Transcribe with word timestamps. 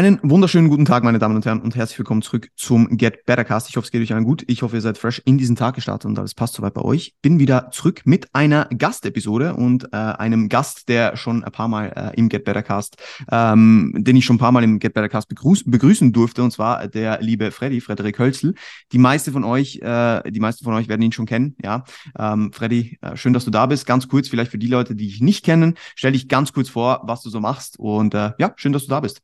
Einen 0.00 0.18
wunderschönen 0.22 0.70
guten 0.70 0.86
Tag, 0.86 1.04
meine 1.04 1.18
Damen 1.18 1.36
und 1.36 1.44
Herren, 1.44 1.60
und 1.60 1.76
herzlich 1.76 1.98
willkommen 1.98 2.22
zurück 2.22 2.48
zum 2.56 2.96
Get 2.96 3.26
Better 3.26 3.44
Cast. 3.44 3.68
Ich 3.68 3.76
hoffe, 3.76 3.84
es 3.84 3.90
geht 3.90 4.00
euch 4.00 4.14
allen 4.14 4.24
gut. 4.24 4.44
Ich 4.46 4.62
hoffe, 4.62 4.76
ihr 4.76 4.80
seid 4.80 4.96
fresh 4.96 5.20
in 5.26 5.36
diesen 5.36 5.56
Tag 5.56 5.74
gestartet 5.74 6.08
und 6.08 6.18
alles 6.18 6.32
passt 6.32 6.54
soweit 6.54 6.72
bei 6.72 6.80
euch. 6.80 7.12
Bin 7.20 7.38
wieder 7.38 7.68
zurück 7.70 8.00
mit 8.06 8.34
einer 8.34 8.64
Gastepisode 8.74 9.52
und 9.56 9.92
äh, 9.92 9.96
einem 9.96 10.48
Gast, 10.48 10.88
der 10.88 11.18
schon 11.18 11.44
ein 11.44 11.52
paar 11.52 11.68
Mal 11.68 11.92
äh, 11.94 12.18
im 12.18 12.30
Get 12.30 12.46
Better 12.46 12.62
Cast, 12.62 12.96
ähm, 13.30 13.92
den 13.94 14.16
ich 14.16 14.24
schon 14.24 14.36
ein 14.36 14.38
paar 14.38 14.52
Mal 14.52 14.64
im 14.64 14.78
Get 14.78 14.94
Better 14.94 15.10
Cast 15.10 15.28
begrüßen, 15.28 15.70
begrüßen 15.70 16.14
durfte, 16.14 16.42
und 16.42 16.50
zwar 16.50 16.88
der 16.88 17.20
liebe 17.20 17.50
Freddy, 17.50 17.82
Frederik 17.82 18.18
Hölzel. 18.18 18.54
Die 18.92 18.98
meisten 18.98 19.34
von 19.34 19.44
euch, 19.44 19.80
äh, 19.82 20.22
die 20.30 20.40
meisten 20.40 20.64
von 20.64 20.72
euch 20.72 20.88
werden 20.88 21.02
ihn 21.02 21.12
schon 21.12 21.26
kennen. 21.26 21.56
Ja, 21.62 21.84
ähm, 22.18 22.54
Freddy, 22.54 22.96
äh, 23.02 23.18
schön, 23.18 23.34
dass 23.34 23.44
du 23.44 23.50
da 23.50 23.66
bist. 23.66 23.84
Ganz 23.84 24.08
kurz, 24.08 24.30
vielleicht 24.30 24.50
für 24.50 24.56
die 24.56 24.68
Leute, 24.68 24.96
die 24.96 25.08
dich 25.08 25.20
nicht 25.20 25.44
kennen, 25.44 25.74
stell 25.94 26.12
dich 26.12 26.26
ganz 26.26 26.54
kurz 26.54 26.70
vor, 26.70 27.02
was 27.04 27.20
du 27.20 27.28
so 27.28 27.40
machst 27.40 27.78
und 27.78 28.14
äh, 28.14 28.32
ja, 28.38 28.54
schön, 28.56 28.72
dass 28.72 28.84
du 28.84 28.88
da 28.88 29.00
bist. 29.00 29.20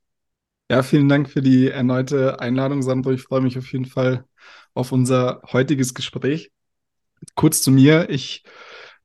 Ja, 0.69 0.83
vielen 0.83 1.09
Dank 1.09 1.31
für 1.31 1.43
die 1.43 1.69
erneute 1.69 2.41
Einladung, 2.41 2.83
Sandro. 2.83 3.13
Ich 3.13 3.23
freue 3.23 3.41
mich 3.41 3.57
auf 3.57 3.71
jeden 3.73 3.85
Fall 3.85 4.25
auf 4.75 4.91
unser 4.91 5.41
heutiges 5.53 5.95
Gespräch. 5.95 6.51
Kurz 7.37 7.63
zu 7.63 7.71
mir. 7.71 8.11
Ich 8.11 8.43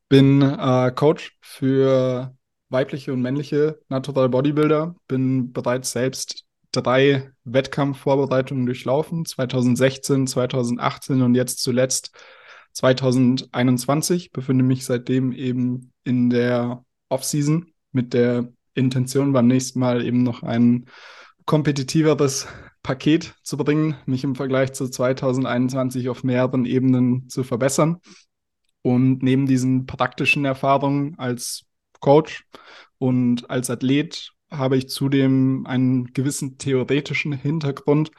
bin 0.10 0.42
äh, 0.42 0.92
Coach 0.96 1.38
für 1.40 2.36
weibliche 2.70 3.14
und 3.14 3.22
männliche 3.22 3.80
Natural 3.90 4.28
Bodybuilder. 4.30 4.96
Bin 5.08 5.54
bereits 5.54 5.92
selbst 5.92 6.46
drei 6.72 7.32
Wettkampfvorbereitungen 7.44 8.66
durchlaufen. 8.66 9.26
2016, 9.26 10.26
2018 10.26 11.22
und 11.22 11.36
jetzt 11.36 11.62
zuletzt 11.62 12.12
2021. 12.74 14.32
Befinde 14.32 14.64
mich 14.64 14.84
seitdem 14.84 15.32
eben 15.32 15.94
in 16.04 16.32
der 16.32 16.84
Offseason 17.10 17.72
mit 17.92 18.14
der 18.14 18.52
Intention, 18.74 19.32
beim 19.32 19.46
nächsten 19.46 19.80
Mal 19.80 20.04
eben 20.04 20.24
noch 20.24 20.42
einen 20.42 20.88
kompetitiveres 21.52 22.48
Paket 22.82 23.36
zu 23.44 23.58
bringen, 23.58 23.98
mich 24.06 24.24
im 24.24 24.36
Vergleich 24.36 24.72
zu 24.72 24.88
2021 24.88 26.08
auf 26.08 26.24
mehreren 26.24 26.64
Ebenen 26.64 27.28
zu 27.28 27.44
verbessern. 27.44 27.98
Und 28.84 29.22
neben 29.22 29.48
diesen 29.48 29.86
praktischen 29.86 30.46
Erfahrungen 30.46 31.20
als 31.20 31.66
Coach 32.00 32.46
und 33.00 33.50
als 33.50 33.70
Athlet 33.70 34.32
habe 34.50 34.78
ich 34.78 34.88
zudem 34.88 35.66
einen 35.66 36.14
gewissen 36.14 36.58
theoretischen 36.58 37.34
Hintergrund, 37.34 38.12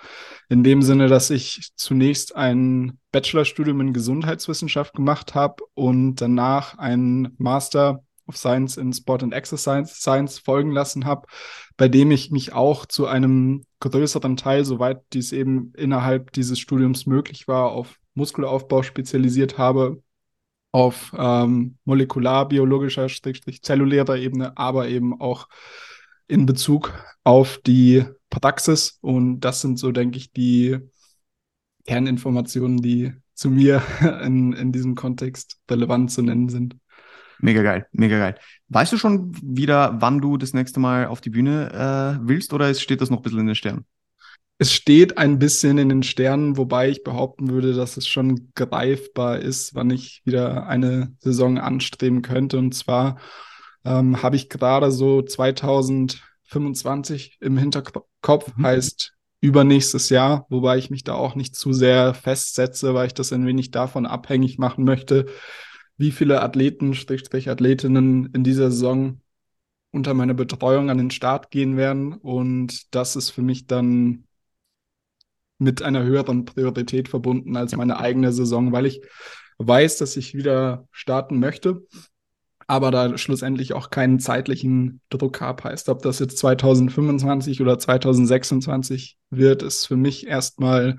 in 0.50 0.62
dem 0.62 0.82
Sinne, 0.82 1.08
dass 1.08 1.30
ich 1.30 1.70
zunächst 1.74 2.36
ein 2.36 2.98
Bachelorstudium 3.12 3.80
in 3.80 3.94
Gesundheitswissenschaft 3.94 4.92
gemacht 4.92 5.34
habe 5.34 5.62
und 5.72 6.16
danach 6.16 6.76
ein 6.76 7.34
Master 7.38 8.04
of 8.26 8.36
Science 8.36 8.76
in 8.76 8.92
Sport 8.92 9.22
and 9.22 9.34
Exercise 9.34 9.94
Science 9.94 10.38
folgen 10.38 10.70
lassen 10.70 11.04
habe, 11.04 11.26
bei 11.76 11.88
dem 11.88 12.10
ich 12.10 12.30
mich 12.30 12.52
auch 12.52 12.86
zu 12.86 13.06
einem 13.06 13.64
größeren 13.80 14.36
Teil, 14.36 14.64
soweit 14.64 15.00
dies 15.12 15.32
eben 15.32 15.72
innerhalb 15.76 16.32
dieses 16.32 16.58
Studiums 16.58 17.06
möglich 17.06 17.48
war, 17.48 17.72
auf 17.72 17.98
Muskelaufbau 18.14 18.82
spezialisiert 18.82 19.58
habe, 19.58 20.02
auf 20.70 21.12
ähm, 21.16 21.76
molekularbiologischer, 21.84 23.08
zellulärer 23.08 24.16
Ebene, 24.16 24.56
aber 24.56 24.88
eben 24.88 25.20
auch 25.20 25.48
in 26.28 26.46
Bezug 26.46 26.92
auf 27.24 27.58
die 27.58 28.04
Praxis. 28.30 28.98
Und 29.02 29.40
das 29.40 29.60
sind 29.60 29.78
so, 29.78 29.92
denke 29.92 30.18
ich, 30.18 30.32
die 30.32 30.78
Kerninformationen, 31.86 32.78
die 32.78 33.12
zu 33.34 33.50
mir 33.50 33.82
in, 34.24 34.52
in 34.52 34.72
diesem 34.72 34.94
Kontext 34.94 35.58
relevant 35.70 36.10
zu 36.10 36.22
nennen 36.22 36.48
sind. 36.48 36.76
Mega 37.42 37.62
geil, 37.62 37.86
mega 37.90 38.18
geil. 38.18 38.36
Weißt 38.68 38.92
du 38.92 38.96
schon 38.96 39.32
wieder, 39.42 39.96
wann 39.98 40.20
du 40.20 40.36
das 40.36 40.54
nächste 40.54 40.78
Mal 40.78 41.08
auf 41.08 41.20
die 41.20 41.30
Bühne 41.30 41.72
äh, 41.72 42.20
willst 42.24 42.52
oder 42.52 42.72
steht 42.72 43.00
das 43.00 43.10
noch 43.10 43.18
ein 43.18 43.22
bisschen 43.22 43.40
in 43.40 43.46
den 43.46 43.56
Sternen? 43.56 43.84
Es 44.58 44.72
steht 44.72 45.18
ein 45.18 45.40
bisschen 45.40 45.76
in 45.78 45.88
den 45.88 46.04
Sternen, 46.04 46.56
wobei 46.56 46.88
ich 46.88 47.02
behaupten 47.02 47.50
würde, 47.50 47.74
dass 47.74 47.96
es 47.96 48.06
schon 48.06 48.52
greifbar 48.54 49.40
ist, 49.40 49.74
wann 49.74 49.90
ich 49.90 50.22
wieder 50.24 50.68
eine 50.68 51.16
Saison 51.18 51.58
anstreben 51.58 52.22
könnte. 52.22 52.58
Und 52.58 52.76
zwar 52.76 53.18
ähm, 53.84 54.22
habe 54.22 54.36
ich 54.36 54.48
gerade 54.48 54.92
so 54.92 55.20
2025 55.20 57.38
im 57.40 57.58
Hinterkopf, 57.58 58.56
mhm. 58.56 58.64
heißt 58.64 59.14
übernächstes 59.40 60.10
Jahr, 60.10 60.46
wobei 60.48 60.78
ich 60.78 60.90
mich 60.90 61.02
da 61.02 61.14
auch 61.14 61.34
nicht 61.34 61.56
zu 61.56 61.72
sehr 61.72 62.14
festsetze, 62.14 62.94
weil 62.94 63.08
ich 63.08 63.14
das 63.14 63.32
ein 63.32 63.44
wenig 63.44 63.72
davon 63.72 64.06
abhängig 64.06 64.58
machen 64.58 64.84
möchte, 64.84 65.26
wie 65.96 66.10
viele 66.10 66.42
Athleten, 66.42 66.94
Strich, 66.94 67.48
Athletinnen 67.48 68.30
in 68.32 68.44
dieser 68.44 68.70
Saison 68.70 69.20
unter 69.90 70.14
meine 70.14 70.34
Betreuung 70.34 70.90
an 70.90 70.98
den 70.98 71.10
Start 71.10 71.50
gehen 71.50 71.76
werden. 71.76 72.14
Und 72.14 72.94
das 72.94 73.14
ist 73.14 73.30
für 73.30 73.42
mich 73.42 73.66
dann 73.66 74.24
mit 75.58 75.82
einer 75.82 76.02
höheren 76.02 76.44
Priorität 76.44 77.08
verbunden 77.08 77.56
als 77.56 77.76
meine 77.76 77.98
eigene 77.98 78.32
Saison, 78.32 78.72
weil 78.72 78.86
ich 78.86 79.02
weiß, 79.58 79.98
dass 79.98 80.16
ich 80.16 80.34
wieder 80.34 80.88
starten 80.90 81.38
möchte, 81.38 81.86
aber 82.66 82.90
da 82.90 83.16
schlussendlich 83.16 83.74
auch 83.74 83.90
keinen 83.90 84.18
zeitlichen 84.18 85.00
Druck 85.08 85.40
habe. 85.40 85.64
Heißt, 85.64 85.88
ob 85.88 86.02
das 86.02 86.18
jetzt 86.18 86.38
2025 86.38 87.60
oder 87.60 87.78
2026 87.78 89.18
wird, 89.30 89.62
ist 89.62 89.86
für 89.86 89.96
mich 89.96 90.26
erstmal 90.26 90.98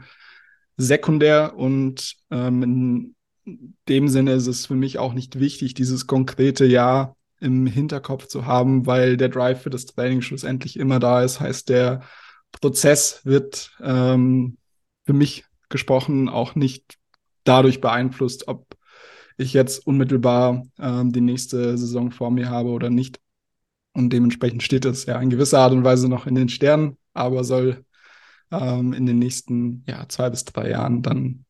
sekundär 0.78 1.56
und 1.58 2.16
ähm, 2.32 2.64
in 2.64 3.16
dem 3.46 4.08
Sinne 4.08 4.34
ist 4.34 4.48
es 4.48 4.66
für 4.68 4.76
mich 4.76 5.00
auch 5.00 5.14
nicht 5.14 5.40
wichtig, 5.40 5.74
dieses 5.74 6.08
konkrete 6.08 6.66
Jahr 6.66 7.16
im 7.40 7.66
Hinterkopf 7.66 8.28
zu 8.28 8.46
haben, 8.46 8.86
weil 8.86 9.18
der 9.18 9.30
Drive 9.30 9.62
für 9.62 9.70
das 9.70 9.86
Training 9.86 10.22
schlussendlich 10.22 10.80
immer 10.80 11.00
da 11.00 11.24
ist. 11.24 11.40
Heißt, 11.40 11.68
der 11.70 12.02
Prozess 12.52 13.22
wird 13.26 13.76
ähm, 13.82 14.58
für 15.06 15.14
mich 15.14 15.44
gesprochen 15.70 16.30
auch 16.30 16.56
nicht 16.56 16.98
dadurch 17.44 17.82
beeinflusst, 17.82 18.48
ob 18.48 18.78
ich 19.38 19.54
jetzt 19.54 19.86
unmittelbar 19.86 20.64
ähm, 20.80 21.12
die 21.12 21.22
nächste 21.22 21.78
Saison 21.78 22.12
vor 22.12 22.32
mir 22.32 22.50
habe 22.50 22.70
oder 22.70 22.90
nicht. 22.90 23.20
Und 23.94 24.12
dementsprechend 24.12 24.64
steht 24.64 24.86
es 24.86 25.06
ja 25.06 25.20
in 25.20 25.30
gewisser 25.30 25.60
Art 25.60 25.74
und 25.74 25.84
Weise 25.84 26.08
noch 26.08 26.26
in 26.26 26.36
den 26.36 26.50
Sternen, 26.50 26.98
aber 27.14 27.44
soll 27.44 27.84
ähm, 28.52 28.94
in 28.94 29.06
den 29.06 29.20
nächsten 29.20 29.84
ja, 29.88 30.08
zwei 30.08 30.30
bis 30.30 30.46
drei 30.46 30.70
Jahren 30.70 31.02
dann 31.02 31.43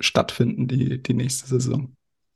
stattfinden, 0.00 0.66
die, 0.68 1.02
die 1.02 1.14
nächste 1.14 1.46
Saison. 1.46 1.94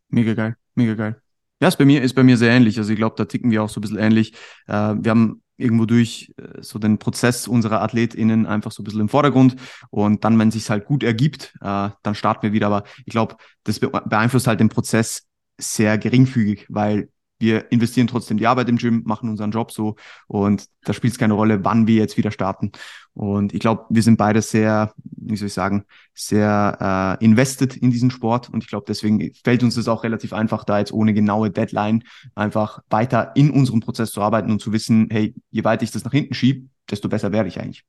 Mega 0.09 0.35
geil, 0.35 0.57
mega 0.75 0.95
geil. 0.95 1.21
Ja, 1.61 1.69
ist 1.69 1.79
bei 1.79 1.85
mir, 1.85 2.03
ist 2.03 2.15
bei 2.15 2.23
mir 2.23 2.37
sehr 2.37 2.53
ähnlich. 2.53 2.79
Also 2.79 2.93
ich 2.93 2.99
glaube, 2.99 3.17
da 3.17 3.25
ticken 3.25 3.51
wir 3.51 3.63
auch 3.63 3.69
so 3.69 3.81
ein 3.81 3.83
bisschen 3.83 3.99
ähnlich. 3.99 4.35
Äh, 4.67 4.95
wir 4.99 5.11
haben 5.11 5.43
irgendwo 5.57 5.87
durch 5.87 6.33
äh, 6.37 6.63
so 6.63 6.79
den 6.79 6.99
Prozess 6.99 7.49
unserer 7.49 7.81
AthletInnen 7.81 8.47
einfach 8.47 8.73
so 8.73 8.83
ein 8.83 8.85
bisschen 8.85 9.01
im 9.01 9.09
Vordergrund. 9.09 9.57
Und 9.91 10.25
dann, 10.25 10.39
wenn 10.39 10.49
es 10.49 10.55
sich 10.55 10.69
halt 10.69 10.85
gut 10.85 11.03
ergibt, 11.03 11.55
äh, 11.61 11.91
dann 12.03 12.15
starten 12.15 12.43
wir 12.43 12.53
wieder. 12.53 12.67
Aber 12.67 12.85
ich 13.05 13.13
glaube, 13.13 13.37
das 13.63 13.79
beeinflusst 13.81 14.47
halt 14.47 14.61
den 14.61 14.69
Prozess 14.69 15.27
sehr 15.59 15.99
geringfügig, 15.99 16.67
weil 16.69 17.09
wir 17.45 17.71
investieren 17.71 18.07
trotzdem 18.07 18.39
die 18.39 18.47
Arbeit 18.47 18.71
im 18.71 18.79
Gym, 18.79 19.03
machen 19.05 19.29
unseren 19.29 19.51
Job 19.51 19.71
so 19.71 19.97
und 20.27 20.67
da 20.85 20.95
spielt 20.95 21.13
es 21.13 21.19
keine 21.19 21.35
Rolle, 21.35 21.63
wann 21.65 21.87
wir 21.87 21.97
jetzt 21.97 22.17
wieder 22.17 22.31
starten. 22.31 22.73
Und 23.13 23.53
ich 23.53 23.61
glaube, 23.61 23.85
wir 23.91 24.03
sind 24.03 24.17
beide 24.17 24.41
sehr, 24.41 24.95
wie 25.05 25.37
soll 25.37 25.49
ich 25.49 25.53
sagen, 25.53 25.85
sehr 26.15 27.19
äh, 27.21 27.25
invested 27.25 27.77
in 27.77 27.91
diesen 27.91 28.11
Sport 28.11 28.49
und 28.49 28.65
ich 28.65 28.69
glaube, 28.71 28.87
deswegen 28.89 29.33
fällt 29.45 29.63
uns 29.63 29.75
das 29.75 29.87
auch 29.89 30.03
relativ 30.05 30.33
einfach, 30.33 30.65
da 30.65 30.79
jetzt 30.79 30.93
ohne 30.93 31.13
genaue 31.13 31.51
Deadline 31.51 32.05
einfach 32.35 32.81
weiter 32.89 33.33
in 33.37 33.51
unserem 33.51 33.81
Prozess 33.81 34.11
zu 34.11 34.23
arbeiten 34.23 34.51
und 34.51 34.61
zu 34.61 34.73
wissen, 34.73 35.09
hey, 35.11 35.35
je 35.51 35.65
weiter 35.65 35.85
ich 35.85 35.91
das 35.91 36.05
nach 36.05 36.13
hinten 36.13 36.35
schiebe, 36.35 36.69
desto 36.91 37.09
besser 37.09 37.31
werde 37.31 37.49
ich 37.49 37.61
eigentlich. 37.61 37.85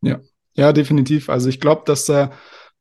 Ja, 0.00 0.18
ja, 0.54 0.72
definitiv. 0.72 1.30
Also 1.30 1.48
ich 1.48 1.60
glaube, 1.60 1.82
dass 1.86 2.06
da 2.06 2.24
äh 2.24 2.30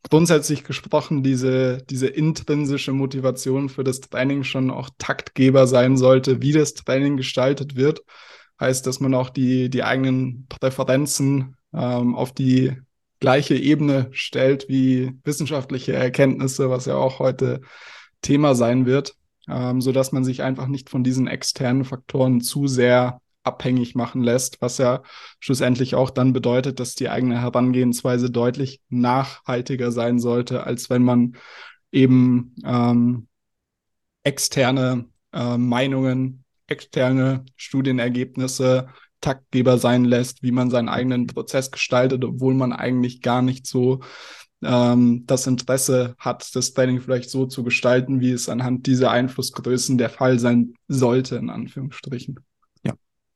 grundsätzlich 0.09 0.63
gesprochen 0.63 1.23
diese, 1.23 1.79
diese 1.90 2.07
intrinsische 2.07 2.94
Motivation 2.94 3.69
für 3.69 3.84
das 3.84 4.01
Training 4.01 4.44
schon 4.44 4.72
auch 4.72 4.90
Taktgeber 4.97 5.68
sein 5.68 5.97
sollte, 5.97 6.41
wie 6.41 6.51
das 6.51 6.73
Training 6.73 7.18
gestaltet 7.18 7.75
wird. 7.75 8.03
Heißt, 8.59 8.88
dass 8.88 9.00
man 9.00 9.13
auch 9.13 9.29
die, 9.29 9.69
die 9.69 9.84
eigenen 9.84 10.47
Präferenzen 10.47 11.56
ähm, 11.73 12.15
auf 12.15 12.33
die 12.33 12.75
gleiche 13.19 13.56
Ebene 13.56 14.07
stellt 14.12 14.68
wie 14.69 15.13
wissenschaftliche 15.24 15.94
Erkenntnisse, 15.94 16.69
was 16.69 16.86
ja 16.86 16.95
auch 16.95 17.19
heute 17.19 17.62
Thema 18.21 18.56
sein 18.56 18.86
wird, 18.86 19.15
ähm, 19.48 19.81
so 19.81 19.92
dass 19.92 20.12
man 20.12 20.24
sich 20.24 20.44
einfach 20.44 20.68
nicht 20.68 20.89
von 20.89 21.03
diesen 21.03 21.27
externen 21.27 21.86
Faktoren 21.86 22.42
zu 22.42 22.68
sehr 22.68 23.21
abhängig 23.48 23.96
machen 23.96 24.22
lässt, 24.22 24.62
was 24.62 24.78
ja 24.78 25.02
schlussendlich 25.40 25.96
auch 25.96 26.10
dann 26.10 26.34
bedeutet, 26.34 26.80
dass 26.80 26.96
die 26.96 27.10
eigene 27.10 27.42
Herangehensweise 27.42 28.30
deutlich 28.30 28.82
nachhaltiger 28.90 29.92
sein 29.92 30.20
sollte, 30.20 30.64
als 30.64 30.90
wenn 30.90 31.04
man 31.04 31.36
eben 31.92 32.56
ähm, 32.64 33.28
externe 34.24 35.06
äh, 35.34 35.58
Meinungen, 35.58 36.44
externe 36.68 37.46
Studienergebnisse 37.56 38.90
Taktgeber 39.22 39.78
sein 39.78 40.06
lässt, 40.06 40.44
wie 40.44 40.52
man 40.52 40.70
seinen 40.70 40.90
eigenen 40.90 41.28
Prozess 41.28 41.72
gestaltet, 41.72 42.24
obwohl 42.24 42.54
man 42.54 42.72
eigentlich 42.72 43.22
gar 43.22 43.42
nicht 43.42 43.66
so 43.66 44.02
ähm, 44.62 45.24
das 45.26 45.48
Interesse 45.48 46.16
hat, 46.20 46.56
das 46.56 46.74
Training 46.74 47.02
vielleicht 47.02 47.30
so 47.30 47.46
zu 47.46 47.64
gestalten, 47.64 48.20
wie 48.20 48.32
es 48.32 48.50
anhand 48.50 48.86
dieser 48.88 49.12
Einflussgrößen 49.12 49.98
der 49.98 50.10
Fall 50.10 50.40
sein 50.40 50.74
sollte, 50.88 51.36
in 51.36 51.50
Anführungsstrichen. 51.50 52.40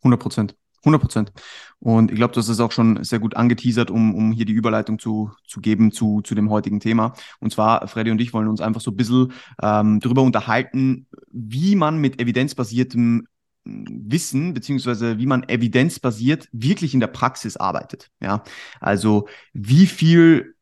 100 0.02 0.20
Prozent. 0.20 0.56
100 0.82 1.02
Prozent. 1.02 1.32
Und 1.80 2.12
ich 2.12 2.18
glaube, 2.18 2.34
hast 2.36 2.48
es 2.48 2.60
auch 2.60 2.72
schon 2.72 3.04
sehr 3.04 3.20
gut 3.20 3.36
angeteasert, 3.36 3.92
um, 3.92 4.16
um 4.16 4.32
hier 4.32 4.46
die 4.46 4.54
Überleitung 4.54 4.98
zu, 4.98 5.32
zu 5.48 5.62
geben 5.62 5.92
zu, 5.92 6.22
zu 6.22 6.34
dem 6.34 6.50
heutigen 6.50 6.80
Thema. 6.80 7.14
Und 7.40 7.54
zwar, 7.54 7.88
Freddy 7.88 8.12
und 8.12 8.20
ich 8.20 8.34
wollen 8.34 8.48
uns 8.48 8.62
einfach 8.62 8.82
so 8.82 8.92
ein 8.92 8.98
bisschen 8.98 9.32
ähm, 9.62 10.00
darüber 10.00 10.24
unterhalten, 10.24 11.08
wie 11.32 11.76
man 11.76 11.98
mit 11.98 12.20
evidenzbasiertem 12.20 13.28
Wissen 13.64 14.54
beziehungsweise 14.54 15.20
wie 15.20 15.28
man 15.28 15.44
evidenzbasiert 15.44 16.50
wirklich 16.52 16.96
in 16.96 17.00
der 17.00 17.08
Praxis 17.08 17.58
arbeitet. 17.58 18.10
Ja, 18.20 18.44
also 18.80 19.28
wie 19.54 19.86
viel, 19.86 20.56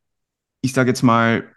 ich 0.61 0.73
sage 0.73 0.89
jetzt 0.89 1.03
mal, 1.03 1.49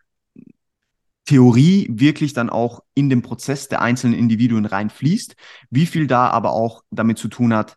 Theorie 1.24 1.88
wirklich 1.90 2.32
dann 2.32 2.50
auch 2.50 2.82
in 2.94 3.08
den 3.08 3.22
Prozess 3.22 3.68
der 3.68 3.80
einzelnen 3.80 4.18
Individuen 4.18 4.66
reinfließt, 4.66 5.36
wie 5.70 5.86
viel 5.86 6.06
da 6.06 6.28
aber 6.28 6.52
auch 6.52 6.82
damit 6.90 7.18
zu 7.18 7.28
tun 7.28 7.54
hat, 7.54 7.76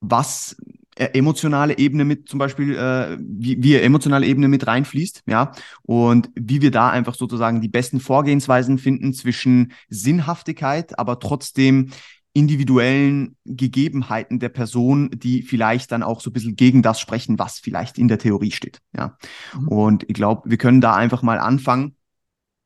was 0.00 0.56
äh, 0.96 1.06
emotionale 1.12 1.76
Ebene 1.78 2.04
mit 2.04 2.28
zum 2.28 2.38
Beispiel, 2.38 2.76
äh, 2.76 3.18
wie, 3.20 3.62
wie 3.62 3.74
emotionale 3.74 4.26
Ebene 4.26 4.48
mit 4.48 4.66
reinfließt, 4.66 5.22
ja, 5.26 5.52
und 5.82 6.30
wie 6.34 6.62
wir 6.62 6.70
da 6.70 6.88
einfach 6.88 7.14
sozusagen 7.14 7.60
die 7.60 7.68
besten 7.68 8.00
Vorgehensweisen 8.00 8.78
finden 8.78 9.12
zwischen 9.12 9.72
Sinnhaftigkeit, 9.88 10.98
aber 10.98 11.18
trotzdem 11.18 11.90
individuellen 12.32 13.36
Gegebenheiten 13.44 14.40
der 14.40 14.48
Person, 14.48 15.10
die 15.14 15.42
vielleicht 15.42 15.92
dann 15.92 16.02
auch 16.02 16.20
so 16.20 16.30
ein 16.30 16.32
bisschen 16.32 16.56
gegen 16.56 16.82
das 16.82 16.98
sprechen, 16.98 17.38
was 17.38 17.60
vielleicht 17.60 17.98
in 17.98 18.08
der 18.08 18.18
Theorie 18.18 18.50
steht. 18.50 18.80
Ja. 18.96 19.16
Mhm. 19.56 19.68
Und 19.68 20.04
ich 20.08 20.14
glaube, 20.14 20.50
wir 20.50 20.58
können 20.58 20.80
da 20.80 20.94
einfach 20.94 21.22
mal 21.22 21.38
anfangen 21.38 21.94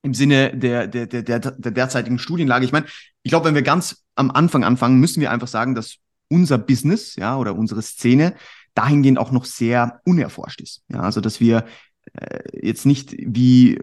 im 0.02 0.14
Sinne 0.14 0.56
der, 0.56 0.86
der, 0.86 1.06
der, 1.06 1.22
der, 1.22 1.38
der 1.38 1.72
derzeitigen 1.72 2.18
Studienlage. 2.18 2.64
Ich 2.64 2.72
meine, 2.72 2.86
ich 3.22 3.30
glaube, 3.30 3.46
wenn 3.46 3.54
wir 3.54 3.62
ganz 3.62 4.04
am 4.14 4.30
Anfang 4.30 4.64
anfangen, 4.64 5.00
müssen 5.00 5.20
wir 5.20 5.30
einfach 5.30 5.48
sagen, 5.48 5.74
dass 5.74 5.96
unser 6.28 6.58
Business, 6.58 7.16
ja, 7.16 7.36
oder 7.36 7.54
unsere 7.56 7.82
Szene 7.82 8.34
dahingehend 8.74 9.18
auch 9.18 9.32
noch 9.32 9.44
sehr 9.44 10.00
unerforscht 10.04 10.60
ist. 10.60 10.82
Ja, 10.88 11.00
also 11.00 11.20
dass 11.20 11.40
wir 11.40 11.64
äh, 12.12 12.66
jetzt 12.66 12.86
nicht 12.86 13.14
wie 13.18 13.80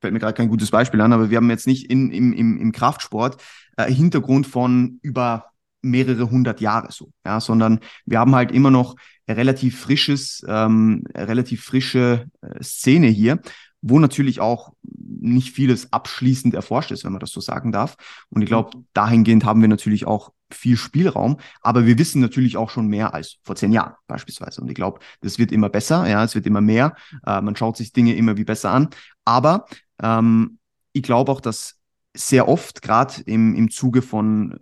fällt 0.00 0.12
mir 0.12 0.18
gerade 0.18 0.34
kein 0.34 0.48
gutes 0.48 0.70
Beispiel 0.70 1.00
an, 1.00 1.12
aber 1.12 1.30
wir 1.30 1.36
haben 1.36 1.50
jetzt 1.50 1.66
nicht 1.66 1.90
in, 1.90 2.10
im, 2.10 2.32
im, 2.32 2.58
im 2.58 2.72
Kraftsport 2.72 3.42
äh, 3.76 3.90
Hintergrund 3.92 4.46
von 4.46 4.98
über 5.02 5.46
mehrere 5.82 6.30
hundert 6.30 6.60
Jahre 6.60 6.92
so, 6.92 7.10
ja, 7.24 7.40
sondern 7.40 7.80
wir 8.04 8.18
haben 8.18 8.34
halt 8.34 8.52
immer 8.52 8.70
noch 8.70 8.96
relativ 9.28 9.80
frisches, 9.80 10.44
ähm, 10.46 11.04
relativ 11.14 11.64
frische 11.64 12.26
äh, 12.42 12.62
Szene 12.62 13.08
hier, 13.08 13.40
wo 13.82 13.98
natürlich 13.98 14.40
auch 14.40 14.72
nicht 14.82 15.52
vieles 15.52 15.92
abschließend 15.92 16.54
erforscht 16.54 16.90
ist, 16.90 17.04
wenn 17.04 17.12
man 17.12 17.20
das 17.20 17.30
so 17.30 17.40
sagen 17.40 17.72
darf. 17.72 17.96
Und 18.30 18.42
ich 18.42 18.48
glaube, 18.48 18.82
dahingehend 18.92 19.44
haben 19.44 19.60
wir 19.60 19.68
natürlich 19.68 20.06
auch 20.06 20.32
viel 20.50 20.76
Spielraum, 20.76 21.38
aber 21.60 21.86
wir 21.86 21.98
wissen 21.98 22.20
natürlich 22.20 22.56
auch 22.56 22.70
schon 22.70 22.88
mehr 22.88 23.14
als 23.14 23.38
vor 23.42 23.56
zehn 23.56 23.72
Jahren 23.72 23.94
beispielsweise. 24.06 24.60
Und 24.60 24.68
ich 24.68 24.74
glaube, 24.74 25.00
das 25.20 25.38
wird 25.38 25.52
immer 25.52 25.68
besser, 25.68 26.08
ja, 26.08 26.24
es 26.24 26.34
wird 26.34 26.46
immer 26.46 26.60
mehr. 26.60 26.94
Äh, 27.24 27.40
man 27.40 27.56
schaut 27.56 27.76
sich 27.76 27.92
Dinge 27.92 28.14
immer 28.14 28.36
wie 28.36 28.44
besser 28.44 28.70
an. 28.70 28.88
Aber 29.24 29.66
ähm, 30.02 30.58
ich 30.92 31.02
glaube 31.02 31.30
auch, 31.30 31.40
dass 31.40 31.76
sehr 32.14 32.48
oft, 32.48 32.82
gerade 32.82 33.22
im, 33.26 33.54
im 33.54 33.70
Zuge 33.70 34.02
von 34.02 34.58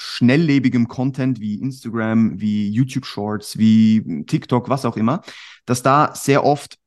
schnelllebigem 0.00 0.86
Content 0.86 1.40
wie 1.40 1.60
Instagram, 1.60 2.40
wie 2.40 2.68
YouTube 2.70 3.04
Shorts, 3.04 3.58
wie 3.58 4.24
TikTok, 4.26 4.68
was 4.68 4.84
auch 4.84 4.96
immer, 4.96 5.22
dass 5.66 5.82
da 5.82 6.14
sehr 6.14 6.44
oft 6.44 6.77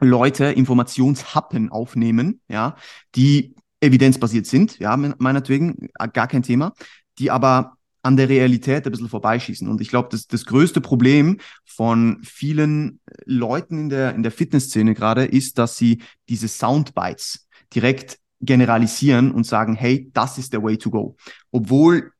Leute 0.00 0.46
Informationshappen 0.46 1.70
aufnehmen, 1.70 2.40
ja, 2.48 2.76
die 3.14 3.54
evidenzbasiert 3.80 4.46
sind, 4.46 4.78
ja, 4.78 4.96
meinetwegen, 4.96 5.88
äh, 5.98 6.08
gar 6.08 6.28
kein 6.28 6.42
Thema, 6.42 6.72
die 7.18 7.30
aber 7.30 7.78
an 8.02 8.16
der 8.16 8.28
Realität 8.28 8.86
ein 8.86 8.92
bisschen 8.92 9.08
vorbeischießen. 9.08 9.68
Und 9.68 9.80
ich 9.80 9.88
glaube, 9.88 10.08
das, 10.10 10.26
das 10.26 10.44
größte 10.44 10.80
Problem 10.80 11.38
von 11.64 12.20
vielen 12.22 13.00
Leuten 13.24 13.78
in 13.78 13.88
der, 13.88 14.14
in 14.14 14.22
der 14.22 14.32
Fitnessszene 14.32 14.94
gerade 14.94 15.24
ist, 15.24 15.58
dass 15.58 15.76
sie 15.76 16.02
diese 16.28 16.48
Soundbites 16.48 17.48
direkt 17.74 18.18
generalisieren 18.40 19.32
und 19.32 19.44
sagen, 19.44 19.74
hey, 19.74 20.10
das 20.14 20.38
ist 20.38 20.52
der 20.52 20.62
way 20.62 20.78
to 20.78 20.90
go. 20.90 21.16
Obwohl 21.50 22.12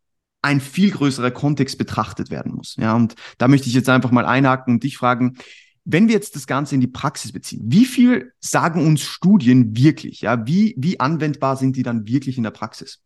ein 0.43 0.61
viel 0.61 0.91
größerer 0.91 1.31
Kontext 1.31 1.79
betrachtet 1.79 2.31
werden 2.31 2.55
muss. 2.55 2.77
Ja, 2.77 2.95
und 2.95 3.15
da 3.39 3.49
möchte 3.49 3.69
ich 3.69 3.75
jetzt 3.75 3.89
einfach 3.89 4.11
mal 4.11 4.27
einhaken 4.27 4.75
und 4.75 4.85
dich 4.85 4.97
fragen, 4.97 5.37
wenn 5.85 6.09
wir 6.09 6.15
jetzt 6.15 6.37
das 6.37 6.47
Ganze 6.47 6.75
in 6.75 6.81
die 6.81 6.87
Praxis 6.87 7.33
beziehen, 7.33 7.63
wie 7.65 7.85
viel 7.85 8.33
sagen 8.41 8.87
uns 8.87 9.03
Studien 9.03 9.77
wirklich? 9.77 10.21
Ja, 10.23 10.47
wie, 10.47 10.75
wie 10.79 11.01
anwendbar 11.01 11.57
sind 11.57 11.77
die 11.77 11.83
dann 11.83 12.07
wirklich 12.07 12.37
in 12.37 12.45
der 12.45 12.51
Praxis? 12.51 13.01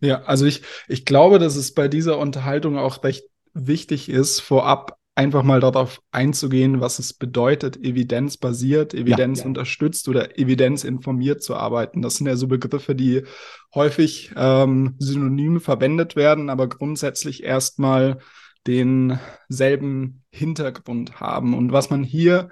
Ja, 0.00 0.22
also 0.22 0.44
ich, 0.44 0.62
ich 0.88 1.04
glaube, 1.04 1.38
dass 1.38 1.56
es 1.56 1.72
bei 1.72 1.88
dieser 1.88 2.18
Unterhaltung 2.18 2.76
auch 2.78 3.02
recht 3.04 3.24
wichtig 3.54 4.08
ist, 4.08 4.40
vorab 4.40 4.98
einfach 5.14 5.44
mal 5.44 5.60
darauf 5.60 6.00
einzugehen, 6.10 6.80
was 6.80 6.98
es 6.98 7.12
bedeutet, 7.12 7.76
evidenzbasiert, 7.76 8.94
evidenzunterstützt 8.94 10.06
ja, 10.06 10.12
ja. 10.12 10.18
oder 10.18 10.38
evidenzinformiert 10.38 11.42
zu 11.42 11.54
arbeiten. 11.54 12.02
Das 12.02 12.16
sind 12.16 12.26
ja 12.26 12.36
so 12.36 12.48
Begriffe, 12.48 12.94
die 12.94 13.22
häufig 13.74 14.32
ähm, 14.36 14.96
synonym 14.98 15.60
verwendet 15.60 16.16
werden, 16.16 16.50
aber 16.50 16.68
grundsätzlich 16.68 17.44
erstmal 17.44 18.18
denselben 18.66 20.24
Hintergrund 20.30 21.20
haben. 21.20 21.54
Und 21.54 21.72
was 21.72 21.90
man 21.90 22.02
hier 22.02 22.48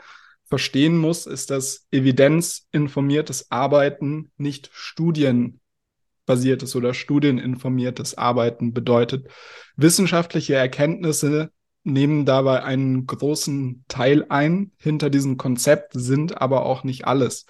verstehen 0.47 0.99
muss, 0.99 1.27
ist, 1.27 1.51
dass 1.51 1.87
evidenzinformiertes 1.91 3.51
Arbeiten 3.51 4.31
nicht 4.37 4.69
studienbasiertes 4.73 6.77
oder 6.77 6.93
studieninformiertes 6.93 8.19
Arbeiten 8.19 8.75
bedeutet. 8.75 9.29
Wissenschaftliche 9.77 10.55
Erkenntnisse 10.55 11.51
nehmen 11.85 12.27
dabei 12.27 12.63
einen 12.63 13.07
großen 13.07 13.85
Teil 13.89 14.27
ein. 14.29 14.73
Hinter 14.77 15.11
diesem 15.11 15.37
Konzept 15.37 15.93
sind 15.95 16.41
aber 16.41 16.67
auch 16.67 16.85
nicht 16.85 17.07
alles. 17.07 17.47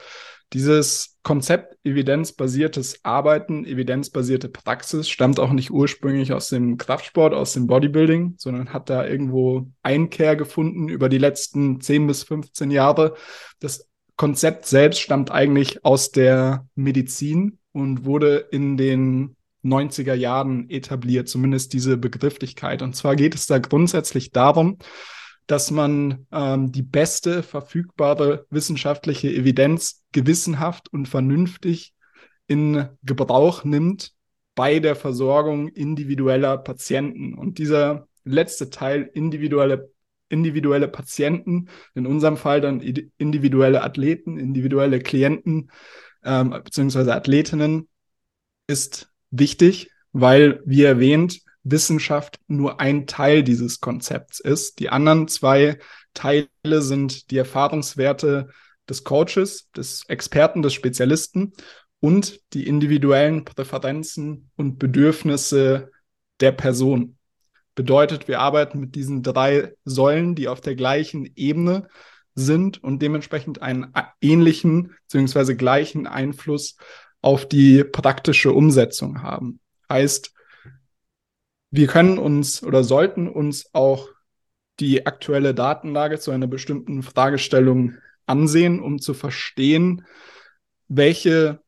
Dieses 0.52 1.16
Konzept 1.22 1.78
evidenzbasiertes 1.82 3.04
Arbeiten, 3.04 3.64
evidenzbasierte 3.64 4.50
Praxis 4.50 5.08
stammt 5.08 5.40
auch 5.40 5.52
nicht 5.52 5.70
ursprünglich 5.70 6.32
aus 6.32 6.48
dem 6.48 6.76
Kraftsport, 6.76 7.32
aus 7.32 7.54
dem 7.54 7.66
Bodybuilding, 7.66 8.34
sondern 8.36 8.72
hat 8.72 8.90
da 8.90 9.06
irgendwo 9.06 9.68
Einkehr 9.82 10.36
gefunden 10.36 10.88
über 10.88 11.08
die 11.08 11.18
letzten 11.18 11.80
10 11.80 12.06
bis 12.06 12.24
15 12.24 12.70
Jahre. 12.70 13.14
Das 13.60 13.88
Konzept 14.16 14.66
selbst 14.66 15.00
stammt 15.00 15.30
eigentlich 15.30 15.84
aus 15.86 16.10
der 16.10 16.66
Medizin 16.74 17.58
und 17.72 18.04
wurde 18.04 18.48
in 18.50 18.76
den 18.76 19.36
90er 19.64 20.14
Jahren 20.14 20.68
etabliert, 20.68 21.28
zumindest 21.28 21.72
diese 21.72 21.96
Begrifflichkeit. 21.96 22.82
Und 22.82 22.94
zwar 22.94 23.16
geht 23.16 23.34
es 23.34 23.46
da 23.46 23.58
grundsätzlich 23.58 24.32
darum, 24.32 24.78
dass 25.52 25.70
man 25.70 26.26
ähm, 26.32 26.72
die 26.72 26.80
beste 26.80 27.42
verfügbare 27.42 28.46
wissenschaftliche 28.48 29.28
Evidenz 29.28 30.02
gewissenhaft 30.10 30.90
und 30.90 31.08
vernünftig 31.08 31.92
in 32.46 32.88
Gebrauch 33.02 33.62
nimmt 33.62 34.14
bei 34.54 34.78
der 34.78 34.96
Versorgung 34.96 35.68
individueller 35.68 36.56
Patienten. 36.56 37.34
Und 37.34 37.58
dieser 37.58 38.08
letzte 38.24 38.70
Teil, 38.70 39.10
individuelle, 39.12 39.90
individuelle 40.30 40.88
Patienten, 40.88 41.68
in 41.94 42.06
unserem 42.06 42.38
Fall 42.38 42.62
dann 42.62 42.80
individuelle 43.18 43.82
Athleten, 43.82 44.38
individuelle 44.38 45.00
Klienten 45.00 45.70
ähm, 46.24 46.48
beziehungsweise 46.64 47.14
Athletinnen, 47.14 47.90
ist 48.68 49.12
wichtig, 49.30 49.90
weil, 50.12 50.62
wie 50.64 50.84
erwähnt, 50.84 51.42
Wissenschaft 51.64 52.40
nur 52.48 52.80
ein 52.80 53.06
Teil 53.06 53.42
dieses 53.42 53.80
Konzepts 53.80 54.40
ist. 54.40 54.78
Die 54.78 54.88
anderen 54.88 55.28
zwei 55.28 55.78
Teile 56.14 56.48
sind 56.66 57.30
die 57.30 57.38
Erfahrungswerte 57.38 58.48
des 58.88 59.04
Coaches, 59.04 59.70
des 59.76 60.04
Experten, 60.08 60.62
des 60.62 60.74
Spezialisten 60.74 61.52
und 62.00 62.40
die 62.52 62.66
individuellen 62.66 63.44
Präferenzen 63.44 64.50
und 64.56 64.78
Bedürfnisse 64.78 65.90
der 66.40 66.52
Person. 66.52 67.16
Bedeutet, 67.74 68.28
wir 68.28 68.40
arbeiten 68.40 68.80
mit 68.80 68.94
diesen 68.94 69.22
drei 69.22 69.72
Säulen, 69.84 70.34
die 70.34 70.48
auf 70.48 70.60
der 70.60 70.74
gleichen 70.74 71.30
Ebene 71.36 71.88
sind 72.34 72.82
und 72.82 73.00
dementsprechend 73.00 73.62
einen 73.62 73.92
ähnlichen 74.20 74.94
bzw. 75.08 75.54
gleichen 75.54 76.06
Einfluss 76.06 76.76
auf 77.20 77.46
die 77.46 77.84
praktische 77.84 78.52
Umsetzung 78.52 79.22
haben. 79.22 79.60
Heißt, 79.88 80.32
wir 81.72 81.86
können 81.86 82.18
uns 82.18 82.62
oder 82.62 82.84
sollten 82.84 83.28
uns 83.28 83.70
auch 83.72 84.10
die 84.78 85.06
aktuelle 85.06 85.54
Datenlage 85.54 86.18
zu 86.18 86.30
einer 86.30 86.46
bestimmten 86.46 87.02
Fragestellung 87.02 87.94
ansehen, 88.26 88.78
um 88.78 89.00
zu 89.00 89.14
verstehen, 89.14 90.04
welche 90.88 91.60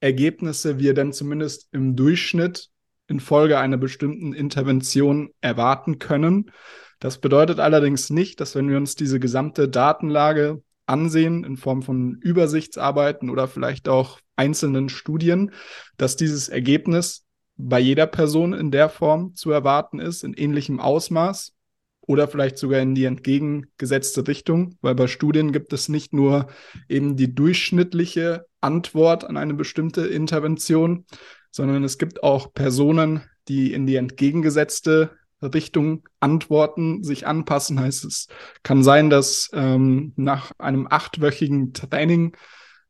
Ergebnisse 0.00 0.80
wir 0.80 0.94
denn 0.94 1.12
zumindest 1.12 1.68
im 1.70 1.94
Durchschnitt 1.94 2.70
infolge 3.06 3.58
einer 3.58 3.76
bestimmten 3.76 4.32
Intervention 4.32 5.30
erwarten 5.40 6.00
können. 6.00 6.50
Das 6.98 7.18
bedeutet 7.18 7.60
allerdings 7.60 8.10
nicht, 8.10 8.40
dass 8.40 8.56
wenn 8.56 8.68
wir 8.68 8.76
uns 8.76 8.96
diese 8.96 9.20
gesamte 9.20 9.68
Datenlage 9.68 10.60
ansehen 10.86 11.44
in 11.44 11.56
Form 11.56 11.82
von 11.82 12.16
Übersichtsarbeiten 12.20 13.30
oder 13.30 13.46
vielleicht 13.46 13.88
auch 13.88 14.18
einzelnen 14.34 14.88
Studien, 14.88 15.52
dass 15.96 16.16
dieses 16.16 16.48
Ergebnis 16.48 17.24
bei 17.56 17.78
jeder 17.78 18.06
Person 18.06 18.52
in 18.52 18.70
der 18.70 18.88
Form 18.88 19.34
zu 19.34 19.50
erwarten 19.50 19.98
ist, 19.98 20.24
in 20.24 20.34
ähnlichem 20.34 20.80
Ausmaß 20.80 21.54
oder 22.00 22.26
vielleicht 22.28 22.58
sogar 22.58 22.80
in 22.80 22.94
die 22.94 23.04
entgegengesetzte 23.04 24.26
Richtung, 24.26 24.76
weil 24.80 24.94
bei 24.94 25.06
Studien 25.06 25.52
gibt 25.52 25.72
es 25.72 25.88
nicht 25.88 26.12
nur 26.12 26.48
eben 26.88 27.16
die 27.16 27.34
durchschnittliche 27.34 28.46
Antwort 28.60 29.24
an 29.24 29.36
eine 29.36 29.54
bestimmte 29.54 30.02
Intervention, 30.06 31.06
sondern 31.50 31.84
es 31.84 31.98
gibt 31.98 32.22
auch 32.22 32.52
Personen, 32.52 33.22
die 33.48 33.72
in 33.72 33.86
die 33.86 33.96
entgegengesetzte 33.96 35.10
Richtung 35.42 36.08
antworten, 36.20 37.02
sich 37.02 37.26
anpassen. 37.26 37.80
Heißt 37.80 38.04
es, 38.04 38.28
kann 38.62 38.82
sein, 38.82 39.10
dass 39.10 39.50
ähm, 39.52 40.12
nach 40.16 40.52
einem 40.58 40.86
achtwöchigen 40.88 41.72
Training 41.72 42.36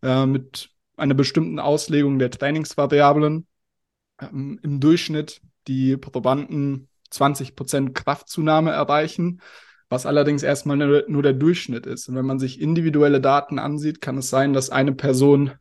äh, 0.03 0.27
mit 0.27 0.71
einer 0.97 1.15
bestimmten 1.15 1.59
Auslegung 1.59 2.19
der 2.19 2.31
Trainingsvariablen 2.31 3.47
ähm, 4.31 4.59
im 4.63 4.81
Durchschnitt 4.81 5.41
die 5.69 5.97
Probanden 5.97 6.89
20% 7.13 7.93
Kraftzunahme 7.93 8.71
erreichen, 8.71 9.41
was 9.89 10.07
allerdings 10.07 10.43
erstmal 10.43 10.77
nur, 10.77 11.05
nur 11.09 11.23
der 11.23 11.35
Durchschnitt 11.35 11.87
ist. 11.87 12.09
Und 12.09 12.17
wenn 12.17 12.25
man 12.25 12.39
sich 12.39 12.61
individuelle 12.61 13.21
Daten 13.21 13.59
ansieht, 13.59 14.01
kann 14.01 14.19
es 14.19 14.31
sein, 14.31 14.53
dass 14.53 14.71
eine 14.71 14.93
Person 14.93 15.53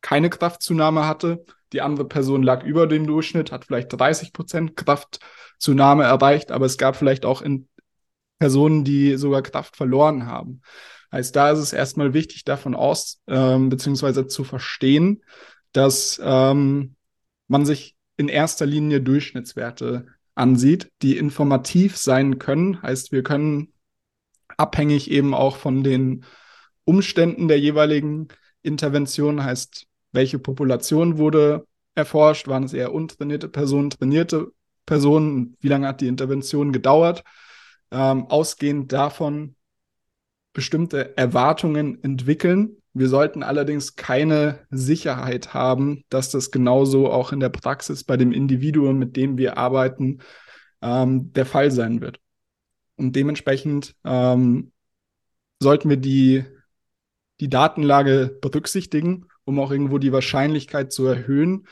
keine 0.00 0.30
Kraftzunahme 0.30 1.06
hatte, 1.06 1.44
die 1.72 1.82
andere 1.82 2.06
Person 2.06 2.42
lag 2.42 2.62
über 2.64 2.86
dem 2.86 3.06
Durchschnitt, 3.06 3.52
hat 3.52 3.64
vielleicht 3.64 3.92
30% 3.92 4.74
Kraftzunahme 4.74 6.04
erreicht, 6.04 6.50
aber 6.52 6.66
es 6.66 6.78
gab 6.78 6.96
vielleicht 6.96 7.24
auch 7.24 7.42
in 7.42 7.68
Personen, 8.38 8.84
die 8.84 9.16
sogar 9.16 9.42
Kraft 9.42 9.76
verloren 9.76 10.26
haben. 10.26 10.62
Heißt, 11.10 11.34
da 11.34 11.50
ist 11.50 11.58
es 11.58 11.72
erstmal 11.72 12.14
wichtig, 12.14 12.44
davon 12.44 12.74
aus, 12.74 13.20
ähm, 13.26 13.68
beziehungsweise 13.68 14.26
zu 14.26 14.44
verstehen, 14.44 15.24
dass 15.72 16.20
ähm, 16.22 16.94
man 17.48 17.66
sich 17.66 17.96
in 18.16 18.28
erster 18.28 18.66
Linie 18.66 19.00
Durchschnittswerte 19.00 20.06
ansieht, 20.34 20.90
die 21.02 21.16
informativ 21.16 21.96
sein 21.96 22.38
können. 22.38 22.80
Heißt, 22.82 23.12
wir 23.12 23.22
können 23.22 23.72
abhängig 24.56 25.10
eben 25.10 25.34
auch 25.34 25.56
von 25.56 25.82
den 25.82 26.24
Umständen 26.84 27.48
der 27.48 27.58
jeweiligen 27.58 28.28
Intervention, 28.62 29.42
heißt, 29.44 29.86
welche 30.12 30.38
Population 30.38 31.18
wurde 31.18 31.66
erforscht, 31.94 32.48
waren 32.48 32.64
es 32.64 32.72
eher 32.72 32.94
untrainierte 32.94 33.48
Personen, 33.48 33.90
trainierte 33.90 34.52
Personen, 34.86 35.56
wie 35.60 35.68
lange 35.68 35.86
hat 35.86 36.00
die 36.00 36.06
Intervention 36.06 36.72
gedauert, 36.72 37.24
ähm, 37.90 38.26
ausgehend 38.26 38.92
davon 38.92 39.54
bestimmte 40.52 41.16
Erwartungen 41.16 42.02
entwickeln. 42.02 42.77
Wir 42.94 43.08
sollten 43.08 43.42
allerdings 43.42 43.96
keine 43.96 44.66
Sicherheit 44.70 45.54
haben, 45.54 46.04
dass 46.08 46.30
das 46.30 46.50
genauso 46.50 47.10
auch 47.10 47.32
in 47.32 47.40
der 47.40 47.50
Praxis 47.50 48.04
bei 48.04 48.16
dem 48.16 48.32
Individuum, 48.32 48.98
mit 48.98 49.16
dem 49.16 49.38
wir 49.38 49.58
arbeiten, 49.58 50.18
ähm, 50.82 51.32
der 51.32 51.46
Fall 51.46 51.70
sein 51.70 52.00
wird. 52.00 52.18
Und 52.96 53.14
dementsprechend 53.14 53.94
ähm, 54.04 54.72
sollten 55.60 55.88
wir 55.88 55.96
die, 55.96 56.44
die 57.40 57.48
Datenlage 57.48 58.36
berücksichtigen, 58.40 59.26
um 59.44 59.60
auch 59.60 59.70
irgendwo 59.70 59.98
die 59.98 60.12
Wahrscheinlichkeit 60.12 60.92
zu 60.92 61.06
erhöhen, 61.06 61.66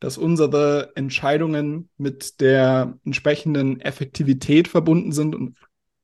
dass 0.00 0.18
unsere 0.18 0.90
Entscheidungen 0.96 1.88
mit 1.96 2.40
der 2.40 2.98
entsprechenden 3.04 3.80
Effektivität 3.80 4.66
verbunden 4.66 5.12
sind 5.12 5.34
und 5.36 5.56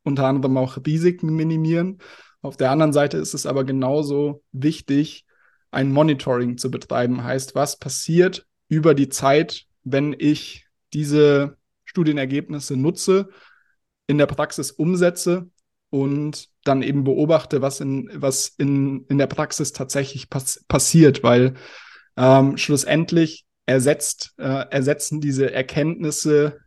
unter 0.04 0.26
anderem 0.26 0.56
auch 0.56 0.78
Risiken 0.86 1.34
minimieren. 1.34 1.98
Auf 2.42 2.56
der 2.56 2.70
anderen 2.70 2.92
Seite 2.92 3.16
ist 3.18 3.34
es 3.34 3.46
aber 3.46 3.64
genauso 3.64 4.42
wichtig, 4.52 5.24
ein 5.70 5.92
Monitoring 5.92 6.56
zu 6.56 6.70
betreiben. 6.70 7.24
Heißt, 7.24 7.54
was 7.54 7.78
passiert 7.78 8.46
über 8.68 8.94
die 8.94 9.08
Zeit, 9.08 9.64
wenn 9.84 10.14
ich 10.18 10.66
diese 10.92 11.56
Studienergebnisse 11.84 12.76
nutze, 12.76 13.28
in 14.06 14.18
der 14.18 14.26
Praxis 14.26 14.70
umsetze 14.70 15.50
und 15.90 16.48
dann 16.64 16.82
eben 16.82 17.04
beobachte, 17.04 17.62
was 17.62 17.80
in, 17.80 18.10
was 18.14 18.48
in, 18.48 19.04
in 19.08 19.18
der 19.18 19.26
Praxis 19.26 19.72
tatsächlich 19.72 20.30
pass 20.30 20.64
passiert, 20.68 21.22
weil 21.22 21.54
ähm, 22.16 22.56
schlussendlich 22.56 23.46
ersetzt, 23.66 24.34
äh, 24.38 24.66
ersetzen 24.70 25.20
diese 25.20 25.52
Erkenntnisse 25.52 26.58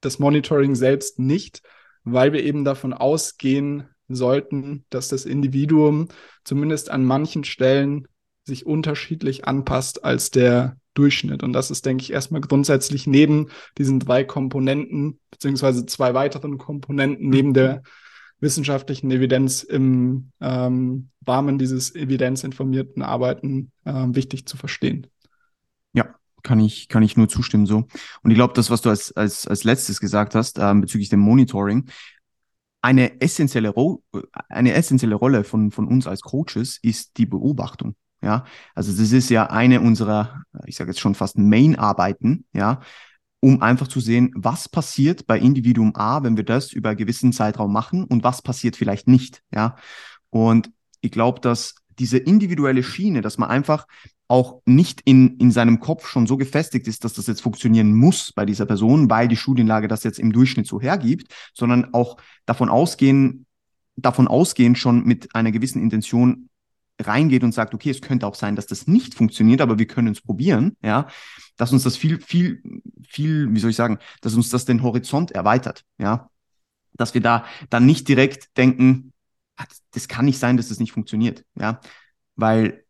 das 0.00 0.18
Monitoring 0.18 0.74
selbst 0.74 1.18
nicht, 1.18 1.62
weil 2.04 2.32
wir 2.32 2.42
eben 2.42 2.64
davon 2.64 2.92
ausgehen 2.92 3.88
sollten, 4.14 4.84
dass 4.90 5.08
das 5.08 5.24
Individuum 5.24 6.08
zumindest 6.44 6.90
an 6.90 7.04
manchen 7.04 7.44
Stellen 7.44 8.08
sich 8.44 8.66
unterschiedlich 8.66 9.46
anpasst 9.46 10.04
als 10.04 10.30
der 10.30 10.76
Durchschnitt. 10.94 11.42
Und 11.42 11.52
das 11.52 11.70
ist, 11.70 11.86
denke 11.86 12.02
ich, 12.02 12.12
erstmal 12.12 12.40
grundsätzlich 12.40 13.06
neben 13.06 13.48
diesen 13.78 13.98
drei 13.98 14.24
Komponenten, 14.24 15.20
beziehungsweise 15.30 15.86
zwei 15.86 16.12
weiteren 16.14 16.58
Komponenten 16.58 17.30
neben 17.30 17.54
der 17.54 17.82
wissenschaftlichen 18.40 19.10
Evidenz 19.10 19.62
im 19.62 20.32
ähm, 20.40 21.08
Rahmen 21.26 21.58
dieses 21.58 21.94
evidenzinformierten 21.94 23.02
Arbeiten 23.02 23.70
äh, 23.84 23.92
wichtig 24.08 24.46
zu 24.46 24.56
verstehen. 24.56 25.06
Ja, 25.92 26.16
kann 26.42 26.58
ich, 26.58 26.88
kann 26.88 27.04
ich 27.04 27.16
nur 27.16 27.28
zustimmen 27.28 27.66
so. 27.66 27.86
Und 28.22 28.30
ich 28.30 28.34
glaube, 28.34 28.54
das, 28.54 28.68
was 28.68 28.82
du 28.82 28.90
als, 28.90 29.12
als, 29.12 29.46
als 29.46 29.62
letztes 29.62 30.00
gesagt 30.00 30.34
hast, 30.34 30.58
ähm, 30.58 30.80
bezüglich 30.80 31.08
dem 31.08 31.20
Monitoring, 31.20 31.88
eine 32.82 33.20
essentielle, 33.20 33.70
Ro 33.70 34.02
eine 34.48 34.74
essentielle 34.74 35.14
Rolle 35.14 35.44
von, 35.44 35.70
von 35.70 35.86
uns 35.86 36.06
als 36.06 36.20
Coaches 36.20 36.78
ist 36.82 37.16
die 37.16 37.26
Beobachtung. 37.26 37.94
Ja, 38.20 38.44
also 38.74 38.92
das 38.92 39.10
ist 39.10 39.30
ja 39.30 39.46
eine 39.46 39.80
unserer, 39.80 40.42
ich 40.66 40.76
sage 40.76 40.90
jetzt 40.90 41.00
schon 41.00 41.16
fast 41.16 41.38
Main-Arbeiten, 41.38 42.44
ja, 42.52 42.80
um 43.40 43.62
einfach 43.62 43.88
zu 43.88 43.98
sehen, 43.98 44.30
was 44.36 44.68
passiert 44.68 45.26
bei 45.26 45.38
Individuum 45.40 45.96
A, 45.96 46.22
wenn 46.22 46.36
wir 46.36 46.44
das 46.44 46.72
über 46.72 46.90
einen 46.90 46.98
gewissen 46.98 47.32
Zeitraum 47.32 47.72
machen 47.72 48.04
und 48.04 48.22
was 48.22 48.40
passiert 48.40 48.76
vielleicht 48.76 49.08
nicht, 49.08 49.42
ja. 49.52 49.74
Und 50.30 50.70
ich 51.00 51.10
glaube, 51.10 51.40
dass 51.40 51.74
diese 51.98 52.18
individuelle 52.18 52.84
Schiene, 52.84 53.22
dass 53.22 53.38
man 53.38 53.50
einfach 53.50 53.86
auch 54.32 54.62
nicht 54.64 55.02
in, 55.02 55.36
in 55.36 55.50
seinem 55.50 55.78
Kopf 55.78 56.08
schon 56.08 56.26
so 56.26 56.38
gefestigt 56.38 56.88
ist, 56.88 57.04
dass 57.04 57.12
das 57.12 57.26
jetzt 57.26 57.42
funktionieren 57.42 57.92
muss 57.92 58.32
bei 58.32 58.46
dieser 58.46 58.64
Person, 58.64 59.10
weil 59.10 59.28
die 59.28 59.36
Studienlage 59.36 59.88
das 59.88 60.04
jetzt 60.04 60.18
im 60.18 60.32
Durchschnitt 60.32 60.66
so 60.66 60.80
hergibt, 60.80 61.30
sondern 61.52 61.92
auch 61.92 62.16
davon 62.46 62.70
ausgehen, 62.70 63.44
davon 63.96 64.28
ausgehend 64.28 64.78
schon 64.78 65.04
mit 65.04 65.34
einer 65.34 65.52
gewissen 65.52 65.82
Intention 65.82 66.48
reingeht 66.98 67.44
und 67.44 67.52
sagt, 67.52 67.74
okay, 67.74 67.90
es 67.90 68.00
könnte 68.00 68.26
auch 68.26 68.34
sein, 68.34 68.56
dass 68.56 68.66
das 68.66 68.86
nicht 68.86 69.14
funktioniert, 69.14 69.60
aber 69.60 69.78
wir 69.78 69.86
können 69.86 70.12
es 70.12 70.22
probieren, 70.22 70.78
ja, 70.82 71.08
dass 71.58 71.74
uns 71.74 71.82
das 71.82 71.98
viel, 71.98 72.18
viel, 72.18 72.62
viel, 73.06 73.54
wie 73.54 73.60
soll 73.60 73.68
ich 73.68 73.76
sagen, 73.76 73.98
dass 74.22 74.34
uns 74.34 74.48
das 74.48 74.64
den 74.64 74.82
Horizont 74.82 75.32
erweitert, 75.32 75.84
ja, 75.98 76.30
dass 76.94 77.12
wir 77.12 77.20
da 77.20 77.44
dann 77.68 77.84
nicht 77.84 78.08
direkt 78.08 78.56
denken, 78.56 79.12
ah, 79.58 79.66
das 79.90 80.08
kann 80.08 80.24
nicht 80.24 80.38
sein, 80.38 80.56
dass 80.56 80.70
das 80.70 80.80
nicht 80.80 80.92
funktioniert, 80.92 81.44
ja, 81.54 81.80
weil 82.34 82.81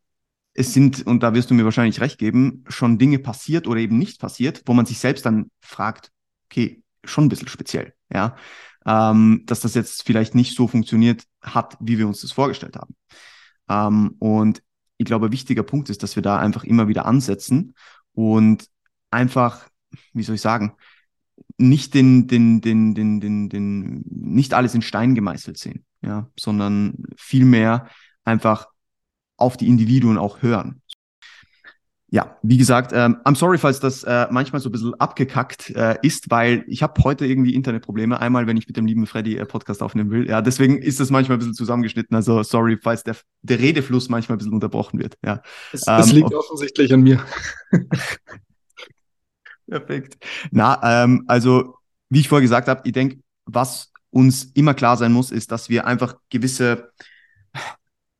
es 0.55 0.75
sind, 0.75 1.07
und 1.07 1.23
da 1.23 1.35
wirst 1.35 1.51
du 1.51 1.55
mir 1.55 1.65
wahrscheinlich 1.65 2.01
recht 2.01 2.19
geben, 2.19 2.65
schon 2.69 2.99
Dinge 2.99 3.19
passiert 3.19 3.67
oder 3.67 3.81
eben 3.81 3.99
nicht 3.99 4.21
passiert, 4.21 4.63
wo 4.67 4.75
man 4.75 4.87
sich 4.87 4.99
selbst 4.99 5.25
dann 5.25 5.51
fragt, 5.61 6.13
okay, 6.47 6.83
schon 7.05 7.25
ein 7.25 7.29
bisschen 7.29 7.49
speziell, 7.49 7.95
ja, 8.13 8.37
ähm, 8.85 9.43
dass 9.47 9.61
das 9.61 9.75
jetzt 9.75 10.05
vielleicht 10.05 10.35
nicht 10.35 10.55
so 10.55 10.69
funktioniert 10.69 11.25
hat, 11.41 11.77
wie 11.81 11.99
wir 11.99 12.07
uns 12.07 12.21
das 12.21 12.33
vorgestellt 12.33 12.77
haben. 12.77 12.95
Ähm, 13.69 14.17
und 14.19 14.63
ich 14.99 15.07
glaube, 15.07 15.27
ein 15.27 15.33
wichtiger 15.33 15.63
Punkt 15.63 15.89
ist, 15.91 16.03
dass 16.03 16.17
wir 16.17 16.23
da 16.23 16.39
einfach 16.39 16.65
immer 16.65 16.89
wieder 16.89 17.07
ansetzen 17.07 17.75
und 18.13 18.69
einfach, 19.11 19.69
wie 20.13 20.23
soll 20.23 20.35
ich 20.35 20.41
sagen, 20.41 20.75
nicht 21.57 21.95
den, 21.95 22.27
den, 22.27 22.61
den, 22.61 22.95
den, 22.95 23.21
den, 23.21 23.49
den, 23.49 24.05
nicht 24.07 24.55
alles 24.55 24.75
in 24.75 24.83
Stein 24.83 25.15
gemeißelt 25.15 25.59
sehen, 25.59 25.85
ja, 26.03 26.29
sondern 26.39 27.05
vielmehr 27.17 27.89
einfach 28.25 28.67
auf 29.43 29.57
die 29.57 29.69
Individuen 29.69 30.17
auch 30.17 30.41
hören. 30.41 30.81
Ja, 32.15 32.37
wie 32.43 32.59
gesagt, 32.59 32.93
ähm, 32.93 33.17
I'm 33.25 33.35
sorry, 33.35 33.57
falls 33.57 33.81
das 33.81 34.05
äh, 34.05 34.27
manchmal 34.31 34.61
so 34.61 34.69
ein 34.69 34.73
bisschen 34.73 34.93
abgekackt 35.01 35.71
äh, 35.71 35.97
ist, 36.03 36.31
weil 36.31 36.63
ich 36.67 36.83
habe 36.83 37.03
heute 37.05 37.25
irgendwie 37.25 37.55
Internetprobleme. 37.55 38.21
Einmal, 38.21 38.47
wenn 38.47 38.59
ich 38.59 38.67
mit 38.67 38.77
dem 38.77 38.85
lieben 38.85 39.07
Freddy 39.07 39.39
äh, 39.39 39.47
Podcast 39.47 39.83
aufnehmen 39.83 40.11
will. 40.11 40.29
Ja, 40.29 40.43
deswegen 40.43 40.77
ist 40.77 41.01
das 41.01 41.09
manchmal 41.09 41.37
ein 41.37 41.39
bisschen 41.39 41.55
zusammengeschnitten. 41.55 42.15
Also 42.15 42.43
sorry, 42.43 42.77
falls 42.83 43.03
der, 43.03 43.17
der 43.41 43.61
Redefluss 43.61 44.11
manchmal 44.11 44.37
ein 44.37 44.41
bisschen 44.41 44.53
unterbrochen 44.53 45.01
wird. 45.01 45.17
Ja, 45.25 45.41
es, 45.73 45.89
ähm, 45.89 46.01
es 46.01 46.13
liegt 46.13 46.35
offensichtlich 46.35 46.93
an 46.93 47.01
mir. 47.01 47.25
Perfekt. 49.67 50.19
Na, 50.51 51.05
ähm, 51.05 51.25
also 51.29 51.77
wie 52.11 52.21
ich 52.21 52.29
vorher 52.29 52.43
gesagt 52.43 52.69
habe, 52.69 52.83
ich 52.85 52.93
denke, 52.93 53.21
was 53.47 53.91
uns 54.11 54.45
immer 54.53 54.75
klar 54.75 54.99
sein 54.99 55.13
muss, 55.13 55.31
ist, 55.31 55.51
dass 55.51 55.71
wir 55.71 55.87
einfach 55.87 56.17
gewisse 56.29 56.93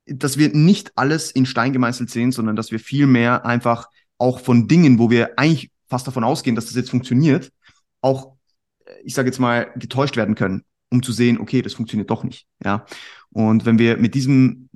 dass 0.07 0.39
wir 0.39 0.51
nicht 0.55 0.93
alles 0.97 1.31
in 1.31 1.47
Stein 1.47 1.73
gemeißelt 1.73 2.11
sehen, 2.11 2.33
sondern 2.33 2.57
dass 2.57 2.73
wir 2.73 2.81
viel 2.81 3.07
mehr 3.07 3.47
einfach 3.47 3.89
auch 4.19 4.41
von 4.41 4.69
Dingen, 4.69 4.99
wo 4.99 5.11
wir 5.11 5.39
eigentlich 5.39 5.71
fast 5.89 6.07
davon 6.07 6.25
ausgehen, 6.25 6.57
dass 6.57 6.67
das 6.67 6.75
jetzt 6.75 6.91
funktioniert, 6.91 7.53
auch, 8.01 8.37
äh, 8.85 8.93
ich 9.05 9.15
sage 9.15 9.29
jetzt 9.29 9.39
mal, 9.39 9.71
getäuscht 9.77 10.17
werden 10.17 10.35
können, 10.35 10.65
um 10.91 11.03
zu 11.03 11.13
sehen, 11.13 11.39
okay, 11.39 11.63
das 11.63 11.75
funktioniert 11.75 12.11
doch 12.11 12.25
nicht. 12.25 12.47
Ja. 12.65 12.87
Und 13.31 13.65
wenn 13.65 13.79
wir 13.79 13.97
mit 13.97 14.15
diesem, 14.15 14.69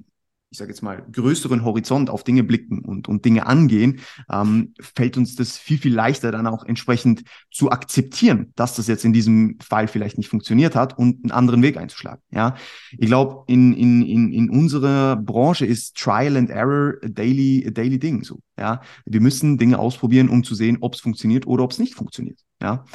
ich 0.57 0.59
sage 0.59 0.71
jetzt 0.71 0.81
mal, 0.81 1.05
größeren 1.13 1.67
Horizont 1.67 2.09
auf 2.09 2.25
Dinge 2.25 2.43
blicken 2.43 2.79
und, 2.79 3.09
und 3.09 3.27
Dinge 3.27 3.45
angehen, 3.45 4.01
ähm, 4.33 4.73
fällt 4.81 5.19
uns 5.19 5.37
das 5.37 5.59
viel, 5.59 5.77
viel 5.77 5.95
leichter 5.95 6.33
dann 6.33 6.47
auch 6.47 6.65
entsprechend 6.65 7.25
zu 7.51 7.71
akzeptieren, 7.71 8.55
dass 8.57 8.75
das 8.75 8.87
jetzt 8.87 9.05
in 9.05 9.13
diesem 9.13 9.59
Fall 9.61 9.87
vielleicht 9.87 10.17
nicht 10.17 10.31
funktioniert 10.31 10.75
hat 10.75 10.99
und 10.99 11.23
einen 11.23 11.31
anderen 11.31 11.61
Weg 11.61 11.77
einzuschlagen. 11.77 12.23
Ja, 12.31 12.55
ich 12.93 13.07
glaube, 13.07 13.45
in, 13.49 13.75
in, 13.75 14.01
in, 14.01 14.33
in 14.33 14.49
unserer 14.49 15.17
Branche 15.17 15.67
ist 15.67 15.95
Trial 15.95 16.39
and 16.39 16.49
Error 16.49 16.95
a 17.05 17.09
daily, 17.09 17.63
a 17.69 17.71
daily 17.71 17.99
Ding 17.99 18.25
so. 18.25 18.41
Ja, 18.59 18.81
wir 19.05 19.21
müssen 19.21 19.59
Dinge 19.59 19.79
ausprobieren, 19.79 20.31
um 20.31 20.43
zu 20.43 20.55
sehen, 20.55 20.79
ob 20.81 20.95
es 20.95 21.01
funktioniert 21.01 21.47
oder 21.47 21.65
ob 21.65 21.73
es 21.73 21.79
nicht 21.79 21.95
funktioniert. 21.95 22.41
Ja, 22.63 22.87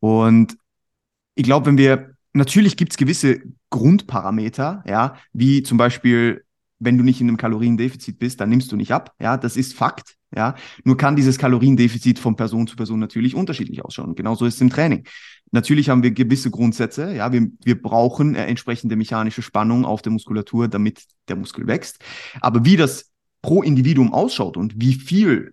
und 0.00 0.58
ich 1.34 1.44
glaube, 1.44 1.64
wenn 1.64 1.78
wir 1.78 2.10
natürlich 2.34 2.76
gibt 2.76 2.92
es 2.92 2.98
gewisse 2.98 3.40
Grundparameter, 3.70 4.84
ja, 4.86 5.16
wie 5.32 5.62
zum 5.62 5.78
Beispiel 5.78 6.44
wenn 6.78 6.98
du 6.98 7.04
nicht 7.04 7.20
in 7.20 7.28
einem 7.28 7.36
Kaloriendefizit 7.36 8.18
bist, 8.18 8.40
dann 8.40 8.50
nimmst 8.50 8.70
du 8.70 8.76
nicht 8.76 8.92
ab. 8.92 9.14
Ja, 9.20 9.36
das 9.36 9.56
ist 9.56 9.74
Fakt. 9.74 10.16
Ja, 10.34 10.54
nur 10.84 10.96
kann 10.96 11.16
dieses 11.16 11.38
Kaloriendefizit 11.38 12.18
von 12.18 12.36
Person 12.36 12.66
zu 12.66 12.76
Person 12.76 12.98
natürlich 12.98 13.34
unterschiedlich 13.34 13.84
ausschauen. 13.84 14.14
Genauso 14.14 14.44
ist 14.44 14.56
es 14.56 14.60
im 14.60 14.70
Training. 14.70 15.06
Natürlich 15.52 15.88
haben 15.88 16.02
wir 16.02 16.10
gewisse 16.10 16.50
Grundsätze. 16.50 17.14
Ja, 17.14 17.32
wir, 17.32 17.46
wir 17.64 17.80
brauchen 17.80 18.34
äh, 18.34 18.46
entsprechende 18.46 18.96
mechanische 18.96 19.42
Spannung 19.42 19.84
auf 19.84 20.02
der 20.02 20.12
Muskulatur, 20.12 20.68
damit 20.68 21.04
der 21.28 21.36
Muskel 21.36 21.66
wächst. 21.66 22.00
Aber 22.40 22.64
wie 22.64 22.76
das 22.76 23.10
pro 23.40 23.62
Individuum 23.62 24.12
ausschaut 24.12 24.56
und 24.56 24.74
wie 24.80 24.94
viel 24.94 25.52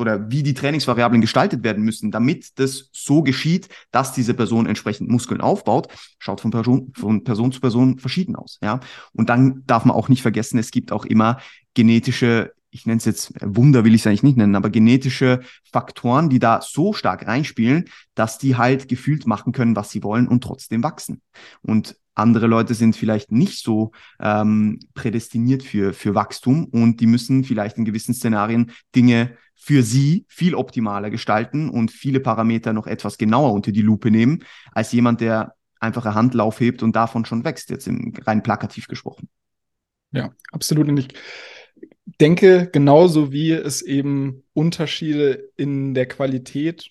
oder 0.00 0.30
wie 0.30 0.42
die 0.42 0.54
Trainingsvariablen 0.54 1.20
gestaltet 1.20 1.62
werden 1.62 1.84
müssen, 1.84 2.10
damit 2.10 2.58
das 2.58 2.88
so 2.92 3.22
geschieht, 3.22 3.68
dass 3.90 4.12
diese 4.12 4.34
Person 4.34 4.66
entsprechend 4.66 5.10
Muskeln 5.10 5.40
aufbaut, 5.40 5.88
schaut 6.18 6.40
von 6.40 6.50
Person, 6.50 6.92
von 6.96 7.22
Person 7.22 7.52
zu 7.52 7.60
Person 7.60 7.98
verschieden 7.98 8.34
aus. 8.34 8.58
Ja? 8.62 8.80
Und 9.12 9.28
dann 9.28 9.62
darf 9.66 9.84
man 9.84 9.94
auch 9.94 10.08
nicht 10.08 10.22
vergessen, 10.22 10.58
es 10.58 10.70
gibt 10.70 10.90
auch 10.90 11.04
immer 11.04 11.38
genetische 11.74 12.52
ich 12.72 12.86
nenne 12.86 12.98
es 12.98 13.04
jetzt 13.04 13.32
Wunder, 13.40 13.84
will 13.84 13.94
ich 13.94 14.02
es 14.02 14.06
eigentlich 14.06 14.22
nicht 14.22 14.36
nennen, 14.36 14.54
aber 14.54 14.70
genetische 14.70 15.40
Faktoren, 15.72 16.30
die 16.30 16.38
da 16.38 16.60
so 16.62 16.92
stark 16.92 17.26
reinspielen, 17.26 17.86
dass 18.14 18.38
die 18.38 18.56
halt 18.56 18.88
gefühlt 18.88 19.26
machen 19.26 19.52
können, 19.52 19.76
was 19.76 19.90
sie 19.90 20.02
wollen 20.02 20.28
und 20.28 20.42
trotzdem 20.42 20.82
wachsen. 20.82 21.20
Und 21.62 21.96
andere 22.14 22.46
Leute 22.46 22.74
sind 22.74 22.96
vielleicht 22.96 23.32
nicht 23.32 23.62
so 23.62 23.92
ähm, 24.20 24.80
prädestiniert 24.94 25.62
für, 25.62 25.92
für 25.92 26.14
Wachstum 26.14 26.66
und 26.66 27.00
die 27.00 27.06
müssen 27.06 27.44
vielleicht 27.44 27.78
in 27.78 27.84
gewissen 27.84 28.14
Szenarien 28.14 28.72
Dinge 28.94 29.36
für 29.54 29.82
sie 29.82 30.24
viel 30.28 30.54
optimaler 30.54 31.10
gestalten 31.10 31.68
und 31.68 31.90
viele 31.90 32.20
Parameter 32.20 32.72
noch 32.72 32.86
etwas 32.86 33.18
genauer 33.18 33.52
unter 33.52 33.72
die 33.72 33.82
Lupe 33.82 34.10
nehmen, 34.10 34.44
als 34.72 34.92
jemand, 34.92 35.20
der 35.20 35.54
einfach 35.78 36.04
eine 36.04 36.14
Handlauf 36.14 36.60
hebt 36.60 36.82
und 36.82 36.96
davon 36.96 37.24
schon 37.24 37.44
wächst, 37.44 37.70
jetzt 37.70 37.86
im 37.86 38.12
rein 38.22 38.42
plakativ 38.42 38.86
gesprochen. 38.86 39.28
Ja, 40.12 40.30
absolut. 40.50 40.88
Und 40.88 40.98
ich 40.98 41.08
denke, 42.20 42.68
genauso 42.72 43.32
wie 43.32 43.52
es 43.52 43.82
eben 43.82 44.44
Unterschiede 44.52 45.50
in 45.56 45.94
der 45.94 46.06
Qualität 46.06 46.90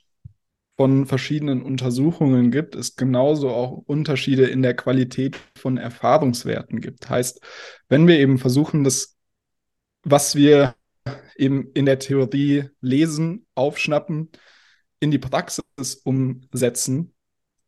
von 0.79 1.05
verschiedenen 1.05 1.61
Untersuchungen 1.61 2.51
gibt, 2.51 2.73
es 2.73 2.95
genauso 2.95 3.49
auch 3.49 3.83
Unterschiede 3.85 4.45
in 4.45 4.61
der 4.61 4.77
Qualität 4.77 5.37
von 5.57 5.75
Erfahrungswerten 5.75 6.79
gibt. 6.79 7.09
Heißt, 7.09 7.41
wenn 7.89 8.07
wir 8.07 8.17
eben 8.17 8.37
versuchen, 8.37 8.85
das, 8.85 9.17
was 10.03 10.35
wir 10.35 10.75
eben 11.35 11.69
in 11.73 11.85
der 11.85 11.99
Theorie 11.99 12.69
lesen, 12.79 13.45
aufschnappen, 13.55 14.29
in 15.01 15.11
die 15.11 15.19
Praxis 15.19 15.95
umsetzen, 16.05 17.13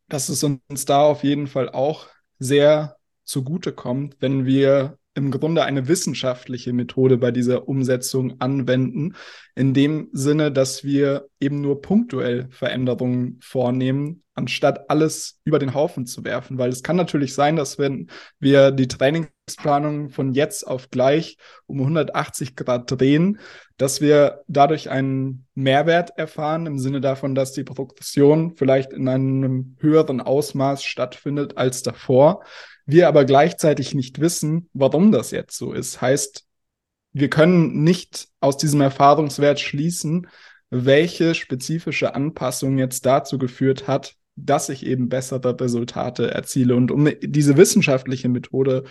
dass 0.08 0.30
es 0.30 0.42
uns 0.42 0.86
da 0.86 1.02
auf 1.02 1.22
jeden 1.22 1.48
Fall 1.48 1.68
auch 1.68 2.08
sehr 2.38 2.96
zugutekommt, 3.24 4.16
wenn 4.20 4.46
wir 4.46 4.98
im 5.14 5.30
Grunde 5.30 5.64
eine 5.64 5.88
wissenschaftliche 5.88 6.72
Methode 6.72 7.18
bei 7.18 7.30
dieser 7.30 7.68
Umsetzung 7.68 8.40
anwenden, 8.40 9.14
in 9.54 9.74
dem 9.74 10.08
Sinne, 10.12 10.50
dass 10.50 10.84
wir 10.84 11.28
eben 11.38 11.60
nur 11.60 11.82
punktuell 11.82 12.48
Veränderungen 12.50 13.38
vornehmen, 13.42 14.22
anstatt 14.34 14.88
alles 14.88 15.38
über 15.44 15.58
den 15.58 15.74
Haufen 15.74 16.06
zu 16.06 16.24
werfen. 16.24 16.56
Weil 16.56 16.70
es 16.70 16.82
kann 16.82 16.96
natürlich 16.96 17.34
sein, 17.34 17.56
dass 17.56 17.78
wenn 17.78 18.08
wir 18.38 18.70
die 18.70 18.88
Trainingsplanung 18.88 20.08
von 20.08 20.32
jetzt 20.32 20.66
auf 20.66 20.88
gleich 20.88 21.36
um 21.66 21.80
180 21.80 22.56
Grad 22.56 22.90
drehen, 22.90 23.38
dass 23.76 24.00
wir 24.00 24.42
dadurch 24.46 24.88
einen 24.88 25.46
Mehrwert 25.54 26.16
erfahren 26.16 26.64
im 26.64 26.78
Sinne 26.78 27.02
davon, 27.02 27.34
dass 27.34 27.52
die 27.52 27.64
Progression 27.64 28.56
vielleicht 28.56 28.94
in 28.94 29.08
einem 29.08 29.76
höheren 29.80 30.22
Ausmaß 30.22 30.82
stattfindet 30.82 31.58
als 31.58 31.82
davor 31.82 32.42
wir 32.86 33.08
aber 33.08 33.24
gleichzeitig 33.24 33.94
nicht 33.94 34.20
wissen, 34.20 34.68
warum 34.72 35.12
das 35.12 35.30
jetzt 35.30 35.56
so 35.56 35.72
ist. 35.72 36.00
Heißt, 36.00 36.44
wir 37.12 37.28
können 37.28 37.84
nicht 37.84 38.28
aus 38.40 38.56
diesem 38.56 38.80
Erfahrungswert 38.80 39.60
schließen, 39.60 40.28
welche 40.70 41.34
spezifische 41.34 42.14
Anpassung 42.14 42.78
jetzt 42.78 43.04
dazu 43.04 43.38
geführt 43.38 43.86
hat, 43.86 44.16
dass 44.36 44.70
ich 44.70 44.86
eben 44.86 45.08
bessere 45.08 45.60
Resultate 45.60 46.30
erziele. 46.30 46.74
Und 46.74 46.90
um 46.90 47.10
diese 47.20 47.56
wissenschaftliche 47.58 48.28
Methode 48.28 48.84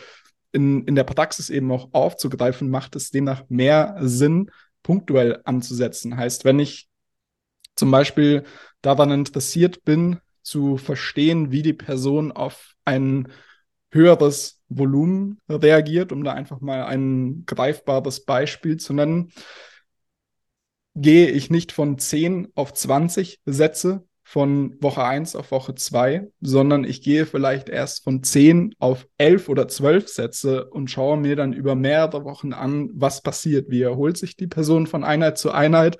in, 0.52 0.84
in 0.86 0.96
der 0.96 1.04
Praxis 1.04 1.50
eben 1.50 1.72
auch 1.72 1.90
aufzugreifen, 1.94 2.70
macht 2.70 2.96
es 2.96 3.10
demnach 3.10 3.44
mehr 3.50 3.98
Sinn, 4.02 4.52
punktuell 4.84 5.42
anzusetzen. 5.46 6.18
Heißt, 6.18 6.46
wenn 6.46 6.60
ich 6.60 6.88
zum 7.76 7.90
Beispiel 7.90 8.44
daran 8.82 9.12
interessiert 9.12 9.84
bin, 9.84 10.20
zu 10.44 10.78
verstehen, 10.78 11.52
wie 11.52 11.62
die 11.62 11.74
Person 11.74 12.32
auf 12.32 12.74
einen 12.86 13.32
höheres 13.92 14.62
Volumen 14.70 15.40
reagiert, 15.50 16.12
um 16.12 16.24
da 16.24 16.34
einfach 16.34 16.62
mal 16.62 16.86
ein 16.86 17.44
greifbares 17.46 18.26
Beispiel 18.26 18.78
zu 18.78 18.94
nennen, 18.94 19.32
gehe 20.96 21.30
ich 21.30 21.50
nicht 21.50 21.72
von 21.72 21.98
10 21.98 22.50
auf 22.56 22.74
20 22.74 23.42
Sätze 23.46 24.06
von 24.24 24.82
Woche 24.82 25.04
1 25.04 25.36
auf 25.36 25.52
Woche 25.52 25.76
2, 25.76 26.30
sondern 26.40 26.86
ich 26.86 27.02
gehe 27.02 27.26
vielleicht 27.26 27.68
erst 27.68 28.06
von 28.06 28.24
10 28.24 28.76
auf 28.80 29.06
11 29.18 29.50
oder 29.50 29.68
12 29.68 30.08
Sätze 30.08 30.70
und 30.70 30.90
schaue 30.90 31.18
mir 31.18 31.36
dann 31.36 31.52
über 31.52 31.76
mehrere 31.76 32.24
Wochen 32.24 32.54
an, 32.54 32.90
was 32.94 33.22
passiert, 33.22 33.70
wie 33.70 33.82
erholt 33.82 34.18
sich 34.18 34.38
die 34.38 34.48
Person 34.48 34.88
von 34.88 35.04
Einheit 35.04 35.38
zu 35.38 35.52
Einheit? 35.52 35.98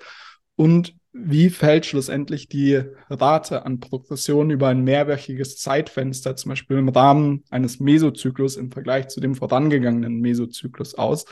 Und 0.56 0.94
wie 1.12 1.50
fällt 1.50 1.84
schlussendlich 1.84 2.48
die 2.48 2.82
Rate 3.10 3.66
an 3.66 3.80
Progression 3.80 4.50
über 4.50 4.68
ein 4.68 4.82
mehrwöchiges 4.82 5.58
Zeitfenster, 5.58 6.36
zum 6.36 6.50
Beispiel 6.50 6.78
im 6.78 6.88
Rahmen 6.88 7.44
eines 7.50 7.80
Mesozyklus 7.80 8.56
im 8.56 8.72
Vergleich 8.72 9.08
zu 9.08 9.20
dem 9.20 9.34
vorangegangenen 9.34 10.20
Mesozyklus 10.20 10.94
aus, 10.94 11.26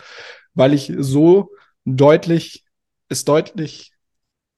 weil 0.55 0.75
ich 0.75 0.93
so 0.99 1.51
deutlich, 1.85 2.65
es 3.09 3.25
deutlich 3.25 3.93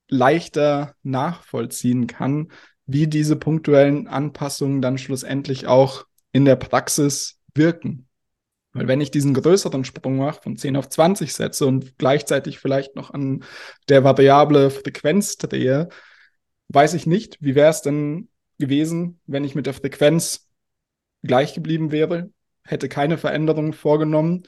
leichter 0.09 0.95
nachvollziehen 1.03 2.07
kann, 2.09 2.51
wie 2.87 3.07
diese 3.07 3.37
punktuellen 3.37 4.09
Anpassungen 4.09 4.83
dann 4.83 4.99
schlussendlich 4.99 5.67
auch 5.67 6.05
in 6.33 6.45
der 6.45 6.57
Praxis 6.57 7.39
wirken. 7.55 8.09
Weil 8.73 8.89
wenn 8.89 9.01
ich 9.01 9.11
diesen 9.11 9.35
größeren 9.35 9.85
Sprung 9.85 10.17
mache, 10.17 10.43
von 10.43 10.57
10 10.57 10.77
auf 10.77 10.89
20 10.89 11.33
setze 11.33 11.67
und 11.67 11.99
gleichzeitig 11.99 12.59
vielleicht 12.59 12.97
noch 12.97 13.11
an 13.11 13.45
der 13.89 14.03
Variable 14.03 14.71
Frequenz 14.71 15.37
drehe, 15.37 15.89
weiß 16.69 16.95
ich 16.95 17.07
nicht, 17.07 17.37
wie 17.41 17.55
wäre 17.55 17.71
es 17.71 17.83
denn 17.83 18.29
gewesen, 18.59 19.21
wenn 19.27 19.45
ich 19.45 19.55
mit 19.55 19.67
der 19.67 19.75
Frequenz 19.75 20.49
gleich 21.23 21.55
geblieben 21.55 21.93
wäre, 21.93 22.31
hätte 22.65 22.89
keine 22.89 23.19
Veränderungen 23.19 23.73
vorgenommen. 23.73 24.45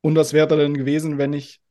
Und 0.00 0.16
was 0.16 0.32
wäre 0.32 0.56
denn 0.56 0.74
gewesen, 0.74 1.18
wenn 1.18 1.32
ich 1.32 1.61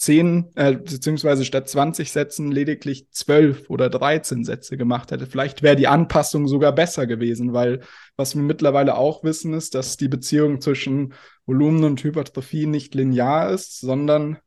10, 0.00 0.52
äh, 0.54 0.72
beziehungsweise 0.72 1.44
statt 1.44 1.68
20 1.68 2.10
Sätzen 2.10 2.50
lediglich 2.50 3.10
12 3.10 3.68
oder 3.68 3.90
13 3.90 4.44
Sätze 4.44 4.78
gemacht 4.78 5.10
hätte. 5.10 5.26
Vielleicht 5.26 5.62
wäre 5.62 5.76
die 5.76 5.88
Anpassung 5.88 6.48
sogar 6.48 6.74
besser 6.74 7.06
gewesen, 7.06 7.52
weil 7.52 7.80
was 8.16 8.34
wir 8.34 8.42
mittlerweile 8.42 8.96
auch 8.96 9.22
wissen, 9.24 9.52
ist, 9.52 9.74
dass 9.74 9.98
die 9.98 10.08
Beziehung 10.08 10.62
zwischen 10.62 11.12
Volumen 11.44 11.84
und 11.84 12.02
Hypertrophie 12.02 12.64
nicht 12.64 12.94
linear 12.94 13.50
ist, 13.50 13.78
sondern 13.80 14.38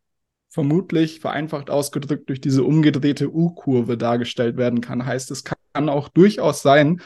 vermutlich 0.50 1.20
vereinfacht 1.20 1.70
ausgedrückt 1.70 2.30
durch 2.30 2.42
diese 2.42 2.64
umgedrehte 2.64 3.32
U-Kurve 3.32 3.96
dargestellt 3.96 4.58
werden 4.58 4.82
kann. 4.82 5.06
Heißt, 5.06 5.30
es 5.30 5.44
kann 5.44 5.88
auch 5.88 6.10
durchaus 6.10 6.64
sein, 6.64 7.02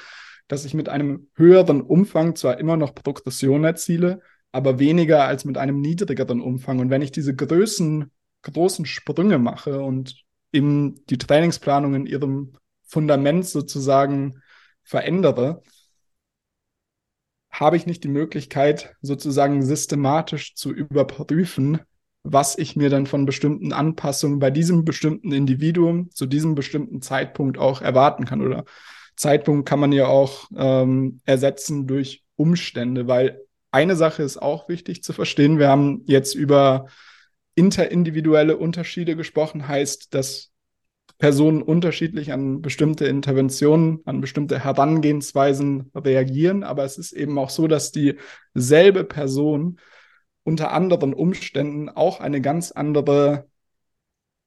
dass 0.48 0.64
ich 0.64 0.74
mit 0.74 0.88
einem 0.88 1.28
höheren 1.36 1.82
Umfang 1.82 2.38
zwar 2.38 2.60
immer 2.60 2.78
noch 2.78 2.96
Progression 2.96 3.66
erziele, 3.66 4.22
aber 4.54 4.80
weniger 4.80 5.26
als 5.26 5.44
mit 5.44 5.58
einem 5.58 5.82
niedrigeren 5.82 6.40
Umfang. 6.40 6.80
Und 6.80 6.90
wenn 6.90 7.02
ich 7.02 7.12
diese 7.12 7.36
Größen 7.36 8.10
großen 8.52 8.86
Sprünge 8.86 9.38
mache 9.38 9.82
und 9.82 10.24
eben 10.52 11.06
die 11.08 11.18
Trainingsplanung 11.18 11.94
in 11.94 12.06
ihrem 12.06 12.54
Fundament 12.84 13.46
sozusagen 13.46 14.42
verändere, 14.84 15.62
habe 17.52 17.78
ich 17.78 17.86
nicht 17.86 18.04
die 18.04 18.10
Möglichkeit, 18.10 18.96
sozusagen 19.02 19.64
systematisch 19.64 20.56
zu 20.56 20.72
überprüfen, 20.72 21.80
was 22.24 22.58
ich 22.58 22.76
mir 22.76 22.90
dann 22.90 23.06
von 23.06 23.26
bestimmten 23.26 23.74
Anpassungen 23.74 24.40
bei 24.40 24.52
diesem 24.52 24.86
bestimmten 24.86 25.32
Individuum 25.32 26.12
zu 26.12 26.26
diesem 26.26 26.56
bestimmten 26.56 27.02
Zeitpunkt 27.02 27.58
auch 27.58 27.82
erwarten 27.82 28.26
kann. 28.26 28.42
Oder 28.42 28.66
Zeitpunkt 29.16 29.68
kann 29.68 29.80
man 29.80 29.92
ja 29.92 30.08
auch 30.08 30.48
ähm, 30.56 31.20
ersetzen 31.26 31.88
durch 31.88 32.24
Umstände, 32.36 33.08
weil 33.08 33.42
eine 33.72 33.96
Sache 33.96 34.24
ist 34.24 34.38
auch 34.38 34.70
wichtig 34.70 35.04
zu 35.04 35.14
verstehen. 35.14 35.58
Wir 35.58 35.70
haben 35.70 36.04
jetzt 36.06 36.36
über 36.36 36.88
interindividuelle 37.58 38.56
Unterschiede 38.56 39.16
gesprochen, 39.16 39.68
heißt, 39.68 40.14
dass 40.14 40.52
Personen 41.18 41.64
unterschiedlich 41.64 42.32
an 42.32 42.62
bestimmte 42.62 43.08
Interventionen, 43.08 44.02
an 44.06 44.22
bestimmte 44.22 44.64
Herangehensweisen 44.64 45.92
reagieren. 45.96 46.64
Aber 46.64 46.84
es 46.84 47.00
ist 47.00 47.14
eben 47.14 47.40
auch 47.40 47.50
so, 47.50 47.68
dass 47.68 47.92
dieselbe 47.92 49.04
Person 49.04 49.80
unter 50.44 50.72
anderen 50.72 51.16
Umständen 51.16 51.90
auch 51.90 52.20
eine 52.20 52.42
ganz 52.42 52.72
andere 52.72 53.48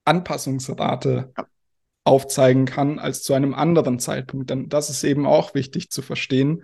Anpassungsrate 0.05 1.33
ja. 1.37 1.47
aufzeigen 2.05 2.65
kann 2.65 3.01
als 3.01 3.25
zu 3.25 3.35
einem 3.35 3.55
anderen 3.55 3.99
Zeitpunkt. 3.99 4.51
Denn 4.51 4.69
das 4.69 4.89
ist 4.89 5.03
eben 5.03 5.27
auch 5.27 5.55
wichtig 5.55 5.91
zu 5.91 6.01
verstehen, 6.01 6.63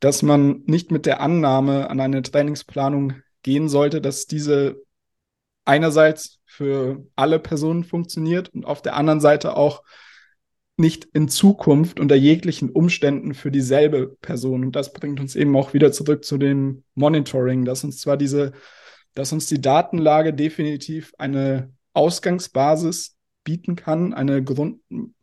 dass 0.00 0.22
man 0.22 0.62
nicht 0.66 0.90
mit 0.90 1.06
der 1.06 1.20
Annahme 1.22 1.88
an 1.88 2.00
eine 2.00 2.20
Trainingsplanung 2.20 3.14
gehen 3.42 3.70
sollte, 3.70 4.02
dass 4.02 4.26
diese 4.26 4.84
einerseits 5.66 6.40
für 6.46 7.04
alle 7.16 7.38
Personen 7.38 7.84
funktioniert 7.84 8.48
und 8.54 8.64
auf 8.64 8.80
der 8.80 8.96
anderen 8.96 9.20
Seite 9.20 9.56
auch 9.56 9.82
nicht 10.78 11.06
in 11.12 11.28
Zukunft 11.28 12.00
unter 12.00 12.16
jeglichen 12.16 12.70
Umständen 12.70 13.34
für 13.34 13.50
dieselbe 13.50 14.16
Person. 14.20 14.64
Und 14.64 14.76
das 14.76 14.92
bringt 14.92 15.20
uns 15.20 15.34
eben 15.34 15.56
auch 15.56 15.72
wieder 15.72 15.92
zurück 15.92 16.24
zu 16.24 16.38
dem 16.38 16.84
Monitoring, 16.94 17.64
dass 17.64 17.82
uns 17.82 17.98
zwar 18.00 18.16
diese, 18.16 18.52
dass 19.14 19.32
uns 19.32 19.46
die 19.46 19.60
Datenlage 19.60 20.34
definitiv 20.34 21.12
eine 21.18 21.72
Ausgangsbasis 21.94 23.16
bieten 23.42 23.74
kann, 23.76 24.12
eine 24.12 24.44
Grund, 24.44 24.80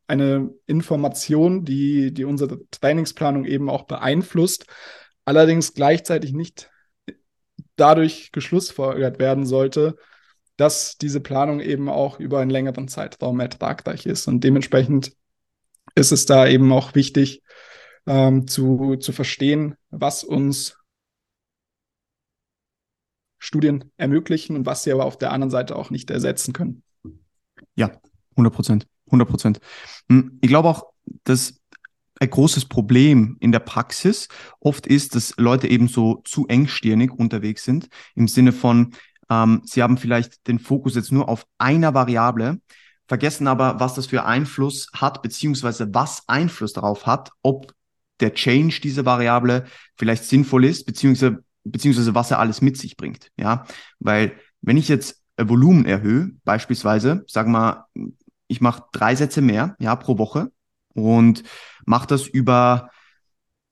eine 0.07 0.49
Information, 0.65 1.65
die, 1.65 2.13
die 2.13 2.25
unsere 2.25 2.59
Trainingsplanung 2.71 3.45
eben 3.45 3.69
auch 3.69 3.83
beeinflusst, 3.83 4.65
allerdings 5.23 5.75
gleichzeitig 5.75 6.33
nicht 6.33 6.71
dadurch 7.75 8.31
geschlussfolgert 8.31 9.19
werden 9.19 9.45
sollte, 9.45 9.97
dass 10.57 10.97
diese 10.97 11.19
Planung 11.19 11.59
eben 11.59 11.89
auch 11.89 12.19
über 12.19 12.39
einen 12.39 12.51
längeren 12.51 12.87
Zeitraum 12.87 13.39
ertragreich 13.39 14.05
ist. 14.05 14.27
Und 14.27 14.43
dementsprechend 14.43 15.13
ist 15.95 16.11
es 16.11 16.25
da 16.25 16.47
eben 16.47 16.71
auch 16.71 16.95
wichtig 16.95 17.43
ähm, 18.05 18.47
zu, 18.47 18.97
zu 18.97 19.11
verstehen, 19.11 19.75
was 19.89 20.23
uns 20.23 20.77
Studien 23.39 23.91
ermöglichen 23.97 24.55
und 24.55 24.65
was 24.65 24.83
sie 24.83 24.91
aber 24.91 25.05
auf 25.05 25.17
der 25.17 25.31
anderen 25.31 25.51
Seite 25.51 25.75
auch 25.75 25.89
nicht 25.89 26.09
ersetzen 26.09 26.53
können. 26.53 26.83
Ja, 27.75 27.91
100 28.31 28.53
Prozent. 28.53 28.87
100 29.07 29.27
Prozent. 29.27 29.59
Hm, 30.09 30.37
ich 30.41 30.47
glaube 30.47 30.69
auch, 30.69 30.85
dass 31.23 31.59
ein 32.19 32.29
großes 32.29 32.65
Problem 32.65 33.35
in 33.41 33.51
der 33.51 33.59
Praxis 33.59 34.29
oft 34.61 34.87
ist, 34.87 35.15
dass 35.15 35.33
Leute 35.37 35.67
eben 35.67 35.87
so 35.87 36.21
zu 36.23 36.47
engstirnig 36.47 37.11
unterwegs 37.11 37.65
sind, 37.65 37.89
im 38.15 38.27
Sinne 38.27 38.53
von, 38.53 38.93
ähm, 39.33 39.61
sie 39.65 39.81
haben 39.81 39.97
vielleicht 39.97 40.47
den 40.47 40.59
Fokus 40.59 40.95
jetzt 40.95 41.11
nur 41.11 41.29
auf 41.29 41.45
einer 41.57 41.93
Variable, 41.93 42.59
vergessen 43.07 43.47
aber, 43.47 43.79
was 43.79 43.95
das 43.95 44.07
für 44.07 44.25
Einfluss 44.25 44.89
hat, 44.93 45.21
beziehungsweise 45.21 45.93
was 45.93 46.23
Einfluss 46.27 46.73
darauf 46.73 47.05
hat, 47.05 47.31
ob 47.41 47.73
der 48.19 48.33
Change 48.33 48.79
dieser 48.81 49.05
Variable 49.05 49.65
vielleicht 49.97 50.23
sinnvoll 50.23 50.65
ist, 50.65 50.85
beziehungsweise, 50.85 51.43
beziehungsweise 51.63 52.15
was 52.15 52.31
er 52.31 52.39
alles 52.39 52.61
mit 52.61 52.77
sich 52.77 52.95
bringt. 52.95 53.29
Ja, 53.37 53.65
weil 53.99 54.33
wenn 54.61 54.77
ich 54.77 54.87
jetzt 54.87 55.21
Volumen 55.37 55.85
erhöhe, 55.85 56.31
beispielsweise, 56.43 57.23
sagen 57.27 57.51
wir 57.51 57.87
ich 58.47 58.61
mache 58.61 58.83
drei 58.91 59.15
Sätze 59.15 59.41
mehr, 59.41 59.75
ja, 59.79 59.95
pro 59.95 60.17
Woche 60.17 60.51
und 60.93 61.43
mache 61.85 62.07
das 62.07 62.27
über 62.27 62.91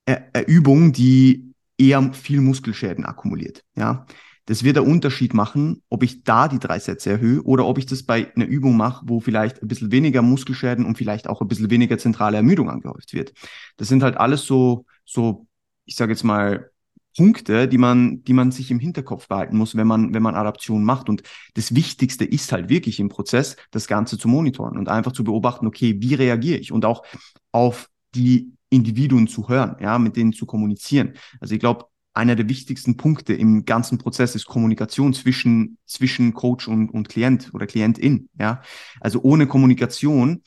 eine 0.05 0.41
Übung, 0.47 0.91
die 0.91 1.53
eher 1.77 2.13
viel 2.13 2.41
Muskelschäden 2.41 3.05
akkumuliert, 3.05 3.63
ja. 3.75 4.05
Das 4.45 4.63
wird 4.63 4.75
der 4.75 4.87
Unterschied 4.87 5.33
machen, 5.33 5.83
ob 5.89 6.03
ich 6.03 6.23
da 6.23 6.47
die 6.47 6.59
drei 6.59 6.79
Sätze 6.79 7.11
erhöhe 7.11 7.41
oder 7.43 7.65
ob 7.65 7.77
ich 7.77 7.85
das 7.85 8.03
bei 8.03 8.33
einer 8.35 8.45
Übung 8.45 8.75
mache, 8.75 9.05
wo 9.07 9.19
vielleicht 9.19 9.61
ein 9.61 9.67
bisschen 9.67 9.91
weniger 9.91 10.21
Muskelschäden 10.21 10.85
und 10.85 10.97
vielleicht 10.97 11.27
auch 11.29 11.41
ein 11.41 11.47
bisschen 11.47 11.69
weniger 11.69 11.97
zentrale 11.97 12.37
Ermüdung 12.37 12.69
angehäuft 12.69 13.13
wird. 13.13 13.33
Das 13.77 13.87
sind 13.87 14.03
halt 14.03 14.17
alles 14.17 14.45
so, 14.45 14.85
so, 15.05 15.47
ich 15.85 15.95
sage 15.95 16.11
jetzt 16.11 16.23
mal, 16.23 16.71
Punkte, 17.15 17.67
die 17.67 17.77
man, 17.77 18.23
die 18.23 18.33
man 18.33 18.51
sich 18.51 18.71
im 18.71 18.79
Hinterkopf 18.79 19.27
behalten 19.27 19.57
muss, 19.57 19.75
wenn 19.75 19.87
man, 19.87 20.13
wenn 20.13 20.23
man 20.23 20.35
Adaption 20.35 20.83
macht. 20.83 21.09
Und 21.09 21.23
das 21.55 21.75
Wichtigste 21.75 22.23
ist 22.23 22.51
halt 22.51 22.69
wirklich 22.69 22.99
im 22.99 23.09
Prozess, 23.09 23.57
das 23.71 23.87
Ganze 23.87 24.17
zu 24.17 24.27
monitoren 24.27 24.77
und 24.77 24.87
einfach 24.87 25.11
zu 25.11 25.23
beobachten, 25.23 25.67
okay, 25.67 25.97
wie 25.99 26.13
reagiere 26.15 26.57
ich? 26.57 26.71
Und 26.71 26.85
auch 26.85 27.03
auf 27.51 27.89
die 28.15 28.53
Individuen 28.69 29.27
zu 29.27 29.49
hören, 29.49 29.75
ja, 29.81 29.99
mit 29.99 30.15
denen 30.15 30.31
zu 30.31 30.45
kommunizieren. 30.45 31.13
Also 31.41 31.53
ich 31.53 31.59
glaube, 31.59 31.85
einer 32.13 32.35
der 32.35 32.49
wichtigsten 32.49 32.97
Punkte 32.97 33.33
im 33.33 33.65
ganzen 33.65 33.97
Prozess 33.97 34.35
ist 34.35 34.45
Kommunikation 34.45 35.13
zwischen, 35.13 35.77
zwischen 35.85 36.33
Coach 36.33 36.67
und, 36.67 36.89
und 36.89 37.09
Klient 37.09 37.51
oder 37.53 37.67
Klientin, 37.67 38.29
ja. 38.37 38.61
Also 38.99 39.21
ohne 39.21 39.47
Kommunikation 39.47 40.43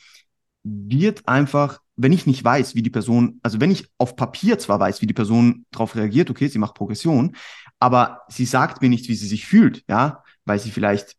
wird 0.63 1.27
einfach 1.29 1.81
wenn 1.97 2.13
ich 2.13 2.27
nicht 2.27 2.43
weiß, 2.43 2.75
wie 2.75 2.83
die 2.83 2.91
Person, 2.91 3.39
also 3.43 3.61
wenn 3.61 3.71
ich 3.71 3.89
auf 3.99 4.17
Papier 4.17 4.59
zwar 4.59 4.81
weiß, 4.81 5.01
wie 5.01 5.07
die 5.07 5.15
Person 5.15 5.65
darauf 5.71 5.95
reagiert, 5.95 6.31
okay, 6.31 6.49
sie 6.49 6.59
macht 6.59 6.75
Progression, 6.75 7.37
aber 7.79 8.23
sie 8.29 8.47
sagt 8.47 8.83
mir 8.83 8.89
nicht, 8.89 9.09
wie 9.09 9.15
sie 9.15 9.29
sich 9.29 9.47
fühlt, 9.47 9.85
ja, 9.89 10.23
weil 10.45 10.59
sie 10.59 10.71
vielleicht 10.71 11.17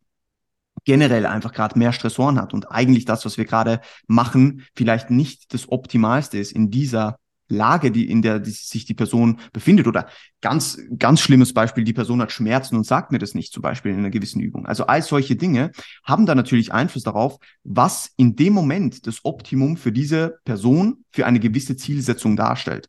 generell 0.84 1.26
einfach 1.26 1.52
gerade 1.52 1.78
mehr 1.78 1.92
Stressoren 1.92 2.38
hat 2.40 2.54
und 2.54 2.70
eigentlich 2.70 3.06
das, 3.06 3.24
was 3.24 3.38
wir 3.38 3.44
gerade 3.44 3.80
machen, 4.06 4.66
vielleicht 4.74 5.10
nicht 5.10 5.52
das 5.54 5.70
Optimalste 5.70 6.38
ist 6.38 6.52
in 6.52 6.70
dieser 6.70 7.18
Lage, 7.48 7.90
die, 7.90 8.08
in 8.10 8.22
der 8.22 8.38
die, 8.40 8.50
sich 8.50 8.84
die 8.84 8.94
Person 8.94 9.40
befindet. 9.52 9.86
Oder 9.86 10.08
ganz, 10.40 10.78
ganz 10.98 11.20
schlimmes 11.20 11.54
Beispiel, 11.54 11.84
die 11.84 11.92
Person 11.92 12.20
hat 12.22 12.32
Schmerzen 12.32 12.76
und 12.76 12.84
sagt 12.84 13.12
mir 13.12 13.18
das 13.18 13.34
nicht, 13.34 13.52
zum 13.52 13.62
Beispiel 13.62 13.92
in 13.92 13.98
einer 13.98 14.10
gewissen 14.10 14.40
Übung. 14.40 14.66
Also 14.66 14.86
all 14.86 15.02
solche 15.02 15.36
Dinge 15.36 15.72
haben 16.04 16.26
da 16.26 16.34
natürlich 16.34 16.72
Einfluss 16.72 17.04
darauf, 17.04 17.38
was 17.64 18.12
in 18.16 18.36
dem 18.36 18.52
Moment 18.52 19.06
das 19.06 19.24
Optimum 19.24 19.76
für 19.76 19.92
diese 19.92 20.38
Person 20.44 21.04
für 21.12 21.26
eine 21.26 21.40
gewisse 21.40 21.76
Zielsetzung 21.76 22.36
darstellt. 22.36 22.88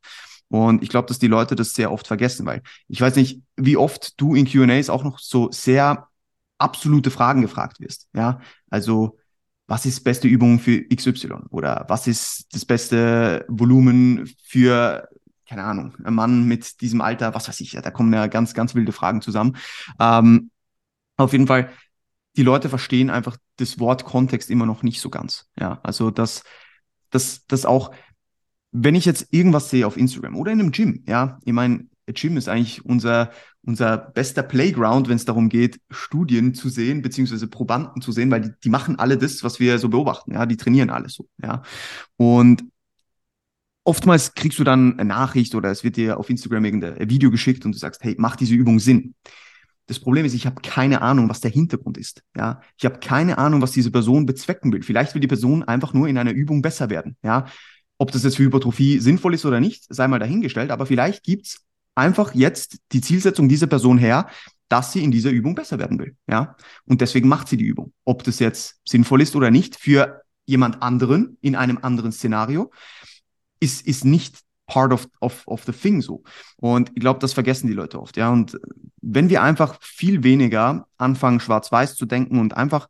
Und 0.50 0.82
ich 0.82 0.90
glaube, 0.90 1.08
dass 1.08 1.20
die 1.20 1.28
Leute 1.28 1.56
das 1.56 1.74
sehr 1.74 1.92
oft 1.92 2.08
vergessen, 2.08 2.46
weil 2.46 2.62
ich 2.88 3.02
weiß 3.02 3.16
nicht, 3.16 3.42
wie 3.58 3.78
oft 3.78 4.20
du 4.20 4.34
in 4.34 4.46
QAs 4.46 4.90
auch 4.90 5.04
noch 5.04 5.20
so 5.20 5.50
sehr 5.52 6.08
absolute 6.58 7.12
Fragen 7.12 7.42
gefragt 7.42 7.80
wirst. 7.80 8.08
Ja, 8.14 8.40
also 8.70 9.18
was 9.68 9.86
ist 9.86 10.04
beste 10.04 10.28
Übung 10.28 10.60
für 10.60 10.84
XY 10.84 11.34
oder 11.50 11.86
was 11.90 12.08
ist 12.08 12.48
das 12.54 12.66
beste 12.66 13.46
Volumen 13.50 14.30
für, 14.44 15.08
keine 15.48 15.64
Ahnung, 15.64 15.94
ein 16.04 16.14
Mann 16.14 16.46
mit 16.46 16.82
diesem 16.82 17.02
Alter, 17.02 17.36
was 17.36 17.48
weiß 17.48 17.60
ich, 17.60 17.72
da 17.72 17.92
kommen 17.92 18.14
ja 18.14 18.28
ganz, 18.28 18.54
ganz 18.54 18.76
wilde 18.76 18.94
Fragen 18.94 19.22
zusammen. 19.22 19.58
Ähm, 20.00 20.52
auf 21.18 21.34
jeden 21.34 21.48
Fall, 21.48 21.70
die 22.38 22.44
Leute 22.44 22.70
verstehen 22.70 23.10
einfach 23.10 23.38
das 23.58 23.80
Wort 23.80 24.06
Kontext 24.06 24.50
immer 24.50 24.66
noch 24.66 24.84
nicht 24.84 25.02
so 25.02 25.10
ganz. 25.10 25.48
Ja, 25.60 25.80
also 25.84 26.12
dass, 26.12 26.44
dass, 27.10 27.46
dass 27.48 27.66
auch, 27.66 27.92
wenn 28.72 28.96
ich 28.96 29.06
jetzt 29.06 29.28
irgendwas 29.32 29.70
sehe 29.70 29.86
auf 29.86 29.98
Instagram 29.98 30.38
oder 30.38 30.52
in 30.52 30.62
einem 30.62 30.72
Gym, 30.72 31.04
ja, 31.08 31.40
ich 31.44 31.54
meine, 31.54 31.88
Gym 32.14 32.38
ist 32.38 32.48
eigentlich 32.48 32.86
unser, 32.86 33.32
unser 33.64 33.98
bester 33.98 34.44
Playground, 34.44 35.10
wenn 35.10 35.18
es 35.18 35.26
darum 35.26 35.50
geht, 35.50 35.80
Studien 35.90 36.54
zu 36.54 36.70
sehen, 36.70 37.02
beziehungsweise 37.02 37.48
Probanden 37.48 38.02
zu 38.02 38.12
sehen, 38.12 38.32
weil 38.32 38.42
die, 38.42 38.52
die 38.64 38.70
machen 38.70 38.98
alle 38.98 39.18
das, 39.18 39.44
was 39.44 39.60
wir 39.60 39.78
so 39.80 39.90
beobachten, 39.90 40.34
ja, 40.34 40.46
die 40.46 40.58
trainieren 40.58 40.90
alles 40.90 41.14
so, 41.14 41.28
ja. 41.42 41.62
Und 42.16 42.64
oftmals 43.84 44.34
kriegst 44.34 44.60
du 44.60 44.64
dann 44.64 45.00
eine 45.00 45.08
Nachricht 45.08 45.56
oder 45.56 45.72
es 45.72 45.84
wird 45.84 45.98
dir 45.98 46.18
auf 46.18 46.30
Instagram 46.30 46.66
irgendein 46.66 47.10
Video 47.10 47.32
geschickt 47.32 47.66
und 47.66 47.74
du 47.74 47.78
sagst, 47.78 48.04
hey, 48.04 48.16
macht 48.18 48.40
diese 48.40 48.56
Übung 48.56 48.80
Sinn? 48.80 49.16
Das 49.88 50.00
Problem 50.00 50.26
ist, 50.26 50.34
ich 50.34 50.46
habe 50.46 50.62
keine 50.62 51.02
Ahnung, 51.02 51.30
was 51.30 51.40
der 51.40 51.52
Hintergrund 51.52 51.98
ist. 51.98 52.22
Ja, 52.36 52.62
ich 52.78 52.84
habe 52.84 53.00
keine 53.00 53.38
Ahnung, 53.38 53.62
was 53.62 53.72
diese 53.72 53.90
Person 53.90 54.26
bezwecken 54.26 54.74
will. 54.74 54.84
Vielleicht 54.84 55.14
will 55.14 55.22
die 55.22 55.28
Person 55.28 55.64
einfach 55.64 55.94
nur 55.94 56.10
in 56.10 56.18
einer 56.18 56.32
Übung 56.32 56.62
besser 56.62 56.90
werden. 56.90 57.16
Ja, 57.24 57.46
ob 57.98 58.12
das 58.12 58.24
jetzt 58.24 58.36
für 58.36 58.44
Hypertrophie 58.44 59.00
sinnvoll 59.00 59.34
ist 59.34 59.46
oder 59.46 59.62
nicht, 59.62 59.86
sei 59.90 60.08
mal 60.10 60.20
dahingestellt. 60.20 60.72
Aber 60.72 60.86
vielleicht 60.86 61.24
gibt's 61.24 61.66
einfach 61.98 62.34
jetzt 62.34 62.78
die 62.92 63.02
Zielsetzung 63.02 63.50
dieser 63.50 63.68
Person 63.68 63.98
her, 63.98 64.28
dass 64.70 64.92
sie 64.92 65.04
in 65.04 65.12
dieser 65.12 65.32
Übung 65.32 65.56
besser 65.56 65.80
werden 65.80 66.00
will. 66.00 66.16
Ja, 66.28 66.56
und 66.86 67.02
deswegen 67.02 67.28
macht 67.28 67.48
sie 67.48 67.58
die 67.58 67.66
Übung. 67.66 67.94
Ob 68.06 68.24
das 68.24 68.40
jetzt 68.40 68.80
sinnvoll 68.86 69.22
ist 69.22 69.36
oder 69.36 69.52
nicht 69.52 69.76
für 69.76 70.22
jemand 70.46 70.82
anderen 70.82 71.38
in 71.42 71.56
einem 71.56 71.80
anderen 71.82 72.12
Szenario, 72.12 72.72
ist, 73.60 73.86
ist 73.88 74.06
nicht 74.06 74.40
part 74.68 74.92
of, 74.92 75.08
of, 75.22 75.44
of 75.48 75.64
the 75.64 75.72
thing 75.72 76.02
so. 76.02 76.24
Und 76.58 76.92
ich 76.94 77.02
glaube, 77.02 77.20
das 77.20 77.34
vergessen 77.34 77.68
die 77.68 77.74
Leute 77.74 78.00
oft. 78.00 78.18
Ja, 78.18 78.30
und 78.30 78.60
wenn 79.02 79.30
wir 79.30 79.42
einfach 79.42 79.78
viel 79.82 80.24
weniger 80.24 80.88
anfangen, 80.98 81.40
schwarz-weiß 81.40 81.96
zu 81.96 82.06
denken 82.06 82.40
und 82.40 82.56
einfach 82.56 82.88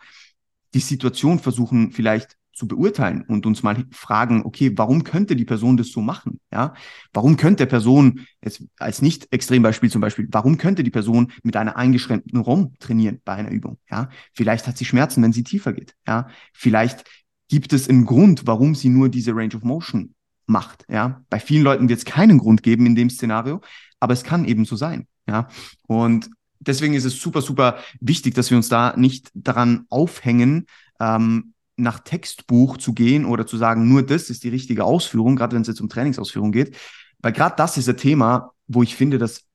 die 0.74 0.80
Situation 0.80 1.40
versuchen, 1.40 1.92
vielleicht 1.92 2.36
zu 2.58 2.68
beurteilen 2.68 3.24
und 3.28 3.46
uns 3.46 3.62
mal 3.62 3.86
fragen, 3.92 4.42
okay, 4.44 4.72
warum 4.76 5.04
könnte 5.04 5.36
die 5.36 5.46
Person 5.46 5.78
das 5.78 5.90
so 5.90 6.02
machen? 6.02 6.40
Ja, 6.52 6.74
warum 7.14 7.38
könnte 7.38 7.58
der 7.58 7.68
Person, 7.68 8.26
jetzt 8.44 8.64
als 8.80 9.02
nicht 9.04 9.32
Extrembeispiel 9.32 9.92
zum 9.92 10.02
Beispiel, 10.02 10.28
warum 10.32 10.58
könnte 10.58 10.84
die 10.84 10.90
Person 10.90 11.32
mit 11.44 11.56
einer 11.56 11.78
eingeschränkten 11.78 12.40
ROM 12.40 12.74
trainieren 12.80 13.22
bei 13.24 13.34
einer 13.34 13.52
Übung? 13.52 13.78
Ja, 13.92 14.10
vielleicht 14.34 14.66
hat 14.68 14.78
sie 14.78 14.86
Schmerzen, 14.86 15.22
wenn 15.22 15.34
sie 15.34 15.44
tiefer 15.44 15.72
geht. 15.72 15.94
Ja, 16.08 16.30
vielleicht 16.52 17.04
gibt 17.48 17.74
es 17.74 17.88
einen 17.88 18.06
Grund, 18.06 18.48
warum 18.48 18.74
sie 18.74 18.90
nur 18.90 19.10
diese 19.10 19.36
Range 19.36 19.56
of 19.56 19.64
Motion 19.64 20.16
macht. 20.48 20.84
Ja, 20.90 21.22
bei 21.30 21.40
vielen 21.40 21.64
Leuten 21.64 21.90
wird 21.90 22.00
es 22.00 22.06
keinen 22.06 22.40
Grund 22.40 22.64
geben 22.64 22.88
in 22.88 22.96
dem 22.96 23.12
Szenario, 23.12 23.62
aber 24.00 24.14
es 24.14 24.24
kann 24.24 24.46
eben 24.46 24.66
so 24.66 24.76
sein. 24.76 25.08
Ja, 25.28 25.48
und 25.84 26.32
deswegen 26.60 26.96
ist 26.96 27.06
es 27.06 27.22
super, 27.22 27.44
super 27.44 27.78
wichtig, 28.00 28.34
dass 28.34 28.50
wir 28.50 28.58
uns 28.58 28.70
da 28.70 28.96
nicht 28.98 29.30
daran 29.36 29.86
aufhängen, 29.90 30.66
ähm, 31.00 31.54
nach 31.78 32.00
Textbuch 32.00 32.78
zu 32.78 32.94
gehen 32.94 33.26
oder 33.26 33.46
zu 33.46 33.56
sagen, 33.56 33.88
nur 33.88 34.04
das 34.04 34.30
ist 34.30 34.44
die 34.44 34.50
richtige 34.50 34.84
Ausführung, 34.84 35.36
gerade 35.36 35.56
wenn 35.56 35.62
es 35.62 35.68
jetzt 35.68 35.82
um 35.82 35.90
Trainingsausführung 35.90 36.52
geht. 36.52 36.76
Weil 37.20 37.32
gerade 37.32 37.56
das 37.56 37.78
ist 37.78 37.88
ein 37.88 37.98
Thema, 37.98 38.52
wo 38.68 38.84
ich 38.84 38.96
finde, 38.96 39.18
dass 39.18 39.46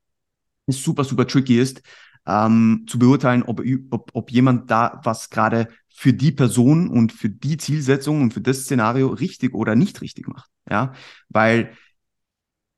es 0.67 0.83
super, 0.83 1.05
super 1.05 1.27
tricky 1.27 1.59
ist, 1.59 1.83
ähm, 2.27 2.85
zu 2.89 2.99
beurteilen, 2.99 3.43
ob, 3.43 3.63
ob, 3.91 4.11
ob 4.15 4.31
jemand 4.31 4.71
da 4.71 5.01
was 5.05 5.31
gerade 5.31 5.69
für 5.89 6.13
die 6.13 6.33
Person 6.33 6.89
und 6.89 7.13
für 7.13 7.29
die 7.29 7.57
Zielsetzung 7.57 8.23
und 8.23 8.33
für 8.33 8.41
das 8.41 8.63
Szenario 8.63 9.09
richtig 9.09 9.55
oder 9.55 9.75
nicht 9.75 10.01
richtig 10.01 10.29
macht. 10.29 10.51
Ja, 10.71 10.95
weil 11.29 11.77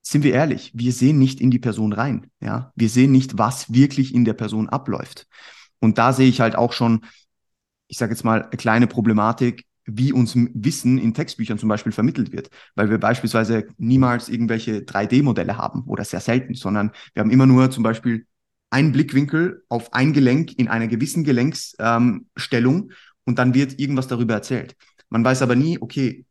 sind 0.03 0.23
wir 0.23 0.35
ehrlich, 0.35 0.71
wir 0.75 0.93
sehen 0.93 1.19
nicht 1.19 1.41
in 1.41 1.51
die 1.51 1.59
Person 1.59 1.93
rein. 1.93 2.31
Ja, 2.41 2.73
wir 2.75 2.89
sehen 2.89 3.13
nicht, 3.13 3.39
was 3.39 3.73
wirklich 3.73 4.15
in 4.15 4.25
der 4.25 4.35
Person 4.35 4.69
abläuft. 4.69 5.27
Und 5.81 5.99
da 5.99 6.13
sehe 6.13 6.29
ich 6.29 6.41
halt 6.41 6.57
auch 6.57 6.73
schon, 6.73 7.05
ich 7.89 7.99
sage 7.99 8.13
jetzt 8.13 8.25
mal, 8.25 8.43
eine 8.43 8.57
kleine 8.57 8.87
Problematik, 8.87 9.65
wie 9.87 10.13
uns 10.13 10.35
Wissen 10.35 10.99
in 10.99 11.13
Textbüchern 11.13 11.59
zum 11.59 11.69
Beispiel 11.69 11.93
vermittelt 11.93 12.33
wird, 12.33 12.49
weil 12.75 12.91
wir 12.91 12.99
beispielsweise 12.99 13.67
niemals 13.77 14.29
irgendwelche 14.29 14.85
3D-Modelle 14.85 15.59
haben 15.59 15.85
oder 15.85 16.05
sehr 16.05 16.21
selten, 16.21 16.55
sondern 16.55 16.93
wir 17.13 17.21
haben 17.21 17.31
immer 17.31 17.47
nur 17.47 17.71
zum 17.71 17.83
Beispiel 17.83 18.27
einen 18.71 18.93
Blickwinkel 18.93 19.63
auf 19.69 19.93
ein 19.93 20.13
Gelenk 20.13 20.59
in 20.59 20.69
einer 20.69 20.89
gewissen 20.89 21.23
Gelenksstellung 21.23 22.77
ähm, 22.83 22.93
und 23.25 23.39
dann 23.39 23.55
wird 23.55 23.79
irgendwas 23.79 24.09
darüber 24.09 24.35
erzählt. 24.35 24.75
Man 25.11 25.25
weiß 25.25 25.43
aber 25.43 25.55
nie, 25.55 25.79
okay, 25.81 26.25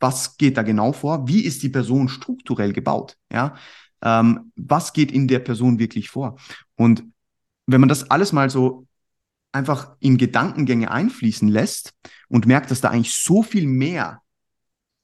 was 0.00 0.36
geht 0.36 0.56
da 0.56 0.62
genau 0.62 0.92
vor? 0.92 1.28
Wie 1.28 1.44
ist 1.44 1.62
die 1.62 1.68
Person 1.68 2.08
strukturell 2.08 2.72
gebaut? 2.72 3.16
Ja, 3.30 3.54
ähm, 4.02 4.52
was 4.56 4.92
geht 4.92 5.12
in 5.12 5.28
der 5.28 5.38
Person 5.38 5.78
wirklich 5.78 6.10
vor? 6.10 6.36
Und 6.74 7.04
wenn 7.66 7.80
man 7.80 7.88
das 7.88 8.10
alles 8.10 8.32
mal 8.32 8.50
so 8.50 8.86
einfach 9.54 9.96
in 10.00 10.18
Gedankengänge 10.18 10.90
einfließen 10.90 11.48
lässt 11.48 11.92
und 12.28 12.46
merkt, 12.46 12.70
dass 12.70 12.80
da 12.80 12.90
eigentlich 12.90 13.14
so 13.14 13.42
viel 13.42 13.66
mehr 13.66 14.20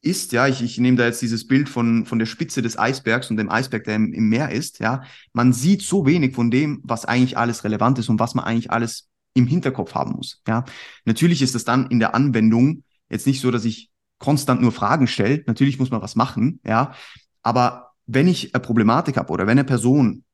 ist, 0.02 0.32
ja, 0.32 0.48
ich, 0.48 0.62
ich 0.62 0.78
nehme 0.78 0.96
da 0.96 1.04
jetzt 1.04 1.22
dieses 1.22 1.46
Bild 1.46 1.68
von, 1.68 2.06
von 2.06 2.18
der 2.18 2.26
Spitze 2.26 2.62
des 2.62 2.78
Eisbergs 2.78 3.30
und 3.30 3.36
dem 3.36 3.50
Eisberg, 3.50 3.84
der 3.84 3.96
im, 3.96 4.12
im 4.12 4.28
Meer 4.28 4.50
ist, 4.50 4.78
ja, 4.80 5.02
man 5.32 5.52
sieht 5.52 5.82
so 5.82 6.06
wenig 6.06 6.34
von 6.34 6.50
dem, 6.50 6.80
was 6.84 7.04
eigentlich 7.04 7.36
alles 7.36 7.64
relevant 7.64 7.98
ist 7.98 8.08
und 8.08 8.18
was 8.18 8.34
man 8.34 8.44
eigentlich 8.44 8.70
alles 8.70 9.08
im 9.34 9.46
Hinterkopf 9.46 9.94
haben 9.94 10.12
muss, 10.12 10.42
ja. 10.48 10.64
Natürlich 11.04 11.42
ist 11.42 11.54
es 11.54 11.64
dann 11.64 11.86
in 11.88 12.00
der 12.00 12.14
Anwendung 12.14 12.82
jetzt 13.10 13.26
nicht 13.26 13.40
so, 13.40 13.50
dass 13.50 13.64
ich 13.64 13.90
konstant 14.18 14.62
nur 14.62 14.72
Fragen 14.72 15.06
stelle, 15.06 15.44
natürlich 15.46 15.78
muss 15.78 15.90
man 15.90 16.02
was 16.02 16.16
machen, 16.16 16.60
ja, 16.64 16.94
aber 17.42 17.90
wenn 18.06 18.26
ich 18.26 18.54
eine 18.54 18.62
Problematik 18.62 19.16
habe 19.16 19.32
oder 19.32 19.46
wenn 19.46 19.58
eine 19.58 19.64
Person 19.64 20.24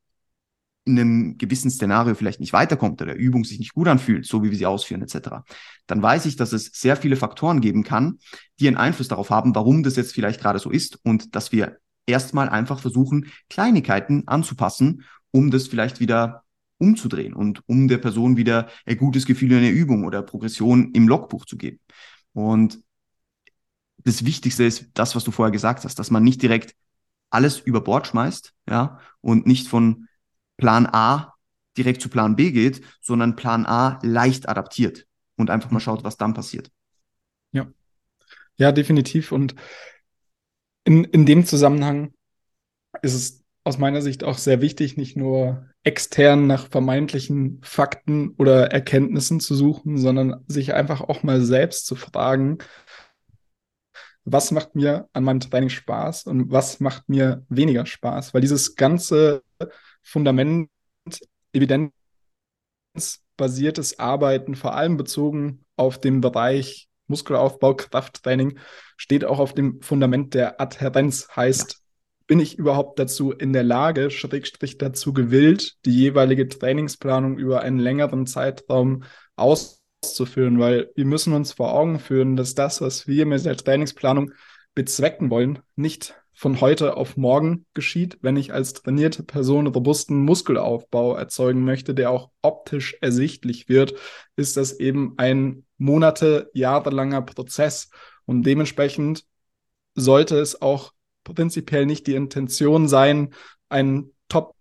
in 0.87 0.99
einem 0.99 1.38
gewissen 1.38 1.70
Szenario 1.70 2.14
vielleicht 2.14 2.40
nicht 2.40 2.53
weiterkommt 2.53 3.03
oder 3.03 3.12
der 3.12 3.20
Übung 3.20 3.44
sich 3.44 3.59
nicht 3.59 3.75
gut 3.75 3.88
anfühlt, 3.88 4.25
so 4.25 4.42
wie 4.42 4.51
wir 4.51 4.57
sie 4.57 4.66
ausführen 4.66 5.03
etc., 5.03 5.42
dann 5.87 6.01
weiß 6.01 6.27
ich, 6.27 6.37
dass 6.37 6.53
es 6.53 6.70
sehr 6.72 6.96
viele 6.96 7.16
Faktoren 7.16 7.61
geben 7.61 7.83
kann, 7.83 8.18
die 8.59 8.68
einen 8.68 8.77
Einfluss 8.77 9.09
darauf 9.09 9.31
haben, 9.31 9.55
warum 9.55 9.83
das 9.83 9.96
jetzt 9.96 10.14
vielleicht 10.14 10.40
gerade 10.40 10.59
so 10.59 10.70
ist 10.70 10.99
und 11.05 11.35
dass 11.35 11.53
wir 11.53 11.79
erstmal 12.07 12.49
einfach 12.49 12.79
versuchen, 12.79 13.31
Kleinigkeiten 13.51 14.27
anzupassen, 14.27 15.05
um 15.33 15.51
das 15.51 15.66
vielleicht 15.66 16.01
wieder 16.01 16.44
umzudrehen 16.79 17.35
und 17.35 17.62
um 17.66 17.88
der 17.88 17.99
Person 17.99 18.37
wieder 18.37 18.68
ein 18.85 18.96
gutes 18.96 19.27
Gefühl 19.27 19.53
in 19.53 19.62
der 19.62 19.72
Übung 19.72 20.05
oder 20.05 20.22
Progression 20.22 20.92
im 20.92 21.09
Logbuch 21.09 21.46
zu 21.46 21.57
geben. 21.57 21.81
Und 22.33 22.81
das 23.99 24.25
Wichtigste 24.25 24.64
ist 24.64 24.90
das, 24.94 25.16
was 25.16 25.25
du 25.25 25.33
vorher 25.33 25.51
gesagt 25.51 25.85
hast, 25.85 25.99
dass 25.99 26.11
man 26.11 26.22
nicht 26.22 26.42
direkt 26.42 26.77
alles 27.31 27.59
über 27.59 27.81
Bord 27.81 28.07
schmeißt, 28.07 28.53
ja, 28.68 29.01
und 29.20 29.46
nicht 29.46 29.66
von 29.66 30.06
Plan 30.57 30.87
A 30.87 31.35
direkt 31.77 32.01
zu 32.01 32.09
Plan 32.09 32.37
B 32.37 32.53
geht, 32.53 32.83
sondern 33.01 33.37
Plan 33.37 33.66
A 33.66 33.99
leicht 34.03 34.49
adaptiert 34.49 35.07
und 35.37 35.51
einfach 35.51 35.71
mal 35.71 35.81
schaut, 35.81 36.05
was 36.05 36.16
dann 36.16 36.35
passiert. 36.35 36.71
Ja, 37.53 37.66
ja, 38.57 38.73
definitiv. 38.73 39.33
Und 39.33 39.55
in, 40.85 41.05
in 41.05 41.27
dem 41.27 41.45
Zusammenhang 41.45 42.14
ist 43.03 43.14
es 43.14 43.45
aus 43.64 43.79
meiner 43.79 44.01
Sicht 44.01 44.23
auch 44.23 44.38
sehr 44.38 44.61
wichtig, 44.61 44.97
nicht 44.97 45.16
nur 45.16 45.69
extern 45.83 46.47
nach 46.47 46.69
vermeintlichen 46.69 47.61
Fakten 47.62 48.31
oder 48.38 48.71
Erkenntnissen 48.71 49.40
zu 49.40 49.55
suchen, 49.57 49.99
sondern 49.99 50.45
sich 50.47 50.73
einfach 50.73 51.01
auch 51.01 51.25
mal 51.25 51.40
selbst 51.40 51.87
zu 51.87 51.97
fragen, 51.97 52.59
was 54.25 54.51
macht 54.51 54.75
mir 54.75 55.09
an 55.12 55.25
meinem 55.25 55.40
Training 55.40 55.69
Spaß 55.69 56.25
und 56.25 56.51
was 56.51 56.81
macht 56.81 57.09
mir 57.09 57.45
weniger 57.49 57.87
Spaß? 57.87 58.35
Weil 58.35 58.40
dieses 58.40 58.75
ganze 58.75 59.42
Fundament, 60.07 60.71
evidenzbasiertes 61.53 63.99
Arbeiten, 63.99 64.55
vor 64.55 64.75
allem 64.75 64.97
bezogen 64.97 65.64
auf 65.75 66.01
den 66.01 66.21
Bereich 66.21 66.88
Muskelaufbau, 67.09 67.75
Krafttraining, 67.75 68.61
steht 68.97 69.25
auch 69.25 69.40
auf 69.40 69.53
dem 69.53 69.83
Fundament 69.83 70.35
der 70.35 70.61
Adhärenz. 70.61 71.27
Heißt, 71.35 71.73
ja. 71.73 71.79
bin 72.29 72.38
ich 72.38 72.57
überhaupt 72.57 73.01
dazu 73.01 73.33
in 73.33 73.53
der 73.53 73.64
Lage, 73.64 74.12
Schrägstrich 74.12 74.79
dazu 74.79 75.12
gewillt, 75.12 75.75
die 75.85 75.92
jeweilige 75.92 76.49
Trainingsplanung 76.49 77.37
über 77.37 77.62
einen 77.62 77.81
längeren 77.81 78.27
Zeitraum 78.27 79.03
auszuführen? 79.35 80.61
Weil 80.61 80.92
wir 80.95 81.05
müssen 81.05 81.33
uns 81.33 81.53
vor 81.53 81.73
Augen 81.73 81.99
führen, 81.99 82.37
dass 82.37 82.55
das, 82.55 82.81
was 82.81 83.09
wir 83.09 83.27
mit 83.27 83.45
der 83.45 83.57
Trainingsplanung 83.57 84.31
bezwecken 84.75 85.31
wollen, 85.31 85.59
nicht 85.75 86.14
von 86.38 86.61
heute 86.61 86.99
auf 86.99 87.16
morgen 87.16 87.64
geschieht, 87.72 88.18
wenn 88.20 88.37
ich 88.37 88.53
als 88.53 88.75
trainierte 88.75 89.22
Person 89.22 89.66
robusten 89.66 90.18
Muskelaufbau 90.18 91.16
erzeugen 91.16 91.64
möchte, 91.64 91.94
der 91.94 92.11
auch 92.11 92.31
optisch 92.42 92.99
ersichtlich 93.01 93.70
wird, 93.70 93.94
ist 94.37 94.59
das 94.59 94.79
eben 94.79 95.14
ein 95.16 95.64
Monate, 95.79 96.51
jahrelanger 96.53 97.22
Prozess. 97.22 97.88
Und 98.27 98.42
dementsprechend 98.42 99.25
sollte 99.94 100.38
es 100.38 100.61
auch 100.61 100.92
prinzipiell 101.25 101.87
nicht 101.87 102.07
die 102.07 102.14
Intention 102.14 102.87
sein, 102.87 103.33
einen 103.70 104.12
Top 104.29 104.56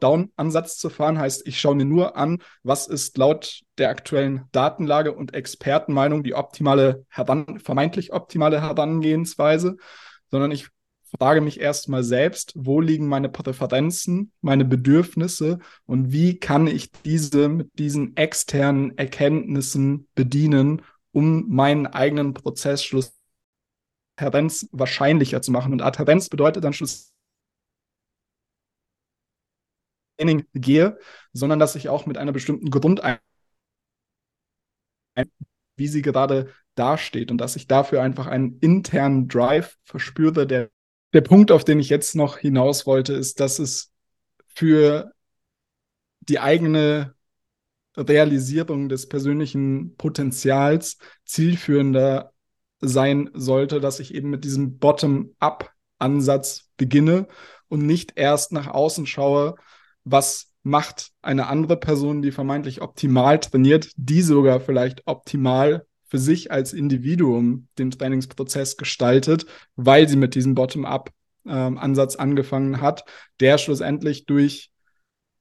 Down-Ansatz 0.00 0.78
zu 0.78 0.90
fahren, 0.90 1.18
heißt, 1.18 1.46
ich 1.46 1.60
schaue 1.60 1.74
mir 1.74 1.84
nur 1.84 2.16
an, 2.16 2.42
was 2.62 2.86
ist 2.86 3.16
laut 3.18 3.62
der 3.78 3.90
aktuellen 3.90 4.44
Datenlage 4.52 5.12
und 5.12 5.34
Expertenmeinung 5.34 6.22
die 6.22 6.34
optimale, 6.34 7.04
heran, 7.08 7.58
vermeintlich 7.58 8.12
optimale 8.12 8.60
Herangehensweise, 8.60 9.76
sondern 10.30 10.50
ich 10.50 10.68
frage 11.18 11.40
mich 11.40 11.60
erstmal 11.60 12.04
selbst, 12.04 12.52
wo 12.56 12.80
liegen 12.80 13.08
meine 13.08 13.28
Präferenzen, 13.28 14.32
meine 14.40 14.64
Bedürfnisse 14.64 15.58
und 15.86 16.12
wie 16.12 16.38
kann 16.38 16.66
ich 16.66 16.90
diese 16.90 17.48
mit 17.48 17.78
diesen 17.78 18.16
externen 18.16 18.96
Erkenntnissen 18.98 20.08
bedienen, 20.14 20.82
um 21.12 21.48
meinen 21.48 21.86
eigenen 21.86 22.34
Prozess 22.34 22.84
schlussendlich 22.84 23.16
wahrscheinlicher 24.72 25.42
zu 25.42 25.52
machen. 25.52 25.72
Und 25.72 25.82
Adherenz 25.82 26.28
bedeutet 26.28 26.64
dann 26.64 26.72
schlussendlich 26.72 27.15
Training 30.16 30.46
gehe, 30.54 30.98
sondern 31.32 31.58
dass 31.58 31.74
ich 31.74 31.88
auch 31.88 32.06
mit 32.06 32.18
einer 32.18 32.32
bestimmten 32.32 32.70
Grundeinstellung, 32.70 33.20
wie 35.76 35.88
sie 35.88 36.02
gerade 36.02 36.52
dasteht 36.74 37.30
und 37.30 37.38
dass 37.38 37.56
ich 37.56 37.66
dafür 37.66 38.02
einfach 38.02 38.26
einen 38.26 38.58
internen 38.60 39.28
Drive 39.28 39.76
verspüre. 39.84 40.46
Der, 40.46 40.70
der 41.12 41.20
Punkt, 41.20 41.50
auf 41.50 41.64
den 41.64 41.80
ich 41.80 41.88
jetzt 41.88 42.14
noch 42.14 42.38
hinaus 42.38 42.86
wollte, 42.86 43.12
ist, 43.12 43.40
dass 43.40 43.58
es 43.58 43.92
für 44.48 45.12
die 46.20 46.40
eigene 46.40 47.14
Realisierung 47.96 48.88
des 48.88 49.08
persönlichen 49.08 49.96
Potenzials 49.96 50.98
zielführender 51.24 52.32
sein 52.80 53.30
sollte, 53.32 53.80
dass 53.80 54.00
ich 54.00 54.14
eben 54.14 54.28
mit 54.28 54.44
diesem 54.44 54.78
Bottom-up-Ansatz 54.78 56.70
beginne 56.76 57.26
und 57.68 57.86
nicht 57.86 58.12
erst 58.16 58.52
nach 58.52 58.66
außen 58.66 59.06
schaue, 59.06 59.56
was 60.06 60.52
macht 60.62 61.10
eine 61.20 61.48
andere 61.48 61.76
Person, 61.76 62.22
die 62.22 62.30
vermeintlich 62.32 62.80
optimal 62.80 63.38
trainiert, 63.40 63.90
die 63.96 64.22
sogar 64.22 64.60
vielleicht 64.60 65.02
optimal 65.06 65.84
für 66.08 66.18
sich 66.18 66.50
als 66.52 66.72
Individuum 66.72 67.68
den 67.78 67.90
Trainingsprozess 67.90 68.76
gestaltet, 68.76 69.46
weil 69.74 70.08
sie 70.08 70.16
mit 70.16 70.36
diesem 70.36 70.54
Bottom-up-Ansatz 70.54 72.14
ähm, 72.14 72.20
angefangen 72.20 72.80
hat, 72.80 73.04
der 73.40 73.58
schlussendlich 73.58 74.26
durch 74.26 74.70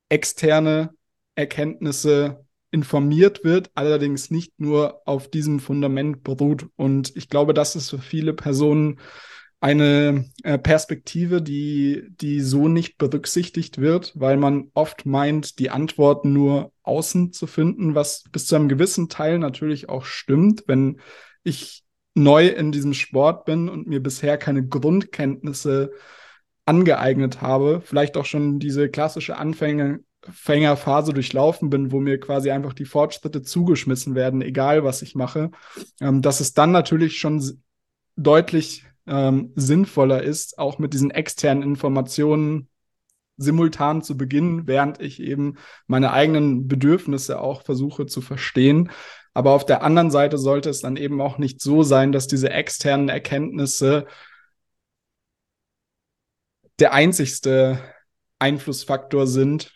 externe 0.09 0.89
Erkenntnisse 1.35 2.43
informiert 2.71 3.43
wird, 3.43 3.69
allerdings 3.75 4.31
nicht 4.31 4.59
nur 4.59 5.01
auf 5.05 5.29
diesem 5.29 5.59
Fundament 5.59 6.23
beruht. 6.23 6.67
Und 6.75 7.15
ich 7.15 7.29
glaube, 7.29 7.53
das 7.53 7.75
ist 7.75 7.91
für 7.91 7.99
viele 7.99 8.33
Personen 8.33 8.99
eine 9.61 10.25
äh, 10.43 10.57
Perspektive, 10.57 11.41
die, 11.41 12.07
die 12.09 12.41
so 12.41 12.67
nicht 12.67 12.97
berücksichtigt 12.97 13.79
wird, 13.79 14.13
weil 14.15 14.37
man 14.37 14.69
oft 14.73 15.05
meint, 15.05 15.59
die 15.59 15.69
Antworten 15.69 16.33
nur 16.33 16.71
außen 16.83 17.33
zu 17.33 17.47
finden, 17.47 17.95
was 17.95 18.25
bis 18.31 18.47
zu 18.47 18.55
einem 18.55 18.69
gewissen 18.69 19.09
Teil 19.09 19.39
natürlich 19.39 19.89
auch 19.89 20.05
stimmt. 20.05 20.63
Wenn 20.67 20.99
ich 21.43 21.83
neu 22.13 22.47
in 22.47 22.71
diesem 22.71 22.93
Sport 22.93 23.45
bin 23.45 23.69
und 23.69 23.87
mir 23.87 24.01
bisher 24.01 24.37
keine 24.37 24.65
Grundkenntnisse 24.65 25.91
angeeignet 26.65 27.41
habe, 27.41 27.81
vielleicht 27.83 28.17
auch 28.17 28.25
schon 28.25 28.59
diese 28.59 28.89
klassische 28.89 29.37
Anfänger, 29.37 29.99
Fängerphase 30.27 31.13
durchlaufen 31.13 31.69
bin, 31.69 31.91
wo 31.91 31.99
mir 31.99 32.19
quasi 32.19 32.49
einfach 32.49 32.73
die 32.73 32.85
Fortschritte 32.85 33.43
zugeschmissen 33.43 34.15
werden, 34.15 34.41
egal 34.41 34.83
was 34.83 35.01
ich 35.01 35.13
mache, 35.13 35.51
ähm, 36.01 36.21
dass 36.21 36.39
es 36.39 36.53
dann 36.53 36.71
natürlich 36.71 37.19
schon 37.19 37.63
deutlich 38.15 38.85
ähm, 39.07 39.51
sinnvoller 39.55 40.23
ist, 40.23 40.57
auch 40.57 40.79
mit 40.79 40.93
diesen 40.93 41.11
externen 41.11 41.63
Informationen 41.63 42.69
simultan 43.37 44.01
zu 44.01 44.17
beginnen, 44.17 44.67
während 44.67 45.01
ich 45.01 45.19
eben 45.21 45.55
meine 45.87 46.13
eigenen 46.13 46.67
Bedürfnisse 46.67 47.39
auch 47.39 47.63
versuche 47.63 48.05
zu 48.05 48.21
verstehen. 48.21 48.91
Aber 49.33 49.51
auf 49.51 49.65
der 49.65 49.83
anderen 49.83 50.11
Seite 50.11 50.37
sollte 50.37 50.69
es 50.69 50.79
dann 50.79 50.95
eben 50.95 51.19
auch 51.19 51.37
nicht 51.37 51.61
so 51.61 51.83
sein, 51.83 52.11
dass 52.11 52.27
diese 52.27 52.49
externen 52.49 53.09
Erkenntnisse 53.09 54.07
der 56.79 56.93
einzigste 56.93 57.79
Einflussfaktor 58.39 59.27
sind, 59.27 59.71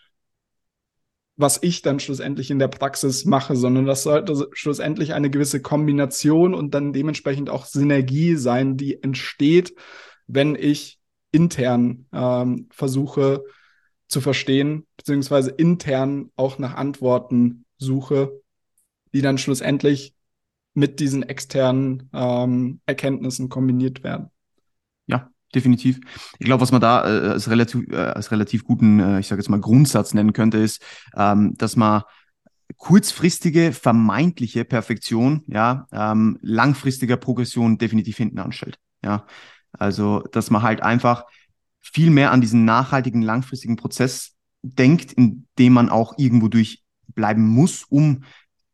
was 1.40 1.58
ich 1.62 1.80
dann 1.80 2.00
schlussendlich 2.00 2.50
in 2.50 2.58
der 2.58 2.68
Praxis 2.68 3.24
mache, 3.24 3.56
sondern 3.56 3.86
das 3.86 4.02
sollte 4.02 4.48
schlussendlich 4.52 5.14
eine 5.14 5.30
gewisse 5.30 5.62
Kombination 5.62 6.54
und 6.54 6.74
dann 6.74 6.92
dementsprechend 6.92 7.48
auch 7.48 7.64
Synergie 7.64 8.36
sein, 8.36 8.76
die 8.76 9.02
entsteht, 9.02 9.74
wenn 10.26 10.54
ich 10.54 10.98
intern 11.32 12.06
ähm, 12.12 12.68
versuche 12.70 13.42
zu 14.06 14.20
verstehen, 14.20 14.86
beziehungsweise 14.98 15.50
intern 15.50 16.30
auch 16.36 16.58
nach 16.58 16.74
Antworten 16.74 17.64
suche, 17.78 18.32
die 19.14 19.22
dann 19.22 19.38
schlussendlich 19.38 20.14
mit 20.74 21.00
diesen 21.00 21.22
externen 21.22 22.10
ähm, 22.12 22.80
Erkenntnissen 22.84 23.48
kombiniert 23.48 24.04
werden. 24.04 24.30
Ja, 25.06 25.30
definitiv. 25.54 26.00
Ich 26.38 26.46
glaube, 26.46 26.60
was 26.60 26.72
man 26.72 26.80
da 26.80 27.04
äh, 27.04 27.28
als 27.30 27.50
relativ, 27.50 27.88
äh, 27.90 27.96
als 27.96 28.30
relativ 28.30 28.64
guten, 28.64 29.00
äh, 29.00 29.20
ich 29.20 29.28
sage 29.28 29.40
jetzt 29.40 29.48
mal, 29.48 29.60
Grundsatz 29.60 30.14
nennen 30.14 30.32
könnte, 30.32 30.58
ist, 30.58 30.82
ähm, 31.16 31.54
dass 31.56 31.76
man 31.76 32.02
kurzfristige 32.76 33.72
vermeintliche 33.72 34.64
Perfektion, 34.64 35.42
ja, 35.46 35.86
ähm, 35.92 36.38
langfristiger 36.40 37.16
Progression 37.16 37.78
definitiv 37.78 38.16
hinten 38.16 38.38
anstellt. 38.38 38.78
Ja, 39.04 39.26
also, 39.72 40.20
dass 40.32 40.50
man 40.50 40.62
halt 40.62 40.82
einfach 40.82 41.24
viel 41.80 42.10
mehr 42.10 42.32
an 42.32 42.40
diesen 42.40 42.64
nachhaltigen, 42.64 43.22
langfristigen 43.22 43.76
Prozess 43.76 44.36
denkt, 44.62 45.12
in 45.12 45.46
dem 45.58 45.72
man 45.72 45.88
auch 45.88 46.14
irgendwo 46.18 46.48
durchbleiben 46.48 47.46
muss, 47.46 47.84
um 47.84 48.24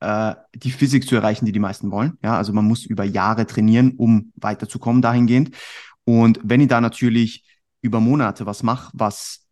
äh, 0.01 0.35
die 0.55 0.71
Physik 0.71 1.09
zu 1.09 1.17
erreichen, 1.17 1.47
die 1.47 1.53
die 1.53 1.59
meisten 1.59 1.91
wollen. 1.91 2.19
Ja, 2.23 2.37
also 2.37 2.53
man 2.53 2.67
muss 2.67 2.85
über 2.85 3.05
Jahre 3.05 3.47
trainieren, 3.47 3.93
um 3.97 4.33
weiterzukommen 4.37 5.01
dahingehend. 5.01 5.57
Und 6.07 6.41
wenn 6.43 6.61
ich 6.61 6.69
da 6.69 6.81
natürlich 6.81 7.45
über 7.83 8.01
Monate 8.01 8.47
was 8.47 8.63
mache, 8.63 8.91
was 8.95 9.47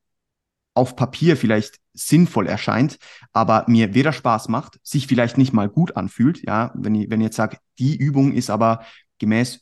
auf 0.72 0.96
Papier 0.96 1.36
vielleicht 1.36 1.78
sinnvoll 1.92 2.46
erscheint, 2.46 2.98
aber 3.32 3.64
mir 3.68 3.94
weder 3.94 4.12
Spaß 4.12 4.48
macht, 4.48 4.78
sich 4.82 5.06
vielleicht 5.06 5.36
nicht 5.36 5.52
mal 5.52 5.68
gut 5.68 5.96
anfühlt, 5.96 6.42
ja, 6.44 6.72
wenn 6.74 6.94
ich, 6.94 7.10
wenn 7.10 7.20
ich 7.20 7.26
jetzt 7.26 7.36
sage, 7.36 7.58
die 7.78 7.96
Übung 7.96 8.32
ist 8.32 8.50
aber 8.50 8.84
gemäß 9.18 9.60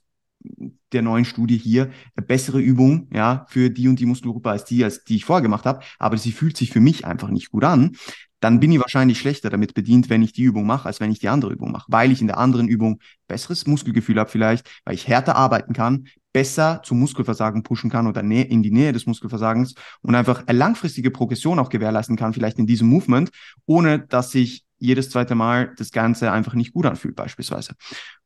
der 0.93 1.03
neuen 1.03 1.25
Studie 1.25 1.59
hier 1.59 1.91
eine 2.17 2.27
bessere 2.27 2.61
Übung, 2.61 3.09
ja, 3.13 3.47
für 3.49 3.71
die 3.71 3.89
und 3.89 4.01
die 4.01 4.07
Muskelgruppe 4.07 4.51
als 4.51 4.65
die, 4.65 4.83
als 4.85 5.05
die 5.05 5.17
ich 5.17 5.25
vorher 5.25 5.43
gemacht 5.43 5.67
habe, 5.67 5.85
aber 5.99 6.17
sie 6.17 6.33
fühlt 6.33 6.57
sich 6.57 6.71
für 6.71 6.81
mich 6.81 7.05
einfach 7.05 7.29
nicht 7.29 7.51
gut 7.51 7.65
an, 7.65 7.97
dann 8.43 8.59
bin 8.59 8.73
ich 8.73 8.81
wahrscheinlich 8.81 9.21
schlechter 9.21 9.51
damit 9.51 9.73
bedient, 9.73 10.11
wenn 10.11 10.21
ich 10.21 10.33
die 10.33 10.43
Übung 10.43 10.67
mache, 10.67 10.87
als 10.87 10.99
wenn 10.99 11.13
ich 11.13 11.21
die 11.21 11.29
andere 11.29 11.53
Übung 11.53 11.71
mache, 11.71 11.87
weil 11.89 12.11
ich 12.11 12.21
in 12.21 12.27
der 12.27 12.39
anderen 12.39 12.67
Übung 12.67 12.99
besseres 13.29 13.69
Muskelgefühl 13.69 14.19
habe 14.19 14.29
vielleicht, 14.29 14.69
weil 14.85 14.95
ich 14.95 15.07
härter 15.07 15.37
arbeiten 15.37 15.73
kann, 15.73 16.09
besser 16.33 16.81
zum 16.85 16.99
Muskelversagen 16.99 17.63
pushen 17.63 17.89
kann 17.89 18.09
oder 18.09 18.23
in 18.23 18.63
die 18.65 18.73
Nähe 18.73 18.93
des 18.93 19.07
Muskelversagens 19.07 19.77
und 20.01 20.17
einfach 20.17 20.45
eine 20.47 20.59
langfristige 20.59 21.13
Progression 21.13 21.61
auch 21.61 21.69
gewährleisten 21.69 22.17
kann, 22.17 22.33
vielleicht 22.33 22.59
in 22.59 22.67
diesem 22.67 22.89
Movement, 22.89 23.31
ohne 23.65 24.01
dass 24.01 24.33
sich 24.33 24.65
jedes 24.79 25.11
zweite 25.11 25.37
Mal 25.37 25.73
das 25.77 25.93
Ganze 25.93 26.33
einfach 26.33 26.55
nicht 26.55 26.73
gut 26.73 26.87
anfühlt, 26.87 27.15
beispielsweise. 27.15 27.75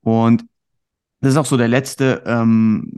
Und 0.01 0.47
das 1.21 1.33
ist 1.33 1.37
auch 1.37 1.47
so 1.47 1.59
der 1.59 1.69
letzte, 1.69 2.23
ähm, 2.25 2.93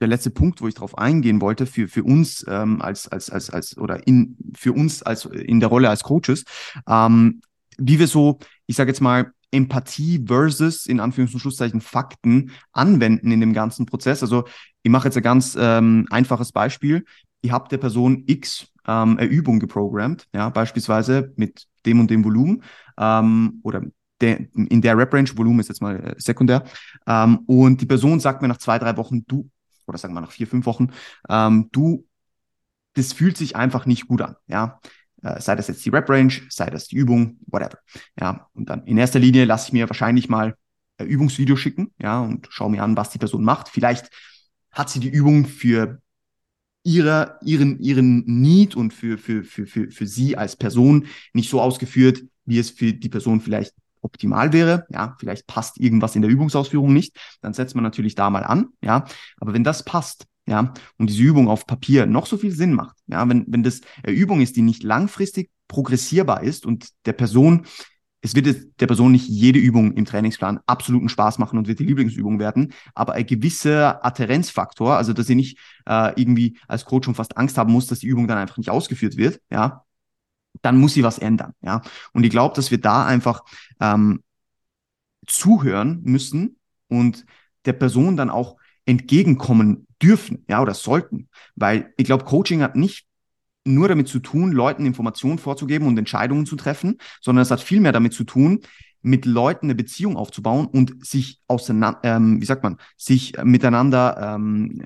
der 0.00 0.08
letzte 0.08 0.30
Punkt, 0.30 0.60
wo 0.60 0.68
ich 0.68 0.74
darauf 0.74 0.98
eingehen 0.98 1.40
wollte, 1.40 1.66
für, 1.66 1.88
für 1.88 2.04
uns 2.04 2.44
ähm, 2.48 2.82
als, 2.82 3.08
als, 3.08 3.30
als, 3.30 3.50
als, 3.50 3.78
oder 3.78 4.06
in, 4.06 4.36
für 4.54 4.72
uns 4.72 5.02
als 5.02 5.24
in 5.24 5.60
der 5.60 5.68
Rolle 5.68 5.88
als 5.88 6.02
Coaches, 6.02 6.44
ähm, 6.88 7.40
wie 7.78 7.98
wir 7.98 8.06
so, 8.06 8.38
ich 8.66 8.76
sage 8.76 8.90
jetzt 8.90 9.00
mal, 9.00 9.32
Empathie 9.50 10.24
versus 10.26 10.86
in 10.86 11.00
Anführungs- 11.00 11.32
und 11.32 11.40
Schlusszeichen 11.40 11.80
Fakten 11.80 12.50
anwenden 12.72 13.30
in 13.30 13.40
dem 13.40 13.52
ganzen 13.52 13.86
Prozess. 13.86 14.22
Also 14.22 14.44
ich 14.82 14.90
mache 14.90 15.06
jetzt 15.06 15.16
ein 15.16 15.22
ganz 15.22 15.56
ähm, 15.58 16.06
einfaches 16.10 16.50
Beispiel. 16.50 17.04
Ich 17.40 17.52
habe 17.52 17.68
der 17.68 17.78
Person 17.78 18.24
X 18.26 18.66
ähm, 18.86 19.16
eine 19.16 19.26
Übung 19.26 19.60
geprogrammt, 19.60 20.26
ja, 20.34 20.48
beispielsweise 20.48 21.32
mit 21.36 21.66
dem 21.86 22.00
und 22.00 22.10
dem 22.10 22.24
Volumen 22.24 22.64
ähm, 22.98 23.60
oder 23.62 23.82
der, 24.20 24.40
in 24.54 24.80
der 24.80 24.96
Rap-Range, 24.96 25.30
Volumen 25.36 25.60
ist 25.60 25.68
jetzt 25.68 25.82
mal 25.82 25.96
äh, 26.00 26.14
sekundär. 26.18 26.64
Ähm, 27.06 27.40
und 27.46 27.80
die 27.80 27.86
Person 27.86 28.20
sagt 28.20 28.42
mir 28.42 28.48
nach 28.48 28.58
zwei, 28.58 28.78
drei 28.78 28.96
Wochen, 28.96 29.24
du, 29.26 29.48
oder 29.86 29.98
sagen 29.98 30.14
wir 30.14 30.20
nach 30.20 30.32
vier, 30.32 30.46
fünf 30.46 30.66
Wochen, 30.66 30.90
ähm, 31.28 31.68
du, 31.72 32.06
das 32.94 33.12
fühlt 33.12 33.36
sich 33.36 33.56
einfach 33.56 33.86
nicht 33.86 34.08
gut 34.08 34.22
an, 34.22 34.36
ja. 34.46 34.80
Äh, 35.22 35.40
sei 35.40 35.56
das 35.56 35.68
jetzt 35.68 35.84
die 35.84 35.90
Rap-Range, 35.90 36.32
sei 36.50 36.68
das 36.70 36.86
die 36.86 36.96
Übung, 36.96 37.38
whatever. 37.46 37.78
Ja, 38.20 38.48
und 38.54 38.68
dann 38.68 38.84
in 38.86 38.98
erster 38.98 39.18
Linie 39.18 39.46
lasse 39.46 39.68
ich 39.68 39.72
mir 39.72 39.88
wahrscheinlich 39.88 40.28
mal 40.28 40.56
ein 40.98 41.06
Übungsvideo 41.06 41.56
schicken, 41.56 41.92
ja, 41.98 42.20
und 42.20 42.48
schaue 42.50 42.70
mir 42.70 42.82
an, 42.82 42.96
was 42.96 43.10
die 43.10 43.18
Person 43.18 43.42
macht. 43.42 43.68
Vielleicht 43.68 44.10
hat 44.70 44.90
sie 44.90 45.00
die 45.00 45.08
Übung 45.08 45.46
für 45.46 46.00
ihre, 46.84 47.38
ihren, 47.42 47.80
ihren 47.80 48.24
Need 48.26 48.76
und 48.76 48.92
für, 48.92 49.18
für, 49.18 49.42
für, 49.42 49.66
für, 49.66 49.90
für 49.90 50.06
sie 50.06 50.36
als 50.36 50.56
Person 50.56 51.06
nicht 51.32 51.50
so 51.50 51.60
ausgeführt, 51.60 52.22
wie 52.44 52.58
es 52.58 52.70
für 52.70 52.92
die 52.92 53.08
Person 53.08 53.40
vielleicht 53.40 53.74
optimal 54.04 54.52
wäre. 54.52 54.86
Ja, 54.90 55.16
vielleicht 55.18 55.46
passt 55.46 55.80
irgendwas 55.80 56.14
in 56.14 56.22
der 56.22 56.30
Übungsausführung 56.30 56.92
nicht. 56.92 57.16
Dann 57.40 57.54
setzt 57.54 57.74
man 57.74 57.84
natürlich 57.84 58.14
da 58.14 58.30
mal 58.30 58.44
an. 58.44 58.68
Ja, 58.82 59.04
aber 59.38 59.54
wenn 59.54 59.64
das 59.64 59.84
passt, 59.84 60.26
ja, 60.46 60.74
und 60.98 61.08
diese 61.08 61.22
Übung 61.22 61.48
auf 61.48 61.66
Papier 61.66 62.06
noch 62.06 62.26
so 62.26 62.36
viel 62.36 62.52
Sinn 62.52 62.74
macht, 62.74 62.96
ja, 63.06 63.28
wenn, 63.28 63.44
wenn 63.48 63.62
das 63.62 63.80
eine 64.02 64.14
Übung 64.14 64.40
ist, 64.40 64.56
die 64.56 64.62
nicht 64.62 64.82
langfristig 64.82 65.50
progressierbar 65.68 66.42
ist 66.42 66.66
und 66.66 66.88
der 67.06 67.14
Person, 67.14 67.66
es 68.20 68.34
wird 68.34 68.80
der 68.80 68.86
Person 68.86 69.12
nicht 69.12 69.28
jede 69.28 69.58
Übung 69.58 69.92
im 69.92 70.04
Trainingsplan 70.04 70.60
absoluten 70.66 71.08
Spaß 71.08 71.38
machen 71.38 71.58
und 71.58 71.66
wird 71.66 71.78
die 71.78 71.84
Lieblingsübung 71.84 72.38
werden, 72.38 72.72
aber 72.94 73.14
ein 73.14 73.26
gewisser 73.26 74.04
Adherenzfaktor, 74.04 74.96
also 74.96 75.12
dass 75.14 75.26
sie 75.26 75.34
nicht 75.34 75.58
äh, 75.86 76.12
irgendwie 76.20 76.58
als 76.68 76.84
Coach 76.84 77.06
schon 77.06 77.14
fast 77.14 77.36
Angst 77.36 77.56
haben 77.56 77.72
muss, 77.72 77.86
dass 77.86 78.00
die 78.00 78.06
Übung 78.06 78.28
dann 78.28 78.38
einfach 78.38 78.58
nicht 78.58 78.70
ausgeführt 78.70 79.16
wird, 79.16 79.40
ja, 79.50 79.83
dann 80.62 80.78
muss 80.78 80.94
sie 80.94 81.02
was 81.02 81.18
ändern. 81.18 81.52
Ja? 81.62 81.82
Und 82.12 82.24
ich 82.24 82.30
glaube, 82.30 82.54
dass 82.54 82.70
wir 82.70 82.80
da 82.80 83.04
einfach 83.04 83.42
ähm, 83.80 84.22
zuhören 85.26 86.02
müssen 86.04 86.56
und 86.88 87.24
der 87.64 87.72
Person 87.72 88.16
dann 88.16 88.30
auch 88.30 88.56
entgegenkommen 88.86 89.86
dürfen, 90.02 90.44
ja, 90.48 90.60
oder 90.60 90.74
sollten. 90.74 91.28
Weil 91.54 91.92
ich 91.96 92.04
glaube, 92.04 92.24
Coaching 92.24 92.62
hat 92.62 92.76
nicht 92.76 93.06
nur 93.64 93.88
damit 93.88 94.08
zu 94.08 94.18
tun, 94.18 94.52
Leuten 94.52 94.84
Informationen 94.84 95.38
vorzugeben 95.38 95.86
und 95.86 95.98
Entscheidungen 95.98 96.44
zu 96.44 96.56
treffen, 96.56 96.98
sondern 97.22 97.42
es 97.42 97.50
hat 97.50 97.62
viel 97.62 97.80
mehr 97.80 97.92
damit 97.92 98.12
zu 98.12 98.24
tun, 98.24 98.60
mit 99.00 99.24
Leuten 99.26 99.66
eine 99.66 99.74
Beziehung 99.74 100.16
aufzubauen 100.16 100.66
und 100.66 101.04
sich 101.06 101.40
auseinander, 101.46 102.00
ähm, 102.04 102.40
wie 102.40 102.46
sagt 102.46 102.62
man, 102.62 102.78
sich 102.96 103.34
miteinander 103.42 104.34
ähm, 104.36 104.82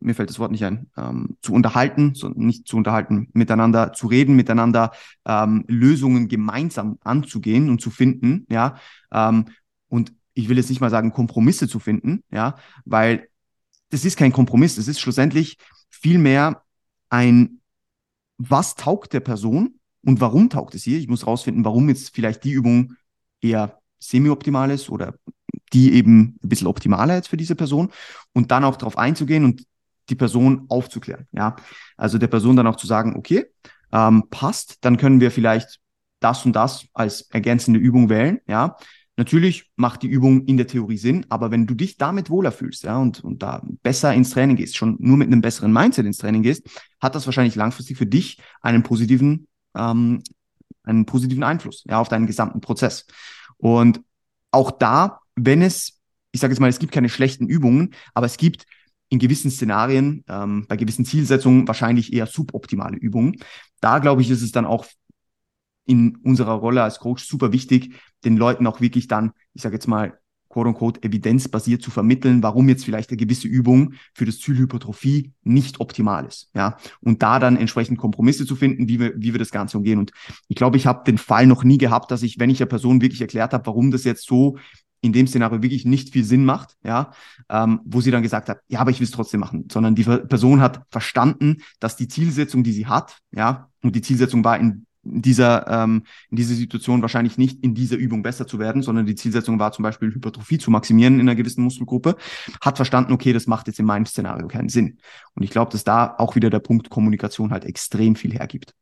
mir 0.00 0.14
fällt 0.14 0.30
das 0.30 0.38
Wort 0.38 0.50
nicht 0.50 0.64
ein, 0.64 0.90
ähm, 0.96 1.36
zu 1.42 1.52
unterhalten, 1.52 2.14
so 2.14 2.28
nicht 2.28 2.66
zu 2.66 2.76
unterhalten, 2.76 3.28
miteinander 3.32 3.92
zu 3.92 4.06
reden, 4.06 4.34
miteinander 4.34 4.92
ähm, 5.26 5.64
Lösungen 5.68 6.28
gemeinsam 6.28 6.98
anzugehen 7.04 7.70
und 7.70 7.80
zu 7.80 7.90
finden, 7.90 8.46
ja. 8.50 8.76
Ähm, 9.12 9.46
und 9.88 10.12
ich 10.34 10.48
will 10.48 10.56
jetzt 10.56 10.70
nicht 10.70 10.80
mal 10.80 10.90
sagen, 10.90 11.12
Kompromisse 11.12 11.68
zu 11.68 11.78
finden, 11.78 12.22
ja, 12.30 12.56
weil 12.84 13.28
das 13.90 14.04
ist 14.04 14.16
kein 14.16 14.32
Kompromiss, 14.32 14.76
das 14.76 14.88
ist 14.88 15.00
schlussendlich 15.00 15.58
vielmehr 15.90 16.62
ein, 17.08 17.60
was 18.38 18.74
taugt 18.74 19.12
der 19.12 19.20
Person 19.20 19.80
und 20.02 20.20
warum 20.20 20.48
taugt 20.48 20.74
es 20.74 20.86
ihr? 20.86 20.98
Ich 20.98 21.08
muss 21.08 21.26
rausfinden, 21.26 21.64
warum 21.64 21.88
jetzt 21.88 22.14
vielleicht 22.14 22.44
die 22.44 22.52
Übung 22.52 22.94
eher 23.42 23.80
semi-optimal 23.98 24.70
ist 24.70 24.88
oder 24.88 25.14
die 25.72 25.92
eben 25.92 26.38
ein 26.42 26.48
bisschen 26.48 26.66
optimaler 26.66 27.16
jetzt 27.16 27.28
für 27.28 27.36
diese 27.36 27.54
Person 27.54 27.90
und 28.32 28.50
dann 28.50 28.64
auch 28.64 28.76
darauf 28.76 28.96
einzugehen 28.96 29.44
und 29.44 29.66
die 30.10 30.16
Person 30.16 30.66
aufzuklären. 30.68 31.26
Ja, 31.32 31.56
also 31.96 32.18
der 32.18 32.28
Person 32.28 32.56
dann 32.56 32.66
auch 32.66 32.76
zu 32.76 32.86
sagen, 32.86 33.16
okay, 33.16 33.46
ähm, 33.92 34.24
passt, 34.30 34.84
dann 34.84 34.96
können 34.96 35.20
wir 35.20 35.30
vielleicht 35.30 35.80
das 36.20 36.44
und 36.44 36.54
das 36.54 36.86
als 36.92 37.22
ergänzende 37.30 37.80
Übung 37.80 38.08
wählen. 38.08 38.40
Ja, 38.46 38.76
natürlich 39.16 39.70
macht 39.76 40.02
die 40.02 40.08
Übung 40.08 40.44
in 40.46 40.56
der 40.56 40.66
Theorie 40.66 40.98
Sinn, 40.98 41.26
aber 41.28 41.50
wenn 41.50 41.66
du 41.66 41.74
dich 41.74 41.96
damit 41.96 42.30
wohler 42.30 42.52
fühlst, 42.52 42.84
ja, 42.84 42.98
und, 42.98 43.24
und 43.24 43.42
da 43.42 43.62
besser 43.82 44.14
ins 44.14 44.30
Training 44.30 44.56
gehst, 44.56 44.76
schon 44.76 44.96
nur 44.98 45.16
mit 45.16 45.28
einem 45.28 45.40
besseren 45.40 45.72
Mindset 45.72 46.06
ins 46.06 46.18
Training 46.18 46.42
gehst, 46.42 46.68
hat 47.00 47.14
das 47.14 47.26
wahrscheinlich 47.26 47.54
langfristig 47.54 47.96
für 47.96 48.06
dich 48.06 48.40
einen 48.60 48.82
positiven, 48.82 49.46
ähm, 49.76 50.22
einen 50.84 51.06
positiven 51.06 51.42
Einfluss, 51.42 51.84
ja, 51.88 52.00
auf 52.00 52.08
deinen 52.08 52.26
gesamten 52.26 52.60
Prozess. 52.60 53.06
Und 53.56 54.00
auch 54.50 54.70
da, 54.70 55.20
wenn 55.36 55.62
es, 55.62 56.00
ich 56.32 56.40
sage 56.40 56.52
jetzt 56.52 56.60
mal, 56.60 56.68
es 56.68 56.78
gibt 56.78 56.92
keine 56.92 57.08
schlechten 57.08 57.46
Übungen, 57.46 57.94
aber 58.14 58.26
es 58.26 58.36
gibt 58.36 58.66
in 59.10 59.18
gewissen 59.18 59.50
Szenarien, 59.50 60.24
ähm, 60.28 60.64
bei 60.68 60.76
gewissen 60.76 61.04
Zielsetzungen 61.04 61.68
wahrscheinlich 61.68 62.12
eher 62.12 62.26
suboptimale 62.26 62.96
Übungen. 62.96 63.36
Da 63.80 63.98
glaube 63.98 64.22
ich, 64.22 64.30
ist 64.30 64.42
es 64.42 64.52
dann 64.52 64.64
auch 64.64 64.86
in 65.84 66.16
unserer 66.22 66.52
Rolle 66.52 66.82
als 66.82 67.00
Coach 67.00 67.26
super 67.26 67.52
wichtig, 67.52 67.94
den 68.24 68.36
Leuten 68.36 68.66
auch 68.66 68.80
wirklich 68.80 69.08
dann, 69.08 69.32
ich 69.54 69.62
sage 69.62 69.74
jetzt 69.74 69.88
mal, 69.88 70.16
quote-unquote 70.50 71.02
evidenzbasiert 71.02 71.80
zu 71.80 71.90
vermitteln, 71.90 72.42
warum 72.42 72.68
jetzt 72.68 72.84
vielleicht 72.84 73.10
eine 73.10 73.16
gewisse 73.16 73.48
Übung 73.48 73.94
für 74.14 74.24
das 74.24 74.40
Ziel 74.40 74.58
Hypertrophie 74.58 75.32
nicht 75.42 75.80
optimal 75.80 76.26
ist. 76.26 76.50
Ja, 76.54 76.76
und 77.00 77.22
da 77.22 77.38
dann 77.38 77.56
entsprechend 77.56 77.98
Kompromisse 77.98 78.44
zu 78.44 78.56
finden, 78.56 78.88
wie 78.88 78.98
wir, 78.98 79.12
wie 79.16 79.32
wir 79.32 79.38
das 79.38 79.52
Ganze 79.52 79.78
umgehen. 79.78 79.98
Und 79.98 80.10
ich 80.48 80.56
glaube, 80.56 80.76
ich 80.76 80.86
habe 80.86 81.04
den 81.04 81.18
Fall 81.18 81.46
noch 81.46 81.62
nie 81.62 81.78
gehabt, 81.78 82.10
dass 82.10 82.22
ich, 82.22 82.38
wenn 82.38 82.50
ich 82.50 82.58
der 82.58 82.66
Person 82.66 83.00
wirklich 83.00 83.20
erklärt 83.20 83.52
habe, 83.52 83.66
warum 83.66 83.90
das 83.92 84.04
jetzt 84.04 84.26
so 84.26 84.58
in 85.00 85.12
dem 85.12 85.26
Szenario 85.26 85.62
wirklich 85.62 85.84
nicht 85.84 86.10
viel 86.10 86.24
Sinn 86.24 86.44
macht, 86.44 86.76
ja, 86.82 87.12
ähm, 87.48 87.80
wo 87.84 88.00
sie 88.00 88.10
dann 88.10 88.22
gesagt 88.22 88.48
hat, 88.48 88.60
ja, 88.68 88.80
aber 88.80 88.90
ich 88.90 89.00
will 89.00 89.06
es 89.06 89.10
trotzdem 89.10 89.40
machen, 89.40 89.68
sondern 89.70 89.94
die 89.94 90.04
Person 90.04 90.60
hat 90.60 90.82
verstanden, 90.90 91.58
dass 91.78 91.96
die 91.96 92.08
Zielsetzung, 92.08 92.62
die 92.62 92.72
sie 92.72 92.86
hat, 92.86 93.18
ja, 93.32 93.68
und 93.82 93.96
die 93.96 94.02
Zielsetzung 94.02 94.44
war 94.44 94.58
in 94.58 94.86
dieser, 95.02 95.66
ähm, 95.66 96.04
in 96.30 96.36
dieser 96.36 96.54
Situation 96.54 97.00
wahrscheinlich 97.00 97.38
nicht 97.38 97.64
in 97.64 97.74
dieser 97.74 97.96
Übung 97.96 98.22
besser 98.22 98.46
zu 98.46 98.58
werden, 98.58 98.82
sondern 98.82 99.06
die 99.06 99.14
Zielsetzung 99.14 99.58
war 99.58 99.72
zum 99.72 99.82
Beispiel 99.82 100.12
Hypertrophie 100.12 100.58
zu 100.58 100.70
maximieren 100.70 101.14
in 101.14 101.20
einer 101.20 101.34
gewissen 101.34 101.64
Muskelgruppe, 101.64 102.16
hat 102.60 102.76
verstanden, 102.76 103.12
okay, 103.12 103.32
das 103.32 103.46
macht 103.46 103.66
jetzt 103.66 103.78
in 103.78 103.86
meinem 103.86 104.04
Szenario 104.04 104.46
keinen 104.48 104.68
Sinn. 104.68 104.98
Und 105.34 105.42
ich 105.42 105.50
glaube, 105.50 105.72
dass 105.72 105.84
da 105.84 106.14
auch 106.18 106.34
wieder 106.34 106.50
der 106.50 106.58
Punkt 106.58 106.90
Kommunikation 106.90 107.50
halt 107.50 107.64
extrem 107.64 108.14
viel 108.14 108.34
hergibt. 108.34 108.74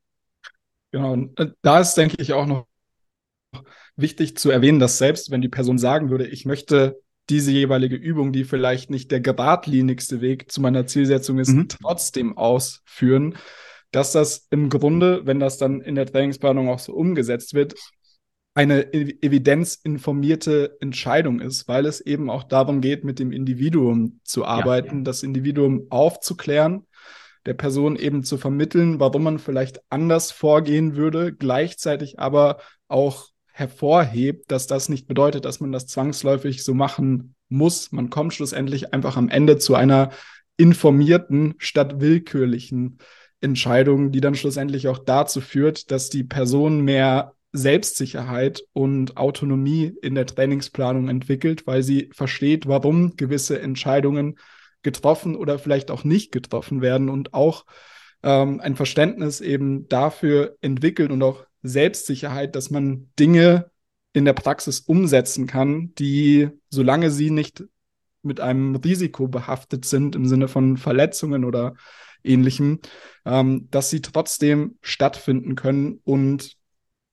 Genau, 0.91 1.15
äh, 1.37 1.51
da 1.63 1.81
ist, 1.81 1.95
denke 1.95 2.17
ich, 2.19 2.33
auch 2.33 2.47
noch 2.47 2.67
wichtig 3.97 4.37
zu 4.37 4.51
erwähnen, 4.51 4.79
dass 4.79 4.99
selbst 4.99 5.31
wenn 5.31 5.41
die 5.41 5.49
Person 5.49 5.79
sagen 5.79 6.11
würde, 6.11 6.27
ich 6.27 6.45
möchte 6.45 7.01
diese 7.29 7.51
jeweilige 7.51 7.97
Übung, 7.97 8.33
die 8.33 8.45
vielleicht 8.45 8.91
nicht 8.91 9.11
der 9.11 9.21
geradlinigste 9.21 10.21
Weg 10.21 10.51
zu 10.51 10.61
meiner 10.61 10.87
Zielsetzung 10.87 11.39
ist, 11.39 11.51
mhm. 11.51 11.69
trotzdem 11.69 12.37
ausführen, 12.39 13.37
dass 13.91 14.13
das 14.13 14.47
im 14.51 14.71
Grunde, 14.71 15.27
wenn 15.27 15.41
das 15.41 15.59
dann 15.59 15.81
in 15.81 15.95
der 15.95 16.07
Trainingsplanung 16.07 16.69
auch 16.69 16.79
so 16.79 16.95
umgesetzt 16.95 17.55
wird, 17.55 17.75
eine 18.55 18.93
evidenzinformierte 18.93 20.79
Entscheidung 20.81 21.41
ist, 21.41 21.69
weil 21.69 21.87
es 21.87 22.01
eben 22.01 22.29
auch 22.29 22.43
darum 22.43 22.81
geht, 22.81 23.05
mit 23.05 23.19
dem 23.19 23.31
Individuum 23.31 24.21
zu 24.25 24.45
arbeiten, 24.45 24.89
ja, 24.89 24.97
ja. 24.97 25.05
das 25.05 25.23
Individuum 25.23 25.87
aufzuklären, 25.91 26.87
der 27.47 27.55
Person 27.55 27.95
eben 27.95 28.25
zu 28.25 28.37
vermitteln, 28.37 28.99
warum 28.99 29.23
man 29.23 29.39
vielleicht 29.39 29.81
anders 29.91 30.33
vorgehen 30.33 30.97
würde, 30.97 31.33
gleichzeitig 31.33 32.19
aber 32.19 32.59
auch 32.89 33.29
hervorhebt, 33.59 34.51
dass 34.53 34.69
das 34.69 34.89
nicht 34.89 35.09
bedeutet, 35.09 35.45
dass 35.45 35.59
man 35.59 35.73
das 35.73 35.87
zwangsläufig 35.87 36.63
so 36.63 36.75
machen 36.75 37.35
muss. 37.49 37.91
Man 37.91 38.09
kommt 38.09 38.33
schlussendlich 38.33 38.95
einfach 38.95 39.17
am 39.17 39.29
Ende 39.29 39.59
zu 39.59 39.75
einer 39.75 40.11
informierten 40.57 41.55
statt 41.59 42.01
willkürlichen 42.01 42.99
Entscheidung, 43.41 44.13
die 44.13 44.21
dann 44.21 44.37
schlussendlich 44.37 44.87
auch 44.87 44.99
dazu 44.99 45.41
führt, 45.41 45.91
dass 45.91 46.09
die 46.09 46.23
Person 46.23 46.83
mehr 46.83 47.35
Selbstsicherheit 47.51 48.63
und 48.75 49.17
Autonomie 49.17 49.93
in 50.03 50.15
der 50.15 50.27
Trainingsplanung 50.27 51.09
entwickelt, 51.09 51.67
weil 51.67 51.83
sie 51.83 52.11
versteht, 52.13 52.69
warum 52.69 53.17
gewisse 53.17 53.61
Entscheidungen 53.61 54.39
getroffen 54.83 55.35
oder 55.35 55.59
vielleicht 55.59 55.91
auch 55.91 56.05
nicht 56.05 56.31
getroffen 56.31 56.81
werden 56.81 57.09
und 57.09 57.35
auch 57.35 57.65
ähm, 58.23 58.61
ein 58.61 58.77
Verständnis 58.77 59.41
eben 59.41 59.89
dafür 59.89 60.57
entwickelt 60.61 61.11
und 61.11 61.23
auch 61.25 61.48
Selbstsicherheit, 61.63 62.57
dass 62.57 62.71
man 62.71 63.11
Dinge 63.19 63.71
in 64.13 64.25
der 64.25 64.33
Praxis 64.33 64.81
umsetzen 64.81 65.47
kann, 65.47 65.95
die, 65.95 66.49
solange 66.71 67.11
sie 67.11 67.31
nicht 67.31 67.65
mit 68.23 68.41
einem 68.41 68.75
Risiko 68.77 69.29
behaftet 69.29 69.85
sind, 69.85 70.17
im 70.17 70.27
Sinne 70.27 70.49
von 70.49 70.77
Verletzungen 70.77 71.45
oder 71.45 71.75
ähnlichem, 72.25 72.81
ähm, 73.25 73.69
dass 73.71 73.91
sie 73.91 74.03
trotzdem 74.03 74.77
stattfinden 74.83 75.55
können 75.55 76.01
und 76.05 76.57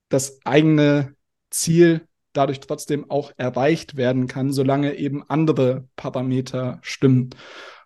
das 0.09 0.39
eigene 0.45 1.15
Ziel 1.49 2.07
dadurch 2.33 2.59
trotzdem 2.59 3.09
auch 3.09 3.31
erreicht 3.37 3.95
werden 3.97 4.27
kann, 4.27 4.51
solange 4.51 4.95
eben 4.95 5.23
andere 5.29 5.87
Parameter 5.95 6.79
stimmen. 6.81 7.29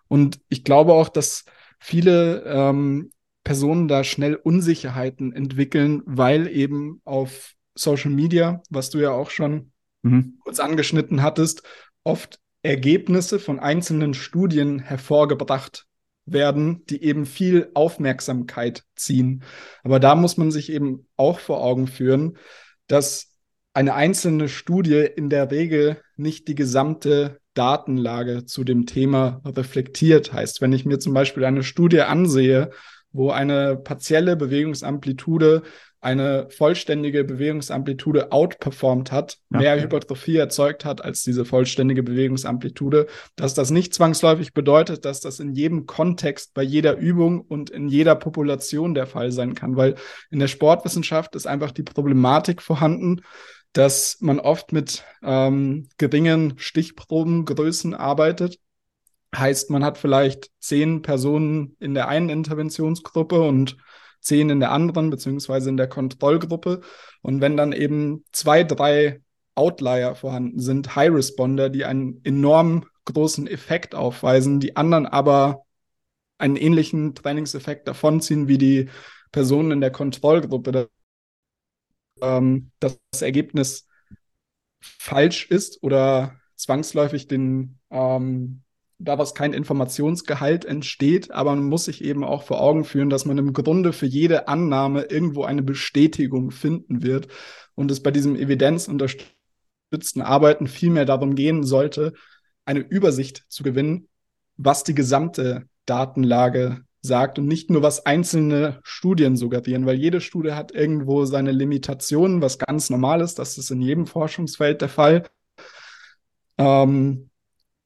Und 0.08 0.40
ich 0.48 0.64
glaube 0.64 0.92
auch, 0.94 1.08
dass 1.08 1.44
viele 1.78 2.42
ähm, 2.44 3.10
Personen 3.50 3.88
da 3.88 4.04
schnell 4.04 4.36
Unsicherheiten 4.36 5.32
entwickeln, 5.32 6.02
weil 6.06 6.46
eben 6.46 7.00
auf 7.04 7.54
Social 7.74 8.12
Media, 8.12 8.62
was 8.70 8.90
du 8.90 8.98
ja 8.98 9.10
auch 9.10 9.30
schon 9.30 9.72
mhm. 10.02 10.38
kurz 10.44 10.60
angeschnitten 10.60 11.20
hattest, 11.20 11.64
oft 12.04 12.38
Ergebnisse 12.62 13.40
von 13.40 13.58
einzelnen 13.58 14.14
Studien 14.14 14.78
hervorgebracht 14.78 15.86
werden, 16.26 16.84
die 16.90 17.02
eben 17.02 17.26
viel 17.26 17.72
Aufmerksamkeit 17.74 18.84
ziehen. 18.94 19.42
Aber 19.82 19.98
da 19.98 20.14
muss 20.14 20.36
man 20.36 20.52
sich 20.52 20.70
eben 20.70 21.08
auch 21.16 21.40
vor 21.40 21.60
Augen 21.60 21.88
führen, 21.88 22.36
dass 22.86 23.34
eine 23.74 23.94
einzelne 23.94 24.48
Studie 24.48 25.08
in 25.16 25.28
der 25.28 25.50
Regel 25.50 26.00
nicht 26.16 26.46
die 26.46 26.54
gesamte 26.54 27.40
Datenlage 27.54 28.44
zu 28.46 28.62
dem 28.62 28.86
Thema 28.86 29.40
reflektiert. 29.44 30.32
Heißt, 30.32 30.60
wenn 30.60 30.72
ich 30.72 30.84
mir 30.84 31.00
zum 31.00 31.14
Beispiel 31.14 31.44
eine 31.44 31.64
Studie 31.64 32.02
ansehe, 32.02 32.70
wo 33.12 33.30
eine 33.30 33.76
partielle 33.76 34.36
Bewegungsamplitude 34.36 35.62
eine 36.02 36.48
vollständige 36.48 37.24
Bewegungsamplitude 37.24 38.32
outperformt 38.32 39.12
hat, 39.12 39.36
ja, 39.50 39.58
mehr. 39.58 39.82
Hypertrophie 39.82 40.36
erzeugt 40.36 40.84
hat 40.84 41.04
als 41.04 41.22
diese 41.22 41.44
vollständige 41.44 42.02
Bewegungsamplitude, 42.02 43.06
dass 43.36 43.52
das 43.52 43.70
nicht 43.70 43.92
zwangsläufig 43.92 44.54
bedeutet, 44.54 45.04
dass 45.04 45.20
das 45.20 45.40
in 45.40 45.52
jedem 45.52 45.84
Kontext, 45.86 46.54
bei 46.54 46.62
jeder 46.62 46.96
Übung 46.96 47.42
und 47.42 47.68
in 47.68 47.88
jeder 47.88 48.14
Population 48.14 48.94
der 48.94 49.06
Fall 49.06 49.30
sein 49.30 49.54
kann, 49.54 49.76
weil 49.76 49.96
in 50.30 50.38
der 50.38 50.48
Sportwissenschaft 50.48 51.34
ist 51.36 51.46
einfach 51.46 51.70
die 51.70 51.82
Problematik 51.82 52.62
vorhanden, 52.62 53.20
dass 53.72 54.16
man 54.20 54.40
oft 54.40 54.72
mit 54.72 55.04
ähm, 55.22 55.88
geringen 55.98 56.54
Stichprobengrößen 56.56 57.94
arbeitet. 57.94 58.58
Heißt, 59.34 59.70
man 59.70 59.84
hat 59.84 59.96
vielleicht 59.96 60.50
zehn 60.58 61.02
Personen 61.02 61.76
in 61.78 61.94
der 61.94 62.08
einen 62.08 62.30
Interventionsgruppe 62.30 63.40
und 63.40 63.76
zehn 64.20 64.50
in 64.50 64.60
der 64.60 64.72
anderen, 64.72 65.10
beziehungsweise 65.10 65.70
in 65.70 65.76
der 65.76 65.88
Kontrollgruppe. 65.88 66.80
Und 67.22 67.40
wenn 67.40 67.56
dann 67.56 67.72
eben 67.72 68.24
zwei, 68.32 68.64
drei 68.64 69.20
Outlier 69.54 70.14
vorhanden 70.14 70.60
sind, 70.60 70.96
High 70.96 71.12
Responder, 71.12 71.70
die 71.70 71.84
einen 71.84 72.20
enorm 72.24 72.86
großen 73.04 73.46
Effekt 73.46 73.94
aufweisen, 73.94 74.60
die 74.60 74.76
anderen 74.76 75.06
aber 75.06 75.64
einen 76.38 76.56
ähnlichen 76.56 77.14
Trainingseffekt 77.14 77.86
davonziehen 77.86 78.48
wie 78.48 78.58
die 78.58 78.88
Personen 79.32 79.72
in 79.72 79.80
der 79.80 79.90
Kontrollgruppe, 79.92 80.88
ähm, 82.22 82.70
dass 82.80 82.98
das 83.10 83.22
Ergebnis 83.22 83.86
falsch 84.80 85.46
ist 85.50 85.82
oder 85.82 86.36
zwangsläufig 86.56 87.28
den 87.28 87.78
ähm, 87.90 88.62
daraus 89.00 89.34
kein 89.34 89.52
Informationsgehalt 89.52 90.64
entsteht, 90.64 91.30
aber 91.30 91.54
man 91.54 91.64
muss 91.64 91.86
sich 91.86 92.04
eben 92.04 92.22
auch 92.22 92.42
vor 92.42 92.60
Augen 92.60 92.84
führen, 92.84 93.10
dass 93.10 93.24
man 93.24 93.38
im 93.38 93.52
Grunde 93.52 93.92
für 93.92 94.06
jede 94.06 94.46
Annahme 94.46 95.02
irgendwo 95.04 95.44
eine 95.44 95.62
Bestätigung 95.62 96.50
finden 96.50 97.02
wird 97.02 97.28
und 97.74 97.90
es 97.90 98.02
bei 98.02 98.10
diesem 98.10 98.36
evidenzunterstützten 98.36 100.22
Arbeiten 100.22 100.66
vielmehr 100.66 101.06
darum 101.06 101.34
gehen 101.34 101.64
sollte, 101.64 102.12
eine 102.66 102.80
Übersicht 102.80 103.44
zu 103.48 103.62
gewinnen, 103.62 104.08
was 104.56 104.84
die 104.84 104.94
gesamte 104.94 105.64
Datenlage 105.86 106.84
sagt 107.00 107.38
und 107.38 107.46
nicht 107.46 107.70
nur 107.70 107.82
was 107.82 108.04
einzelne 108.04 108.80
Studien 108.82 109.34
suggerieren, 109.34 109.86
weil 109.86 109.96
jede 109.96 110.20
Studie 110.20 110.52
hat 110.52 110.72
irgendwo 110.72 111.24
seine 111.24 111.52
Limitationen, 111.52 112.42
was 112.42 112.58
ganz 112.58 112.90
normal 112.90 113.22
ist, 113.22 113.38
das 113.38 113.56
ist 113.56 113.70
in 113.70 113.80
jedem 113.80 114.06
Forschungsfeld 114.06 114.82
der 114.82 114.90
Fall. 114.90 115.22
Ähm, 116.58 117.30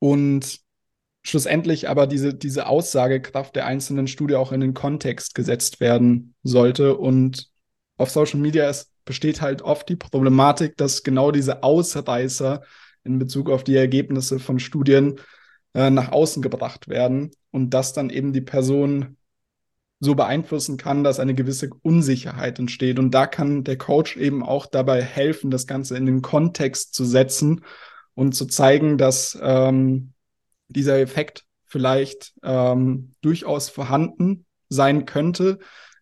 und 0.00 0.63
schlussendlich 1.24 1.88
aber 1.88 2.06
diese, 2.06 2.34
diese 2.34 2.66
Aussagekraft 2.66 3.56
der 3.56 3.66
einzelnen 3.66 4.06
Studie 4.06 4.36
auch 4.36 4.52
in 4.52 4.60
den 4.60 4.74
Kontext 4.74 5.34
gesetzt 5.34 5.80
werden 5.80 6.34
sollte. 6.42 6.96
Und 6.96 7.50
auf 7.96 8.10
Social 8.10 8.38
Media 8.38 8.68
ist, 8.68 8.90
besteht 9.04 9.40
halt 9.40 9.62
oft 9.62 9.88
die 9.88 9.96
Problematik, 9.96 10.76
dass 10.76 11.02
genau 11.02 11.30
diese 11.30 11.62
Ausreißer 11.62 12.62
in 13.04 13.18
Bezug 13.18 13.50
auf 13.50 13.64
die 13.64 13.76
Ergebnisse 13.76 14.38
von 14.38 14.58
Studien 14.58 15.18
äh, 15.74 15.90
nach 15.90 16.12
außen 16.12 16.42
gebracht 16.42 16.88
werden 16.88 17.30
und 17.50 17.70
das 17.70 17.92
dann 17.92 18.10
eben 18.10 18.32
die 18.32 18.40
Person 18.40 19.16
so 20.00 20.14
beeinflussen 20.14 20.76
kann, 20.76 21.04
dass 21.04 21.20
eine 21.20 21.34
gewisse 21.34 21.70
Unsicherheit 21.82 22.58
entsteht. 22.58 22.98
Und 22.98 23.12
da 23.12 23.26
kann 23.26 23.64
der 23.64 23.78
Coach 23.78 24.16
eben 24.16 24.42
auch 24.42 24.66
dabei 24.66 25.02
helfen, 25.02 25.50
das 25.50 25.66
Ganze 25.66 25.96
in 25.96 26.04
den 26.04 26.20
Kontext 26.20 26.94
zu 26.94 27.04
setzen 27.04 27.64
und 28.14 28.34
zu 28.34 28.46
zeigen, 28.46 28.98
dass 28.98 29.38
ähm, 29.40 30.13
dieser 30.68 30.98
Effekt 30.98 31.44
vielleicht 31.64 32.34
ähm, 32.42 33.14
durchaus 33.20 33.68
vorhanden 33.68 34.46
sein 34.68 35.06
könnte, 35.06 35.58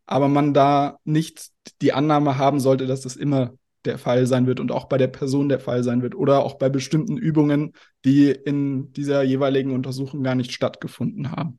aber 0.07 0.29
man 0.29 0.55
da 0.55 0.99
nicht 1.05 1.49
die 1.81 1.93
Annahme 1.93 2.39
haben 2.39 2.61
sollte, 2.61 2.87
dass 2.87 3.01
das 3.01 3.17
immer 3.17 3.53
der 3.85 3.99
Fall 3.99 4.27
sein 4.27 4.47
wird 4.47 4.61
und 4.61 4.71
auch 4.71 4.85
bei 4.85 4.99
der 4.99 5.09
Person 5.09 5.49
der 5.49 5.61
Fall 5.61 5.83
sein 5.83 6.03
wird 6.03 6.15
oder 6.15 6.45
auch 6.45 6.55
bei 6.55 6.69
bestimmten 6.69 7.17
Übungen, 7.17 7.73
die 8.05 8.31
in 8.31 8.93
dieser 8.93 9.23
jeweiligen 9.23 9.73
Untersuchung 9.73 10.23
gar 10.23 10.35
nicht 10.35 10.53
stattgefunden 10.53 11.33
haben. 11.33 11.59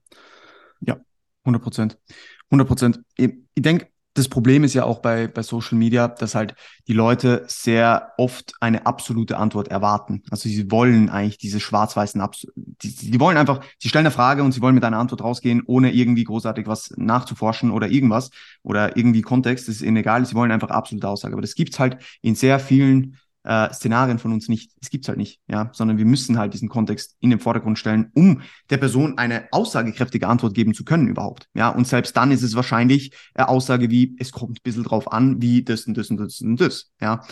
Ja, 0.79 0.99
100 1.43 1.61
Prozent. 1.61 1.97
100 2.49 2.67
Prozent. 2.67 3.01
Ich, 3.17 3.33
ich 3.55 3.61
denke, 3.61 3.87
das 4.15 4.29
Problem 4.29 4.63
ist 4.63 4.75
ja 4.75 4.83
auch 4.83 4.99
bei, 4.99 5.27
bei 5.27 5.41
Social 5.41 5.77
Media, 5.77 6.07
dass 6.07 6.35
halt 6.35 6.53
die 6.87 6.93
Leute 6.93 7.45
sehr 7.47 8.11
oft 8.17 8.53
eine 8.59 8.85
absolute 8.85 9.37
Antwort 9.37 9.69
erwarten. 9.69 10.21
Also 10.29 10.49
sie 10.49 10.69
wollen 10.69 11.09
eigentlich 11.09 11.39
diese 11.39 11.59
schwarz-weißen, 11.59 12.23
die, 12.55 12.95
die 12.95 13.19
wollen 13.19 13.37
einfach, 13.37 13.61
sie 13.79 13.89
stellen 13.89 14.05
eine 14.05 14.13
Frage 14.13 14.43
und 14.43 14.51
sie 14.51 14.61
wollen 14.61 14.75
mit 14.75 14.83
einer 14.83 14.99
Antwort 14.99 15.23
rausgehen, 15.23 15.63
ohne 15.65 15.91
irgendwie 15.91 16.25
großartig 16.25 16.67
was 16.67 16.93
nachzuforschen 16.95 17.71
oder 17.71 17.89
irgendwas 17.89 18.29
oder 18.61 18.95
irgendwie 18.95 19.21
Kontext, 19.21 19.67
das 19.67 19.75
ist 19.75 19.81
ihnen 19.81 19.97
egal, 19.97 20.25
sie 20.25 20.35
wollen 20.35 20.51
einfach 20.51 20.69
absolute 20.69 21.07
Aussage. 21.07 21.33
Aber 21.33 21.41
das 21.41 21.55
gibt's 21.55 21.79
halt 21.79 21.97
in 22.21 22.35
sehr 22.35 22.59
vielen 22.59 23.17
äh, 23.43 23.73
Szenarien 23.73 24.19
von 24.19 24.31
uns 24.31 24.49
nicht. 24.49 24.71
Es 24.81 24.89
gibt's 24.89 25.07
halt 25.07 25.17
nicht, 25.17 25.39
ja, 25.47 25.69
sondern 25.73 25.97
wir 25.97 26.05
müssen 26.05 26.37
halt 26.37 26.53
diesen 26.53 26.69
Kontext 26.69 27.15
in 27.19 27.29
den 27.29 27.39
Vordergrund 27.39 27.77
stellen, 27.77 28.11
um 28.13 28.41
der 28.69 28.77
Person 28.77 29.17
eine 29.17 29.47
aussagekräftige 29.51 30.27
Antwort 30.27 30.53
geben 30.53 30.73
zu 30.73 30.83
können 30.85 31.07
überhaupt, 31.07 31.49
ja. 31.53 31.69
Und 31.69 31.87
selbst 31.87 32.15
dann 32.15 32.31
ist 32.31 32.43
es 32.43 32.55
wahrscheinlich 32.55 33.13
eine 33.33 33.49
Aussage 33.49 33.89
wie, 33.89 34.15
es 34.19 34.31
kommt 34.31 34.59
ein 34.59 34.63
bisschen 34.63 34.83
drauf 34.83 35.11
an, 35.11 35.41
wie 35.41 35.63
das 35.63 35.85
und 35.85 35.97
das 35.97 36.09
und 36.09 36.17
das 36.17 36.41
und 36.41 36.59
das, 36.59 36.91
ja. 37.01 37.23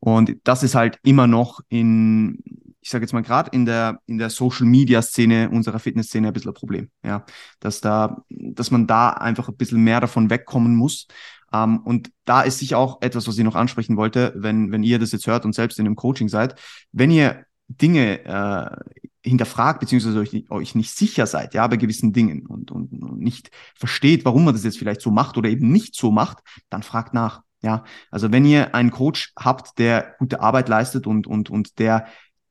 Und 0.00 0.36
das 0.44 0.62
ist 0.62 0.74
halt 0.74 0.98
immer 1.02 1.26
noch 1.26 1.60
in, 1.68 2.42
ich 2.80 2.90
sage 2.90 3.04
jetzt 3.04 3.12
mal 3.12 3.22
gerade 3.22 3.50
in 3.52 3.66
der 3.66 4.00
in 4.06 4.18
der 4.18 4.30
Social 4.30 4.66
Media 4.66 5.02
Szene 5.02 5.50
unserer 5.50 5.78
Fitness 5.78 6.06
Szene 6.06 6.28
ein 6.28 6.32
bisschen 6.32 6.50
ein 6.50 6.54
Problem, 6.54 6.88
ja, 7.04 7.24
dass 7.60 7.80
da 7.80 8.22
dass 8.30 8.70
man 8.70 8.86
da 8.86 9.10
einfach 9.10 9.48
ein 9.48 9.56
bisschen 9.56 9.82
mehr 9.82 10.00
davon 10.00 10.30
wegkommen 10.30 10.74
muss 10.74 11.06
ähm, 11.52 11.78
und 11.80 12.10
da 12.24 12.42
ist 12.42 12.58
sicher 12.58 12.78
auch 12.78 13.00
etwas, 13.00 13.26
was 13.26 13.38
ich 13.38 13.44
noch 13.44 13.54
ansprechen 13.54 13.96
wollte, 13.96 14.32
wenn, 14.36 14.72
wenn 14.72 14.82
ihr 14.82 14.98
das 14.98 15.12
jetzt 15.12 15.26
hört 15.26 15.44
und 15.44 15.54
selbst 15.54 15.78
in 15.78 15.86
einem 15.86 15.96
Coaching 15.96 16.28
seid, 16.28 16.54
wenn 16.92 17.10
ihr 17.10 17.44
Dinge 17.68 18.24
äh, 18.24 18.98
hinterfragt, 19.22 19.80
beziehungsweise 19.80 20.18
euch, 20.18 20.50
euch 20.50 20.74
nicht 20.74 20.96
sicher 20.96 21.26
seid, 21.26 21.54
ja, 21.54 21.66
bei 21.66 21.76
gewissen 21.76 22.12
Dingen 22.12 22.46
und, 22.46 22.70
und, 22.70 22.92
und 22.92 23.20
nicht 23.20 23.50
versteht, 23.74 24.24
warum 24.24 24.44
man 24.44 24.54
das 24.54 24.64
jetzt 24.64 24.78
vielleicht 24.78 25.02
so 25.02 25.10
macht 25.10 25.36
oder 25.36 25.48
eben 25.48 25.70
nicht 25.70 25.94
so 25.94 26.10
macht, 26.10 26.38
dann 26.70 26.82
fragt 26.82 27.14
nach. 27.14 27.42
Ja, 27.60 27.84
also 28.10 28.30
wenn 28.30 28.44
ihr 28.44 28.74
einen 28.74 28.92
Coach 28.92 29.32
habt, 29.36 29.78
der 29.78 30.14
gute 30.18 30.40
Arbeit 30.40 30.68
leistet 30.68 31.06
und, 31.06 31.26
und, 31.26 31.50
und 31.50 31.78
der 31.80 32.06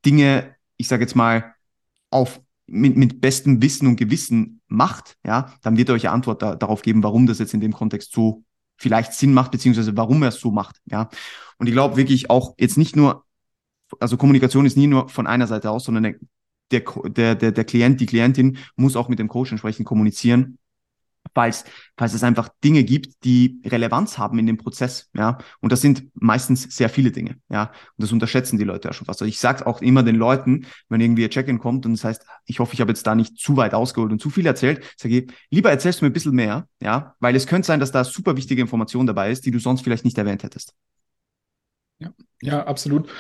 Dinge, 0.06 0.56
ich 0.76 0.90
sage 0.90 1.04
jetzt 1.04 1.16
mal, 1.16 1.56
auf 2.10 2.42
mit, 2.68 2.98
mit 2.98 3.22
bestem 3.22 3.62
Wissen 3.62 3.88
und 3.88 3.96
Gewissen 3.96 4.62
macht, 4.68 5.18
ja, 5.26 5.54
dann 5.62 5.78
wird 5.78 5.90
er 5.90 5.96
euch 5.96 6.06
eine 6.06 6.14
Antwort 6.14 6.42
da, 6.42 6.56
darauf 6.56 6.82
geben, 6.82 7.04
warum 7.04 7.26
das 7.26 7.40
jetzt 7.40 7.54
in 7.54 7.62
dem 7.62 7.72
Kontext 7.72 8.12
so 8.12 8.44
vielleicht 8.78 9.14
Sinn 9.14 9.34
macht, 9.34 9.52
beziehungsweise 9.52 9.96
warum 9.98 10.22
er 10.24 10.30
es 10.30 10.40
so 10.40 10.52
macht. 10.52 10.78
Ja. 10.86 11.10
Und 11.58 11.68
ich 11.68 11.74
glaube 11.74 11.98
wirklich 11.98 12.30
auch 12.30 12.56
jetzt 12.58 12.78
nicht 12.78 12.96
nur, 12.96 13.26
also 14.00 14.18
Kommunikation 14.18 14.66
ist 14.66 14.78
nie 14.78 14.88
nur 14.88 15.10
von 15.10 15.28
einer 15.28 15.48
Seite 15.48 15.72
aus, 15.72 15.86
sondern 15.86 16.16
der, 16.72 16.84
der, 17.06 17.36
der, 17.36 17.52
der 17.52 17.64
Klient, 17.66 18.00
die 18.00 18.06
Klientin 18.06 18.58
muss 18.76 18.96
auch 18.96 19.10
mit 19.10 19.20
dem 19.20 19.28
Coach 19.28 19.52
entsprechend 19.52 19.86
kommunizieren 19.86 20.58
falls, 21.38 21.66
falls 21.96 22.16
es 22.16 22.24
einfach 22.24 22.50
Dinge 22.64 22.84
gibt, 22.84 23.24
die 23.24 23.62
Relevanz 23.64 24.18
haben 24.18 24.40
in 24.40 24.48
dem 24.48 24.58
Prozess, 24.58 25.12
ja. 25.14 25.38
Und 25.60 25.72
das 25.72 25.82
sind 25.82 26.10
meistens 26.16 26.64
sehr 26.64 26.90
viele 26.90 27.12
Dinge, 27.12 27.36
ja. 27.48 27.66
Und 27.66 28.02
das 28.02 28.12
unterschätzen 28.12 28.58
die 28.58 28.64
Leute 28.64 28.88
ja 28.88 28.94
schon 28.94 29.06
fast. 29.06 29.22
Also 29.22 29.30
ich 29.30 29.38
sage 29.40 29.68
auch 29.68 29.80
immer 29.84 30.02
den 30.02 30.16
Leuten, 30.16 30.66
wenn 30.90 31.00
irgendwie 31.00 31.26
ein 31.26 31.30
Check-in 31.30 31.60
kommt 31.60 31.86
und 31.86 31.92
das 31.92 32.04
heißt, 32.04 32.26
ich 32.48 32.58
hoffe, 32.58 32.74
ich 32.74 32.82
habe 32.82 32.90
jetzt 32.90 33.06
da 33.06 33.14
nicht 33.14 33.38
zu 33.38 33.56
weit 33.56 33.76
ausgeholt 33.76 34.12
und 34.12 34.20
zu 34.20 34.32
viel 34.32 34.48
erzählt, 34.48 34.84
sage 34.98 35.20
ich, 35.20 35.32
lieber 35.52 35.70
erzählst 35.70 36.02
du 36.02 36.06
mir 36.06 36.10
ein 36.10 36.14
bisschen 36.14 36.34
mehr, 36.34 36.68
ja, 36.80 37.16
weil 37.20 37.36
es 37.36 37.46
könnte 37.46 37.68
sein, 37.68 37.80
dass 37.80 37.92
da 37.92 38.04
super 38.04 38.36
wichtige 38.36 38.64
Information 38.64 39.06
dabei 39.06 39.30
ist, 39.30 39.46
die 39.46 39.52
du 39.52 39.60
sonst 39.60 39.84
vielleicht 39.84 40.06
nicht 40.06 40.18
erwähnt 40.18 40.42
hättest. 40.42 40.74
Ja, 42.00 42.14
ja, 42.42 42.66
absolut. 42.66 43.12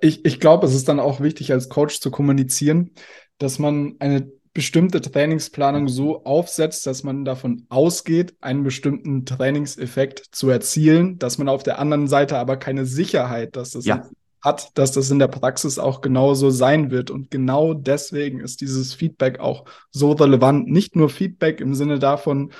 Ich, 0.00 0.24
ich 0.24 0.40
glaube, 0.40 0.66
es 0.66 0.74
ist 0.74 0.88
dann 0.88 0.98
auch 0.98 1.20
wichtig, 1.20 1.52
als 1.52 1.68
Coach 1.68 2.00
zu 2.00 2.10
kommunizieren, 2.10 2.90
dass 3.38 3.60
man 3.60 3.94
eine 4.00 4.28
bestimmte 4.52 5.00
Trainingsplanung 5.00 5.88
so 5.88 6.24
aufsetzt, 6.24 6.86
dass 6.86 7.04
man 7.04 7.24
davon 7.24 7.66
ausgeht, 7.68 8.34
einen 8.40 8.64
bestimmten 8.64 9.24
Trainingseffekt 9.24 10.26
zu 10.32 10.50
erzielen, 10.50 11.18
dass 11.18 11.38
man 11.38 11.48
auf 11.48 11.62
der 11.62 11.78
anderen 11.78 12.08
Seite 12.08 12.36
aber 12.36 12.56
keine 12.56 12.84
Sicherheit, 12.84 13.54
dass 13.54 13.70
das 13.70 13.84
ja. 13.84 14.02
hat, 14.42 14.76
dass 14.76 14.92
das 14.92 15.10
in 15.10 15.20
der 15.20 15.28
Praxis 15.28 15.78
auch 15.78 16.00
genauso 16.00 16.50
sein 16.50 16.90
wird. 16.90 17.10
Und 17.10 17.30
genau 17.30 17.74
deswegen 17.74 18.40
ist 18.40 18.60
dieses 18.60 18.92
Feedback 18.92 19.38
auch 19.38 19.66
so 19.90 20.12
relevant. 20.12 20.68
Nicht 20.68 20.96
nur 20.96 21.10
Feedback 21.10 21.60
im 21.60 21.74
Sinne 21.74 22.00
davon, 22.00 22.52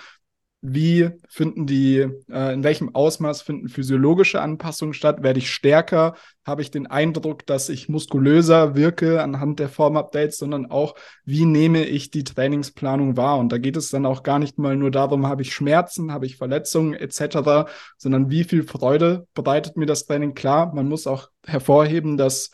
wie 0.62 1.10
finden 1.26 1.66
die, 1.66 2.06
äh, 2.30 2.52
in 2.52 2.62
welchem 2.62 2.94
Ausmaß 2.94 3.40
finden 3.40 3.68
physiologische 3.68 4.42
Anpassungen 4.42 4.92
statt? 4.92 5.22
Werde 5.22 5.38
ich 5.38 5.50
stärker? 5.50 6.14
Habe 6.44 6.60
ich 6.60 6.70
den 6.70 6.86
Eindruck, 6.86 7.46
dass 7.46 7.70
ich 7.70 7.88
muskulöser 7.88 8.74
wirke 8.74 9.22
anhand 9.22 9.58
der 9.58 9.70
Formupdates, 9.70 10.36
sondern 10.36 10.66
auch, 10.66 10.96
wie 11.24 11.46
nehme 11.46 11.84
ich 11.84 12.10
die 12.10 12.24
Trainingsplanung 12.24 13.16
wahr? 13.16 13.38
Und 13.38 13.52
da 13.52 13.58
geht 13.58 13.76
es 13.78 13.88
dann 13.88 14.04
auch 14.04 14.22
gar 14.22 14.38
nicht 14.38 14.58
mal 14.58 14.76
nur 14.76 14.90
darum, 14.90 15.26
habe 15.26 15.42
ich 15.42 15.54
Schmerzen, 15.54 16.12
habe 16.12 16.26
ich 16.26 16.36
Verletzungen 16.36 16.92
etc., 16.92 17.70
sondern 17.96 18.28
wie 18.28 18.44
viel 18.44 18.62
Freude 18.62 19.26
bereitet 19.32 19.78
mir 19.78 19.86
das 19.86 20.04
Training? 20.04 20.34
Klar, 20.34 20.74
man 20.74 20.88
muss 20.88 21.06
auch 21.06 21.30
hervorheben, 21.46 22.18
dass 22.18 22.50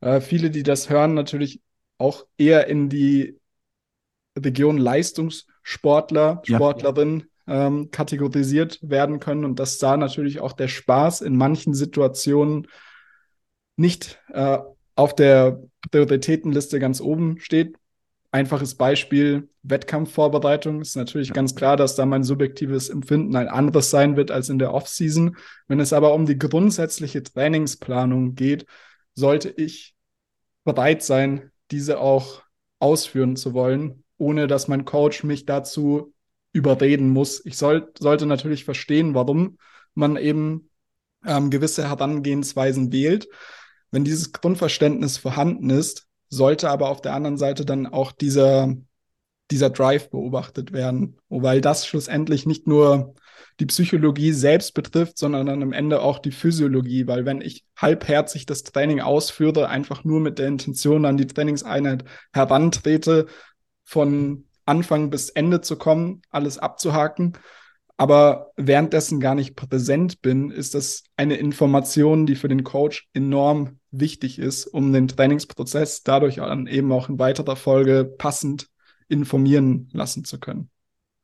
äh, 0.00 0.22
viele, 0.22 0.50
die 0.50 0.62
das 0.62 0.88
hören, 0.88 1.12
natürlich 1.12 1.60
auch 1.98 2.24
eher 2.38 2.66
in 2.66 2.88
die 2.88 3.38
Region 4.38 4.78
Leistungssportler, 4.78 6.40
Sportlerin 6.44 7.20
ja 7.20 7.26
ähm, 7.46 7.90
kategorisiert 7.90 8.78
werden 8.82 9.20
können 9.20 9.44
und 9.44 9.58
dass 9.58 9.78
da 9.78 9.96
natürlich 9.96 10.40
auch 10.40 10.52
der 10.52 10.68
Spaß 10.68 11.20
in 11.22 11.36
manchen 11.36 11.74
Situationen 11.74 12.68
nicht 13.76 14.20
äh, 14.32 14.58
auf 14.94 15.14
der 15.14 15.62
Prioritätenliste 15.90 16.78
ganz 16.78 17.00
oben 17.00 17.38
steht. 17.40 17.76
Einfaches 18.30 18.76
Beispiel, 18.76 19.48
Wettkampfvorbereitung 19.62 20.80
ist 20.80 20.96
natürlich 20.96 21.28
ja. 21.28 21.34
ganz 21.34 21.54
klar, 21.54 21.76
dass 21.76 21.96
da 21.96 22.06
mein 22.06 22.24
subjektives 22.24 22.88
Empfinden 22.88 23.36
ein 23.36 23.48
anderes 23.48 23.90
sein 23.90 24.16
wird 24.16 24.30
als 24.30 24.48
in 24.48 24.58
der 24.58 24.72
Offseason. 24.72 25.36
Wenn 25.68 25.80
es 25.80 25.92
aber 25.92 26.14
um 26.14 26.26
die 26.26 26.38
grundsätzliche 26.38 27.22
Trainingsplanung 27.22 28.34
geht, 28.34 28.66
sollte 29.14 29.50
ich 29.50 29.94
bereit 30.64 31.02
sein, 31.02 31.50
diese 31.70 32.00
auch 32.00 32.42
ausführen 32.78 33.36
zu 33.36 33.54
wollen, 33.54 34.04
ohne 34.16 34.46
dass 34.46 34.68
mein 34.68 34.84
Coach 34.84 35.24
mich 35.24 35.44
dazu 35.44 36.11
überreden 36.52 37.10
muss. 37.10 37.44
Ich 37.44 37.56
soll, 37.56 37.92
sollte 37.98 38.26
natürlich 38.26 38.64
verstehen, 38.64 39.14
warum 39.14 39.58
man 39.94 40.16
eben 40.16 40.70
ähm, 41.26 41.50
gewisse 41.50 41.88
Herangehensweisen 41.88 42.92
wählt. 42.92 43.28
Wenn 43.90 44.04
dieses 44.04 44.32
Grundverständnis 44.32 45.18
vorhanden 45.18 45.70
ist, 45.70 46.06
sollte 46.28 46.70
aber 46.70 46.88
auf 46.88 47.00
der 47.00 47.14
anderen 47.14 47.36
Seite 47.36 47.64
dann 47.64 47.86
auch 47.86 48.12
dieser, 48.12 48.74
dieser 49.50 49.70
Drive 49.70 50.10
beobachtet 50.10 50.72
werden, 50.72 51.18
weil 51.28 51.60
das 51.60 51.86
schlussendlich 51.86 52.46
nicht 52.46 52.66
nur 52.66 53.14
die 53.60 53.66
Psychologie 53.66 54.32
selbst 54.32 54.72
betrifft, 54.72 55.18
sondern 55.18 55.46
dann 55.46 55.62
am 55.62 55.72
Ende 55.72 56.00
auch 56.00 56.18
die 56.18 56.30
Physiologie, 56.30 57.06
weil 57.06 57.26
wenn 57.26 57.42
ich 57.42 57.64
halbherzig 57.76 58.46
das 58.46 58.62
Training 58.62 59.00
ausführe, 59.00 59.68
einfach 59.68 60.04
nur 60.04 60.20
mit 60.20 60.38
der 60.38 60.48
Intention 60.48 61.04
an 61.04 61.18
die 61.18 61.26
Trainingseinheit 61.26 62.04
herantrete, 62.32 63.26
von 63.84 64.46
Anfang 64.64 65.10
bis 65.10 65.28
Ende 65.28 65.60
zu 65.60 65.76
kommen, 65.76 66.22
alles 66.30 66.58
abzuhaken, 66.58 67.34
aber 67.96 68.50
währenddessen 68.56 69.20
gar 69.20 69.34
nicht 69.34 69.54
präsent 69.54 70.22
bin, 70.22 70.50
ist 70.50 70.74
das 70.74 71.04
eine 71.16 71.36
Information, 71.36 72.26
die 72.26 72.34
für 72.34 72.48
den 72.48 72.64
Coach 72.64 73.08
enorm 73.12 73.78
wichtig 73.90 74.38
ist, 74.38 74.66
um 74.66 74.92
den 74.92 75.08
Trainingsprozess 75.08 76.02
dadurch 76.02 76.36
dann 76.36 76.66
eben 76.66 76.90
auch 76.90 77.08
in 77.08 77.18
weiterer 77.18 77.56
Folge 77.56 78.04
passend 78.04 78.68
informieren 79.08 79.88
lassen 79.92 80.24
zu 80.24 80.40
können. 80.40 80.70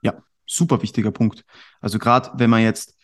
Ja, 0.03 0.23
super 0.47 0.83
wichtiger 0.83 1.11
Punkt. 1.11 1.45
Also 1.81 1.99
gerade 1.99 2.31
wenn 2.37 2.51
man 2.51 2.63
jetzt 2.63 2.99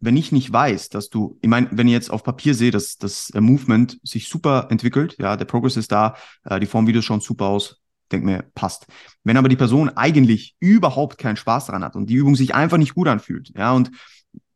wenn 0.00 0.16
ich 0.16 0.32
nicht 0.32 0.52
weiß, 0.52 0.90
dass 0.90 1.08
du, 1.08 1.38
ich 1.42 1.48
meine, 1.48 1.68
wenn 1.72 1.88
ich 1.88 1.92
jetzt 1.92 2.10
auf 2.10 2.22
Papier 2.22 2.54
sehe, 2.54 2.70
dass 2.70 2.98
das 2.98 3.32
Movement 3.34 3.98
sich 4.02 4.28
super 4.28 4.68
entwickelt, 4.70 5.16
ja, 5.18 5.36
der 5.36 5.44
Progress 5.44 5.76
ist 5.76 5.90
da, 5.90 6.16
äh, 6.44 6.60
die 6.60 6.66
Formvideos 6.66 7.04
schauen 7.04 7.20
super 7.20 7.46
aus, 7.46 7.80
denke 8.08 8.26
mir, 8.26 8.44
passt. 8.54 8.86
Wenn 9.24 9.36
aber 9.36 9.48
die 9.48 9.56
Person 9.56 9.90
eigentlich 9.90 10.56
überhaupt 10.60 11.18
keinen 11.18 11.36
Spaß 11.36 11.66
daran 11.66 11.84
hat 11.84 11.96
und 11.96 12.08
die 12.08 12.14
Übung 12.14 12.36
sich 12.36 12.54
einfach 12.54 12.78
nicht 12.78 12.94
gut 12.94 13.08
anfühlt, 13.08 13.52
ja, 13.56 13.72
und 13.72 13.90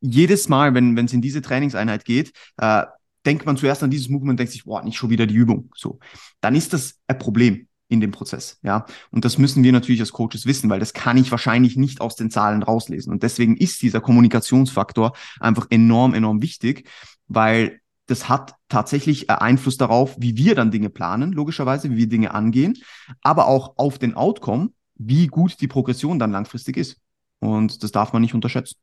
jedes 0.00 0.48
Mal, 0.48 0.74
wenn 0.74 0.98
es 0.98 1.12
in 1.12 1.22
diese 1.22 1.42
Trainingseinheit 1.42 2.05
geht, 2.05 2.32
äh, 2.59 2.84
denkt 3.24 3.46
man 3.46 3.57
zuerst 3.57 3.82
an 3.82 3.90
dieses 3.90 4.09
Movement, 4.09 4.38
denkt 4.38 4.53
sich, 4.53 4.64
boah, 4.64 4.82
nicht 4.82 4.96
schon 4.96 5.11
wieder 5.11 5.26
die 5.26 5.34
Übung, 5.34 5.70
so, 5.76 6.00
dann 6.40 6.55
ist 6.55 6.72
das 6.72 6.98
ein 7.07 7.18
Problem 7.18 7.68
in 7.88 8.00
dem 8.00 8.11
Prozess, 8.11 8.59
ja. 8.62 8.86
Und 9.11 9.26
das 9.26 9.36
müssen 9.36 9.62
wir 9.62 9.70
natürlich 9.70 10.00
als 10.00 10.12
Coaches 10.12 10.46
wissen, 10.46 10.70
weil 10.70 10.80
das 10.80 10.94
kann 10.94 11.18
ich 11.18 11.30
wahrscheinlich 11.30 11.76
nicht 11.76 12.00
aus 12.00 12.16
den 12.16 12.30
Zahlen 12.30 12.62
rauslesen. 12.62 13.12
Und 13.12 13.22
deswegen 13.22 13.55
ist 13.55 13.82
dieser 13.82 14.00
Kommunikationsfaktor 14.00 15.12
einfach 15.40 15.66
enorm, 15.68 16.14
enorm 16.14 16.40
wichtig, 16.40 16.88
weil 17.28 17.82
das 18.13 18.29
hat 18.29 18.55
tatsächlich 18.69 19.31
Einfluss 19.31 19.79
darauf, 19.79 20.15
wie 20.19 20.37
wir 20.37 20.55
dann 20.55 20.71
Dinge 20.71 20.91
planen, 20.91 21.33
logischerweise, 21.33 21.91
wie 21.91 21.97
wir 21.97 22.09
Dinge 22.09 22.35
angehen, 22.35 22.77
aber 23.23 23.47
auch 23.47 23.79
auf 23.79 23.99
den 23.99 24.15
Outcome, 24.15 24.71
wie 24.97 25.29
gut 25.29 25.63
die 25.63 25.67
Progression 25.67 26.19
dann 26.19 26.31
langfristig 26.31 26.77
ist. 26.77 26.99
Und 27.39 27.83
das 27.83 27.91
darf 27.91 28.13
man 28.13 28.21
nicht 28.21 28.35
unterschätzen. 28.35 28.77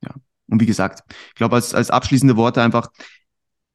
Ja. 0.00 0.14
Und 0.48 0.60
wie 0.60 0.66
gesagt, 0.66 1.02
ich 1.30 1.34
glaube, 1.34 1.56
als, 1.56 1.74
als 1.74 1.90
abschließende 1.90 2.36
Worte 2.36 2.62
einfach 2.62 2.88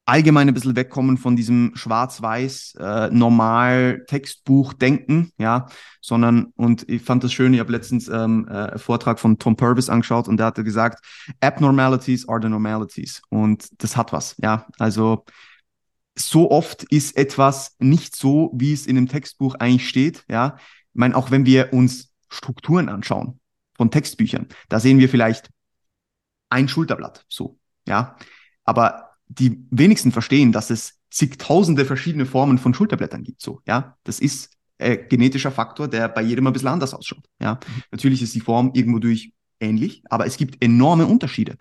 allgemein 0.06 0.48
ein 0.48 0.54
bisschen 0.54 0.76
wegkommen 0.76 1.18
von 1.18 1.36
diesem 1.36 1.72
schwarz-weiß 1.76 2.76
äh, 2.80 3.10
normal 3.10 4.04
Textbuch 4.08 4.74
denken, 4.74 5.32
ja, 5.38 5.68
sondern 6.02 6.52
und 6.56 6.88
ich 6.90 7.02
fand 7.02 7.24
das 7.24 7.32
schön, 7.32 7.54
ich 7.54 7.60
habe 7.60 7.72
letztens 7.72 8.10
ähm, 8.10 8.48
äh, 8.50 8.54
einen 8.54 8.80
Vortrag 8.80 9.20
von 9.20 9.40
Tom 9.40 9.56
Purvis 9.56 9.90
angeschaut 9.90 10.28
und 10.28 10.38
der 10.38 10.48
hatte 10.48 10.64
gesagt, 10.64 11.04
Abnormalities 11.40 12.28
are 12.28 12.40
the 12.42 12.50
normalities 12.50 13.22
und 13.30 13.70
das 13.82 13.96
hat 13.96 14.12
was, 14.12 14.36
ja, 14.42 14.68
also 14.78 15.24
so 16.16 16.52
oft 16.52 16.84
ist 16.84 17.16
etwas 17.16 17.76
nicht 17.80 18.16
so, 18.16 18.52
wie 18.54 18.74
es 18.74 18.86
in 18.86 18.96
dem 18.96 19.08
Textbuch 19.08 19.56
eigentlich 19.56 19.88
steht, 19.88 20.26
ja, 20.28 20.58
ich 20.58 21.00
meine, 21.00 21.16
auch 21.16 21.32
wenn 21.32 21.46
wir 21.46 21.72
uns 21.72 22.14
Strukturen 22.30 22.90
anschauen 22.90 23.40
von 23.76 23.90
Textbüchern, 23.90 24.48
da 24.68 24.82
sehen 24.82 25.00
wir 25.00 25.08
vielleicht 25.08 25.50
ein 26.50 26.68
Schulterblatt, 26.68 27.26
so, 27.30 27.58
ja, 27.88 28.18
aber 28.66 29.13
die 29.40 29.66
wenigsten 29.72 30.12
verstehen, 30.12 30.52
dass 30.52 30.70
es 30.70 31.00
zigtausende 31.10 31.86
verschiedene 31.86 32.26
Formen 32.26 32.58
von 32.58 32.74
Schulterblättern 32.74 33.24
gibt. 33.24 33.42
So, 33.42 33.62
ja, 33.68 33.98
das 34.04 34.20
ist 34.20 34.52
äh, 34.78 34.98
genetischer 34.98 35.52
Faktor, 35.52 35.88
der 35.88 36.10
bei 36.10 36.22
jedem 36.22 36.48
ein 36.48 36.54
bisschen 36.54 36.70
anders 36.70 36.94
ausschaut. 36.94 37.26
Ja, 37.40 37.56
mhm. 37.56 37.84
natürlich 37.92 38.22
ist 38.22 38.36
die 38.36 38.42
Form 38.42 38.72
irgendwo 38.74 39.00
durch 39.00 39.32
ähnlich, 39.60 40.04
aber 40.10 40.26
es 40.26 40.38
gibt 40.38 40.64
enorme 40.64 41.06
Unterschiede. 41.06 41.56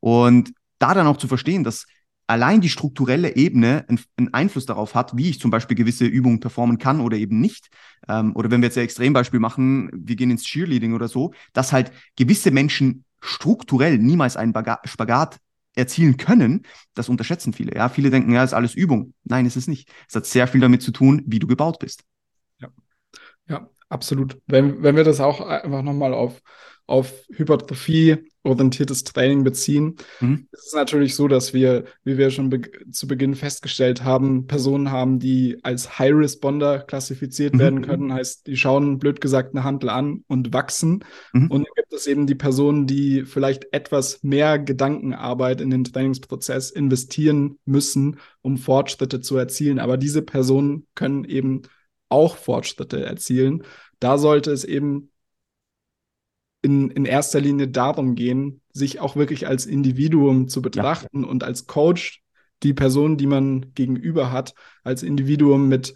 Und 0.00 0.52
da 0.78 0.94
dann 0.94 1.06
auch 1.06 1.16
zu 1.16 1.26
verstehen, 1.26 1.64
dass 1.64 1.86
allein 2.28 2.60
die 2.60 2.68
strukturelle 2.68 3.34
Ebene 3.36 3.86
einen 3.88 4.34
Einfluss 4.34 4.66
darauf 4.66 4.94
hat, 4.94 5.16
wie 5.16 5.30
ich 5.30 5.40
zum 5.40 5.50
Beispiel 5.50 5.76
gewisse 5.76 6.04
Übungen 6.04 6.40
performen 6.40 6.78
kann 6.78 7.00
oder 7.00 7.16
eben 7.16 7.40
nicht. 7.40 7.68
Ähm, 8.06 8.36
oder 8.36 8.50
wenn 8.50 8.60
wir 8.60 8.66
jetzt 8.66 8.76
ein 8.76 8.84
Extrembeispiel 8.84 9.40
machen, 9.40 9.90
wir 9.92 10.14
gehen 10.14 10.30
ins 10.30 10.44
Cheerleading 10.44 10.92
oder 10.92 11.08
so, 11.08 11.32
dass 11.54 11.72
halt 11.72 11.90
gewisse 12.16 12.50
Menschen 12.50 13.04
strukturell 13.20 13.98
niemals 13.98 14.36
einen 14.36 14.54
Spagat 14.84 15.38
erzielen 15.78 16.16
können, 16.16 16.62
das 16.94 17.08
unterschätzen 17.08 17.52
viele. 17.52 17.74
Ja, 17.74 17.88
viele 17.88 18.10
denken, 18.10 18.32
ja, 18.32 18.44
ist 18.44 18.54
alles 18.54 18.74
Übung. 18.74 19.14
Nein, 19.24 19.46
ist 19.46 19.56
es 19.56 19.68
nicht. 19.68 19.90
Es 20.08 20.14
hat 20.14 20.26
sehr 20.26 20.46
viel 20.48 20.60
damit 20.60 20.82
zu 20.82 20.92
tun, 20.92 21.22
wie 21.26 21.38
du 21.38 21.46
gebaut 21.46 21.78
bist. 21.78 22.04
Ja, 22.60 22.68
ja 23.48 23.70
absolut. 23.88 24.38
Wenn, 24.46 24.82
wenn 24.82 24.96
wir 24.96 25.04
das 25.04 25.20
auch 25.20 25.40
einfach 25.40 25.82
nochmal 25.82 26.14
auf 26.14 26.40
auf 26.88 27.12
Hypertrophie-orientiertes 27.30 29.04
Training 29.04 29.44
beziehen, 29.44 29.96
mhm. 30.20 30.48
ist 30.50 30.68
es 30.68 30.72
natürlich 30.72 31.14
so, 31.14 31.28
dass 31.28 31.52
wir, 31.52 31.84
wie 32.02 32.16
wir 32.16 32.30
schon 32.30 32.48
be 32.48 32.62
zu 32.90 33.06
Beginn 33.06 33.34
festgestellt 33.34 34.04
haben, 34.04 34.46
Personen 34.46 34.90
haben, 34.90 35.18
die 35.18 35.58
als 35.62 35.98
High 35.98 36.14
Responder 36.14 36.78
klassifiziert 36.78 37.54
mhm. 37.54 37.58
werden 37.58 37.82
können. 37.82 38.12
Heißt, 38.12 38.46
die 38.46 38.56
schauen 38.56 38.98
blöd 38.98 39.20
gesagt 39.20 39.54
eine 39.54 39.64
Handel 39.64 39.90
an 39.90 40.24
und 40.28 40.54
wachsen. 40.54 41.04
Mhm. 41.34 41.50
Und 41.50 41.66
dann 41.66 41.74
gibt 41.76 41.92
es 41.92 42.06
eben 42.06 42.26
die 42.26 42.34
Personen, 42.34 42.86
die 42.86 43.24
vielleicht 43.26 43.66
etwas 43.72 44.22
mehr 44.22 44.58
Gedankenarbeit 44.58 45.60
in 45.60 45.68
den 45.68 45.84
Trainingsprozess 45.84 46.70
investieren 46.70 47.58
müssen, 47.66 48.18
um 48.40 48.56
Fortschritte 48.56 49.20
zu 49.20 49.36
erzielen. 49.36 49.78
Aber 49.78 49.98
diese 49.98 50.22
Personen 50.22 50.86
können 50.94 51.24
eben 51.24 51.64
auch 52.08 52.36
Fortschritte 52.36 53.04
erzielen. 53.04 53.64
Da 54.00 54.18
sollte 54.18 54.50
es 54.50 54.64
eben 54.64 55.10
in, 56.62 56.90
in 56.90 57.04
erster 57.04 57.40
Linie 57.40 57.68
darum 57.68 58.14
gehen, 58.14 58.60
sich 58.72 59.00
auch 59.00 59.16
wirklich 59.16 59.46
als 59.46 59.66
Individuum 59.66 60.48
zu 60.48 60.62
betrachten 60.62 61.22
ja. 61.22 61.28
und 61.28 61.44
als 61.44 61.66
Coach 61.66 62.22
die 62.62 62.74
Person, 62.74 63.16
die 63.16 63.26
man 63.26 63.72
gegenüber 63.74 64.32
hat, 64.32 64.54
als 64.82 65.02
Individuum 65.02 65.68
mit 65.68 65.94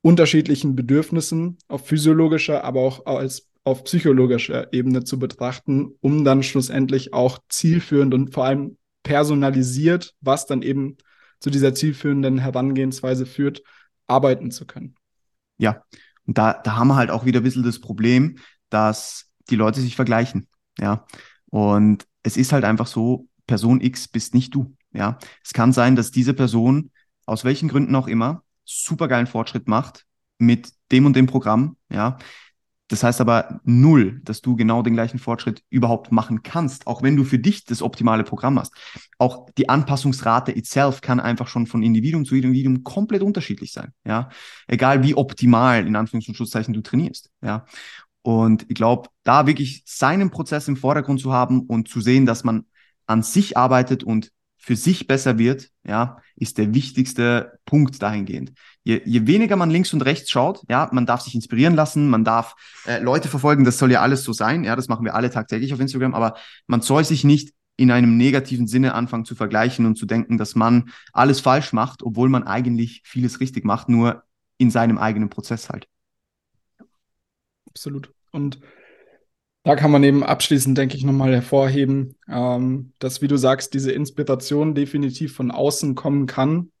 unterschiedlichen 0.00 0.74
Bedürfnissen 0.74 1.58
auf 1.68 1.86
physiologischer, 1.86 2.64
aber 2.64 2.80
auch 2.80 3.06
als 3.06 3.48
auf 3.64 3.84
psychologischer 3.84 4.72
Ebene 4.72 5.04
zu 5.04 5.18
betrachten, 5.18 5.94
um 6.00 6.24
dann 6.24 6.42
schlussendlich 6.42 7.12
auch 7.12 7.38
zielführend 7.48 8.14
und 8.14 8.32
vor 8.32 8.46
allem 8.46 8.78
personalisiert, 9.02 10.14
was 10.20 10.46
dann 10.46 10.62
eben 10.62 10.96
zu 11.38 11.50
dieser 11.50 11.74
zielführenden 11.74 12.38
Herangehensweise 12.38 13.26
führt, 13.26 13.62
arbeiten 14.06 14.50
zu 14.50 14.66
können. 14.66 14.96
Ja, 15.62 15.84
und 16.26 16.38
da, 16.38 16.54
da 16.54 16.74
haben 16.74 16.88
wir 16.88 16.96
halt 16.96 17.10
auch 17.10 17.24
wieder 17.24 17.38
ein 17.40 17.44
bisschen 17.44 17.62
das 17.62 17.80
Problem, 17.80 18.38
dass 18.68 19.30
die 19.48 19.54
Leute 19.54 19.80
sich 19.80 19.94
vergleichen. 19.94 20.48
Ja. 20.76 21.06
Und 21.50 22.04
es 22.24 22.36
ist 22.36 22.52
halt 22.52 22.64
einfach 22.64 22.88
so, 22.88 23.28
Person 23.46 23.80
X 23.80 24.08
bist 24.08 24.34
nicht 24.34 24.52
du. 24.54 24.74
Ja. 24.92 25.18
Es 25.44 25.52
kann 25.52 25.72
sein, 25.72 25.94
dass 25.94 26.10
diese 26.10 26.34
Person, 26.34 26.90
aus 27.26 27.44
welchen 27.44 27.68
Gründen 27.68 27.94
auch 27.94 28.08
immer, 28.08 28.42
supergeilen 28.64 29.28
Fortschritt 29.28 29.68
macht 29.68 30.04
mit 30.38 30.72
dem 30.90 31.06
und 31.06 31.14
dem 31.14 31.26
Programm. 31.28 31.76
Ja. 31.88 32.18
Das 32.92 33.02
heißt 33.02 33.22
aber 33.22 33.58
null, 33.64 34.20
dass 34.22 34.42
du 34.42 34.54
genau 34.54 34.82
den 34.82 34.92
gleichen 34.92 35.18
Fortschritt 35.18 35.62
überhaupt 35.70 36.12
machen 36.12 36.42
kannst, 36.42 36.86
auch 36.86 37.02
wenn 37.02 37.16
du 37.16 37.24
für 37.24 37.38
dich 37.38 37.64
das 37.64 37.80
optimale 37.80 38.22
Programm 38.22 38.58
hast. 38.58 38.74
Auch 39.16 39.48
die 39.56 39.70
Anpassungsrate 39.70 40.54
itself 40.54 41.00
kann 41.00 41.18
einfach 41.18 41.48
schon 41.48 41.66
von 41.66 41.82
Individuum 41.82 42.26
zu 42.26 42.34
Individuum 42.34 42.84
komplett 42.84 43.22
unterschiedlich 43.22 43.72
sein. 43.72 43.94
Ja, 44.04 44.28
egal 44.66 45.02
wie 45.02 45.14
optimal 45.14 45.86
in 45.86 45.96
Anführungs- 45.96 46.28
und 46.28 46.34
Schlusszeichen 46.34 46.74
du 46.74 46.82
trainierst. 46.82 47.30
Ja, 47.40 47.64
und 48.20 48.66
ich 48.68 48.74
glaube, 48.74 49.08
da 49.22 49.46
wirklich 49.46 49.84
seinen 49.86 50.30
Prozess 50.30 50.68
im 50.68 50.76
Vordergrund 50.76 51.18
zu 51.18 51.32
haben 51.32 51.62
und 51.62 51.88
zu 51.88 52.02
sehen, 52.02 52.26
dass 52.26 52.44
man 52.44 52.66
an 53.06 53.22
sich 53.22 53.56
arbeitet 53.56 54.04
und 54.04 54.32
für 54.62 54.76
sich 54.76 55.08
besser 55.08 55.38
wird, 55.38 55.70
ja, 55.84 56.18
ist 56.36 56.56
der 56.56 56.72
wichtigste 56.72 57.58
Punkt 57.64 58.00
dahingehend. 58.00 58.52
Je, 58.84 59.02
je 59.04 59.26
weniger 59.26 59.56
man 59.56 59.70
links 59.70 59.92
und 59.92 60.02
rechts 60.02 60.30
schaut, 60.30 60.62
ja, 60.68 60.88
man 60.92 61.04
darf 61.04 61.20
sich 61.20 61.34
inspirieren 61.34 61.74
lassen, 61.74 62.08
man 62.08 62.24
darf 62.24 62.54
äh, 62.86 63.00
Leute 63.00 63.28
verfolgen, 63.28 63.64
das 63.64 63.78
soll 63.78 63.90
ja 63.90 64.00
alles 64.00 64.22
so 64.22 64.32
sein, 64.32 64.62
ja, 64.62 64.76
das 64.76 64.88
machen 64.88 65.04
wir 65.04 65.14
alle 65.14 65.30
tagtäglich 65.30 65.74
auf 65.74 65.80
Instagram, 65.80 66.14
aber 66.14 66.36
man 66.68 66.80
soll 66.80 67.04
sich 67.04 67.24
nicht 67.24 67.52
in 67.76 67.90
einem 67.90 68.16
negativen 68.16 68.68
Sinne 68.68 68.94
anfangen 68.94 69.24
zu 69.24 69.34
vergleichen 69.34 69.84
und 69.84 69.96
zu 69.96 70.06
denken, 70.06 70.38
dass 70.38 70.54
man 70.54 70.90
alles 71.12 71.40
falsch 71.40 71.72
macht, 71.72 72.02
obwohl 72.02 72.28
man 72.28 72.44
eigentlich 72.44 73.02
vieles 73.04 73.40
richtig 73.40 73.64
macht, 73.64 73.88
nur 73.88 74.22
in 74.58 74.70
seinem 74.70 74.98
eigenen 74.98 75.28
Prozess 75.28 75.70
halt 75.70 75.88
absolut. 77.72 78.12
Und 78.30 78.60
da 79.64 79.76
kann 79.76 79.90
man 79.90 80.02
eben 80.02 80.24
abschließend, 80.24 80.76
denke 80.76 80.96
ich, 80.96 81.04
nochmal 81.04 81.32
hervorheben, 81.32 82.16
ähm, 82.28 82.92
dass, 82.98 83.22
wie 83.22 83.28
du 83.28 83.36
sagst, 83.36 83.74
diese 83.74 83.92
Inspiration 83.92 84.74
definitiv 84.74 85.34
von 85.34 85.50
außen 85.50 85.94
kommen 85.94 86.26
kann, 86.26 86.72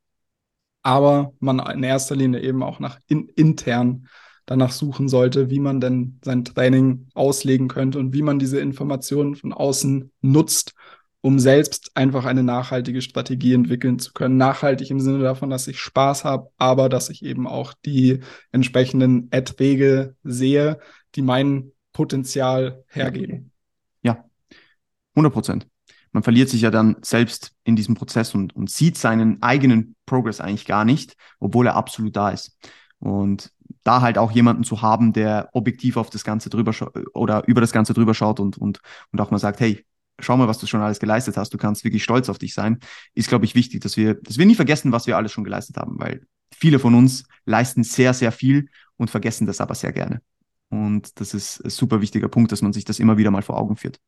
aber 0.82 1.32
man 1.38 1.60
in 1.60 1.84
erster 1.84 2.16
Linie 2.16 2.40
eben 2.40 2.62
auch 2.62 2.80
nach 2.80 2.98
in, 3.06 3.28
intern 3.28 4.08
danach 4.46 4.72
suchen 4.72 5.08
sollte, 5.08 5.50
wie 5.50 5.60
man 5.60 5.80
denn 5.80 6.18
sein 6.24 6.44
Training 6.44 7.08
auslegen 7.14 7.68
könnte 7.68 8.00
und 8.00 8.12
wie 8.12 8.22
man 8.22 8.40
diese 8.40 8.58
Informationen 8.58 9.36
von 9.36 9.52
außen 9.52 10.10
nutzt, 10.20 10.74
um 11.20 11.38
selbst 11.38 11.92
einfach 11.94 12.24
eine 12.24 12.42
nachhaltige 12.42 13.00
Strategie 13.00 13.54
entwickeln 13.54 14.00
zu 14.00 14.12
können. 14.12 14.36
Nachhaltig 14.36 14.90
im 14.90 14.98
Sinne 14.98 15.20
davon, 15.20 15.50
dass 15.50 15.68
ich 15.68 15.78
Spaß 15.78 16.24
habe, 16.24 16.50
aber 16.58 16.88
dass 16.88 17.10
ich 17.10 17.24
eben 17.24 17.46
auch 17.46 17.74
die 17.84 18.20
entsprechenden 18.50 19.30
Erträge 19.30 20.16
sehe, 20.24 20.80
die 21.14 21.22
mein 21.22 21.71
Potenzial 21.92 22.84
hergeben. 22.88 23.50
Ja, 24.02 24.24
100 25.14 25.32
Prozent. 25.32 25.66
Man 26.12 26.22
verliert 26.22 26.50
sich 26.50 26.60
ja 26.60 26.70
dann 26.70 26.96
selbst 27.02 27.52
in 27.64 27.74
diesem 27.74 27.94
Prozess 27.94 28.34
und, 28.34 28.54
und 28.54 28.70
sieht 28.70 28.98
seinen 28.98 29.42
eigenen 29.42 29.96
Progress 30.04 30.40
eigentlich 30.40 30.66
gar 30.66 30.84
nicht, 30.84 31.16
obwohl 31.38 31.66
er 31.66 31.76
absolut 31.76 32.14
da 32.14 32.30
ist. 32.30 32.58
Und 32.98 33.50
da 33.82 34.00
halt 34.00 34.18
auch 34.18 34.30
jemanden 34.30 34.64
zu 34.64 34.82
haben, 34.82 35.12
der 35.12 35.48
objektiv 35.52 35.96
auf 35.96 36.10
das 36.10 36.22
Ganze 36.22 36.50
drüber 36.50 36.72
oder 37.14 37.46
über 37.48 37.60
das 37.60 37.72
Ganze 37.72 37.94
drüber 37.94 38.14
schaut 38.14 38.40
und, 38.40 38.58
und, 38.58 38.80
und 39.10 39.20
auch 39.20 39.30
mal 39.30 39.38
sagt, 39.38 39.60
hey, 39.60 39.84
schau 40.18 40.36
mal, 40.36 40.48
was 40.48 40.58
du 40.58 40.66
schon 40.66 40.82
alles 40.82 41.00
geleistet 41.00 41.36
hast, 41.36 41.52
du 41.52 41.58
kannst 41.58 41.82
wirklich 41.84 42.04
stolz 42.04 42.28
auf 42.28 42.38
dich 42.38 42.54
sein, 42.54 42.78
ist, 43.14 43.28
glaube 43.28 43.44
ich, 43.44 43.54
wichtig, 43.54 43.80
dass 43.80 43.96
wir, 43.96 44.14
dass 44.14 44.38
wir 44.38 44.46
nie 44.46 44.54
vergessen, 44.54 44.92
was 44.92 45.06
wir 45.06 45.16
alles 45.16 45.32
schon 45.32 45.44
geleistet 45.44 45.76
haben, 45.78 45.98
weil 45.98 46.26
viele 46.54 46.78
von 46.78 46.94
uns 46.94 47.24
leisten 47.44 47.82
sehr, 47.82 48.14
sehr 48.14 48.30
viel 48.30 48.68
und 48.96 49.10
vergessen 49.10 49.46
das 49.46 49.60
aber 49.60 49.74
sehr 49.74 49.92
gerne. 49.92 50.20
Und 50.72 51.20
das 51.20 51.34
ist 51.34 51.60
ein 51.64 51.70
super 51.70 52.00
wichtiger 52.00 52.28
Punkt, 52.28 52.50
dass 52.52 52.62
man 52.62 52.72
sich 52.72 52.84
das 52.86 52.98
immer 52.98 53.18
wieder 53.18 53.30
mal 53.30 53.42
vor 53.42 53.58
Augen 53.58 53.76
führt. 53.76 54.00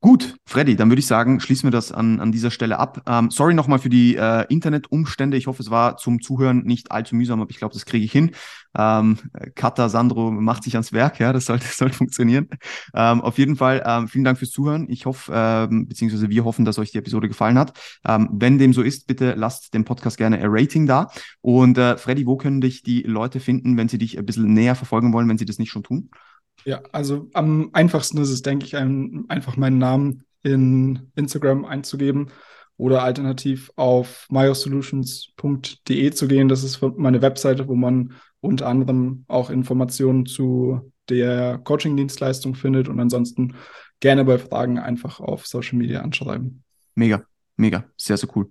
Gut, 0.00 0.36
Freddy, 0.46 0.76
dann 0.76 0.90
würde 0.90 1.00
ich 1.00 1.08
sagen, 1.08 1.40
schließen 1.40 1.66
wir 1.66 1.72
das 1.72 1.90
an, 1.90 2.20
an 2.20 2.30
dieser 2.30 2.52
Stelle 2.52 2.78
ab. 2.78 3.02
Ähm, 3.04 3.32
sorry 3.32 3.52
nochmal 3.52 3.80
für 3.80 3.88
die 3.88 4.14
äh, 4.14 4.44
Internetumstände. 4.48 5.36
Ich 5.36 5.48
hoffe, 5.48 5.60
es 5.60 5.72
war 5.72 5.96
zum 5.96 6.22
Zuhören 6.22 6.62
nicht 6.62 6.92
allzu 6.92 7.16
mühsam, 7.16 7.40
aber 7.40 7.50
ich 7.50 7.58
glaube, 7.58 7.74
das 7.74 7.84
kriege 7.84 8.04
ich 8.04 8.12
hin. 8.12 8.30
Ähm, 8.76 9.18
Kata, 9.56 9.88
Sandro 9.88 10.30
macht 10.30 10.62
sich 10.62 10.74
ans 10.74 10.92
Werk, 10.92 11.18
ja, 11.18 11.32
das 11.32 11.46
sollte, 11.46 11.66
sollte 11.74 11.96
funktionieren. 11.96 12.48
Ähm, 12.94 13.20
auf 13.20 13.38
jeden 13.38 13.56
Fall, 13.56 13.82
ähm, 13.84 14.06
vielen 14.06 14.22
Dank 14.22 14.38
fürs 14.38 14.52
Zuhören. 14.52 14.86
Ich 14.88 15.04
hoffe, 15.04 15.32
ähm, 15.34 15.88
beziehungsweise 15.88 16.30
wir 16.30 16.44
hoffen, 16.44 16.64
dass 16.64 16.78
euch 16.78 16.92
die 16.92 16.98
Episode 16.98 17.26
gefallen 17.26 17.58
hat. 17.58 17.76
Ähm, 18.06 18.28
wenn 18.32 18.58
dem 18.58 18.72
so 18.72 18.82
ist, 18.82 19.08
bitte 19.08 19.34
lasst 19.34 19.74
dem 19.74 19.84
Podcast 19.84 20.16
gerne 20.16 20.38
ein 20.38 20.46
Rating 20.46 20.86
da. 20.86 21.08
Und 21.40 21.76
äh, 21.76 21.96
Freddy, 21.96 22.24
wo 22.24 22.36
können 22.36 22.60
dich 22.60 22.84
die 22.84 23.02
Leute 23.02 23.40
finden, 23.40 23.76
wenn 23.76 23.88
sie 23.88 23.98
dich 23.98 24.16
ein 24.16 24.26
bisschen 24.26 24.54
näher 24.54 24.76
verfolgen 24.76 25.12
wollen, 25.12 25.28
wenn 25.28 25.38
sie 25.38 25.44
das 25.44 25.58
nicht 25.58 25.72
schon 25.72 25.82
tun? 25.82 26.10
Ja, 26.64 26.82
also 26.92 27.28
am 27.32 27.70
einfachsten 27.72 28.18
ist 28.18 28.30
es, 28.30 28.42
denke 28.42 28.66
ich, 28.66 28.76
einfach 28.76 29.56
meinen 29.56 29.78
Namen 29.78 30.24
in 30.42 31.10
Instagram 31.14 31.64
einzugeben 31.64 32.28
oder 32.76 33.02
alternativ 33.02 33.70
auf 33.76 34.26
myosolutions.de 34.30 36.10
zu 36.10 36.28
gehen. 36.28 36.48
Das 36.48 36.62
ist 36.62 36.80
meine 36.96 37.22
Webseite, 37.22 37.68
wo 37.68 37.74
man 37.74 38.14
unter 38.40 38.66
anderem 38.66 39.24
auch 39.28 39.50
Informationen 39.50 40.26
zu 40.26 40.92
der 41.08 41.58
Coaching-Dienstleistung 41.58 42.54
findet 42.54 42.88
und 42.88 43.00
ansonsten 43.00 43.54
gerne 44.00 44.24
bei 44.24 44.38
Fragen 44.38 44.78
einfach 44.78 45.20
auf 45.20 45.46
Social 45.46 45.78
Media 45.78 46.02
anschreiben. 46.02 46.62
Mega, 46.94 47.24
mega, 47.56 47.84
sehr, 47.96 48.16
sehr 48.16 48.28
cool. 48.36 48.50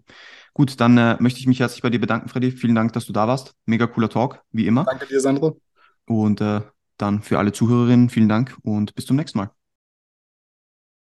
Gut, 0.53 0.79
dann 0.81 0.97
äh, 0.97 1.17
möchte 1.19 1.39
ich 1.39 1.47
mich 1.47 1.59
herzlich 1.59 1.81
bei 1.81 1.89
dir 1.89 2.01
bedanken, 2.01 2.29
Freddy. 2.29 2.51
Vielen 2.51 2.75
Dank, 2.75 2.91
dass 2.93 3.05
du 3.05 3.13
da 3.13 3.27
warst. 3.27 3.53
Mega 3.65 3.87
cooler 3.87 4.09
Talk, 4.09 4.41
wie 4.51 4.65
immer. 4.65 4.83
Danke 4.85 5.05
dir, 5.05 5.21
Sandro. 5.21 5.61
Und 6.05 6.41
äh, 6.41 6.61
dann 6.97 7.21
für 7.21 7.39
alle 7.39 7.51
Zuhörerinnen 7.53 8.09
vielen 8.09 8.29
Dank 8.29 8.57
und 8.63 8.95
bis 8.95 9.05
zum 9.05 9.15
nächsten 9.17 9.39
Mal. 9.39 9.56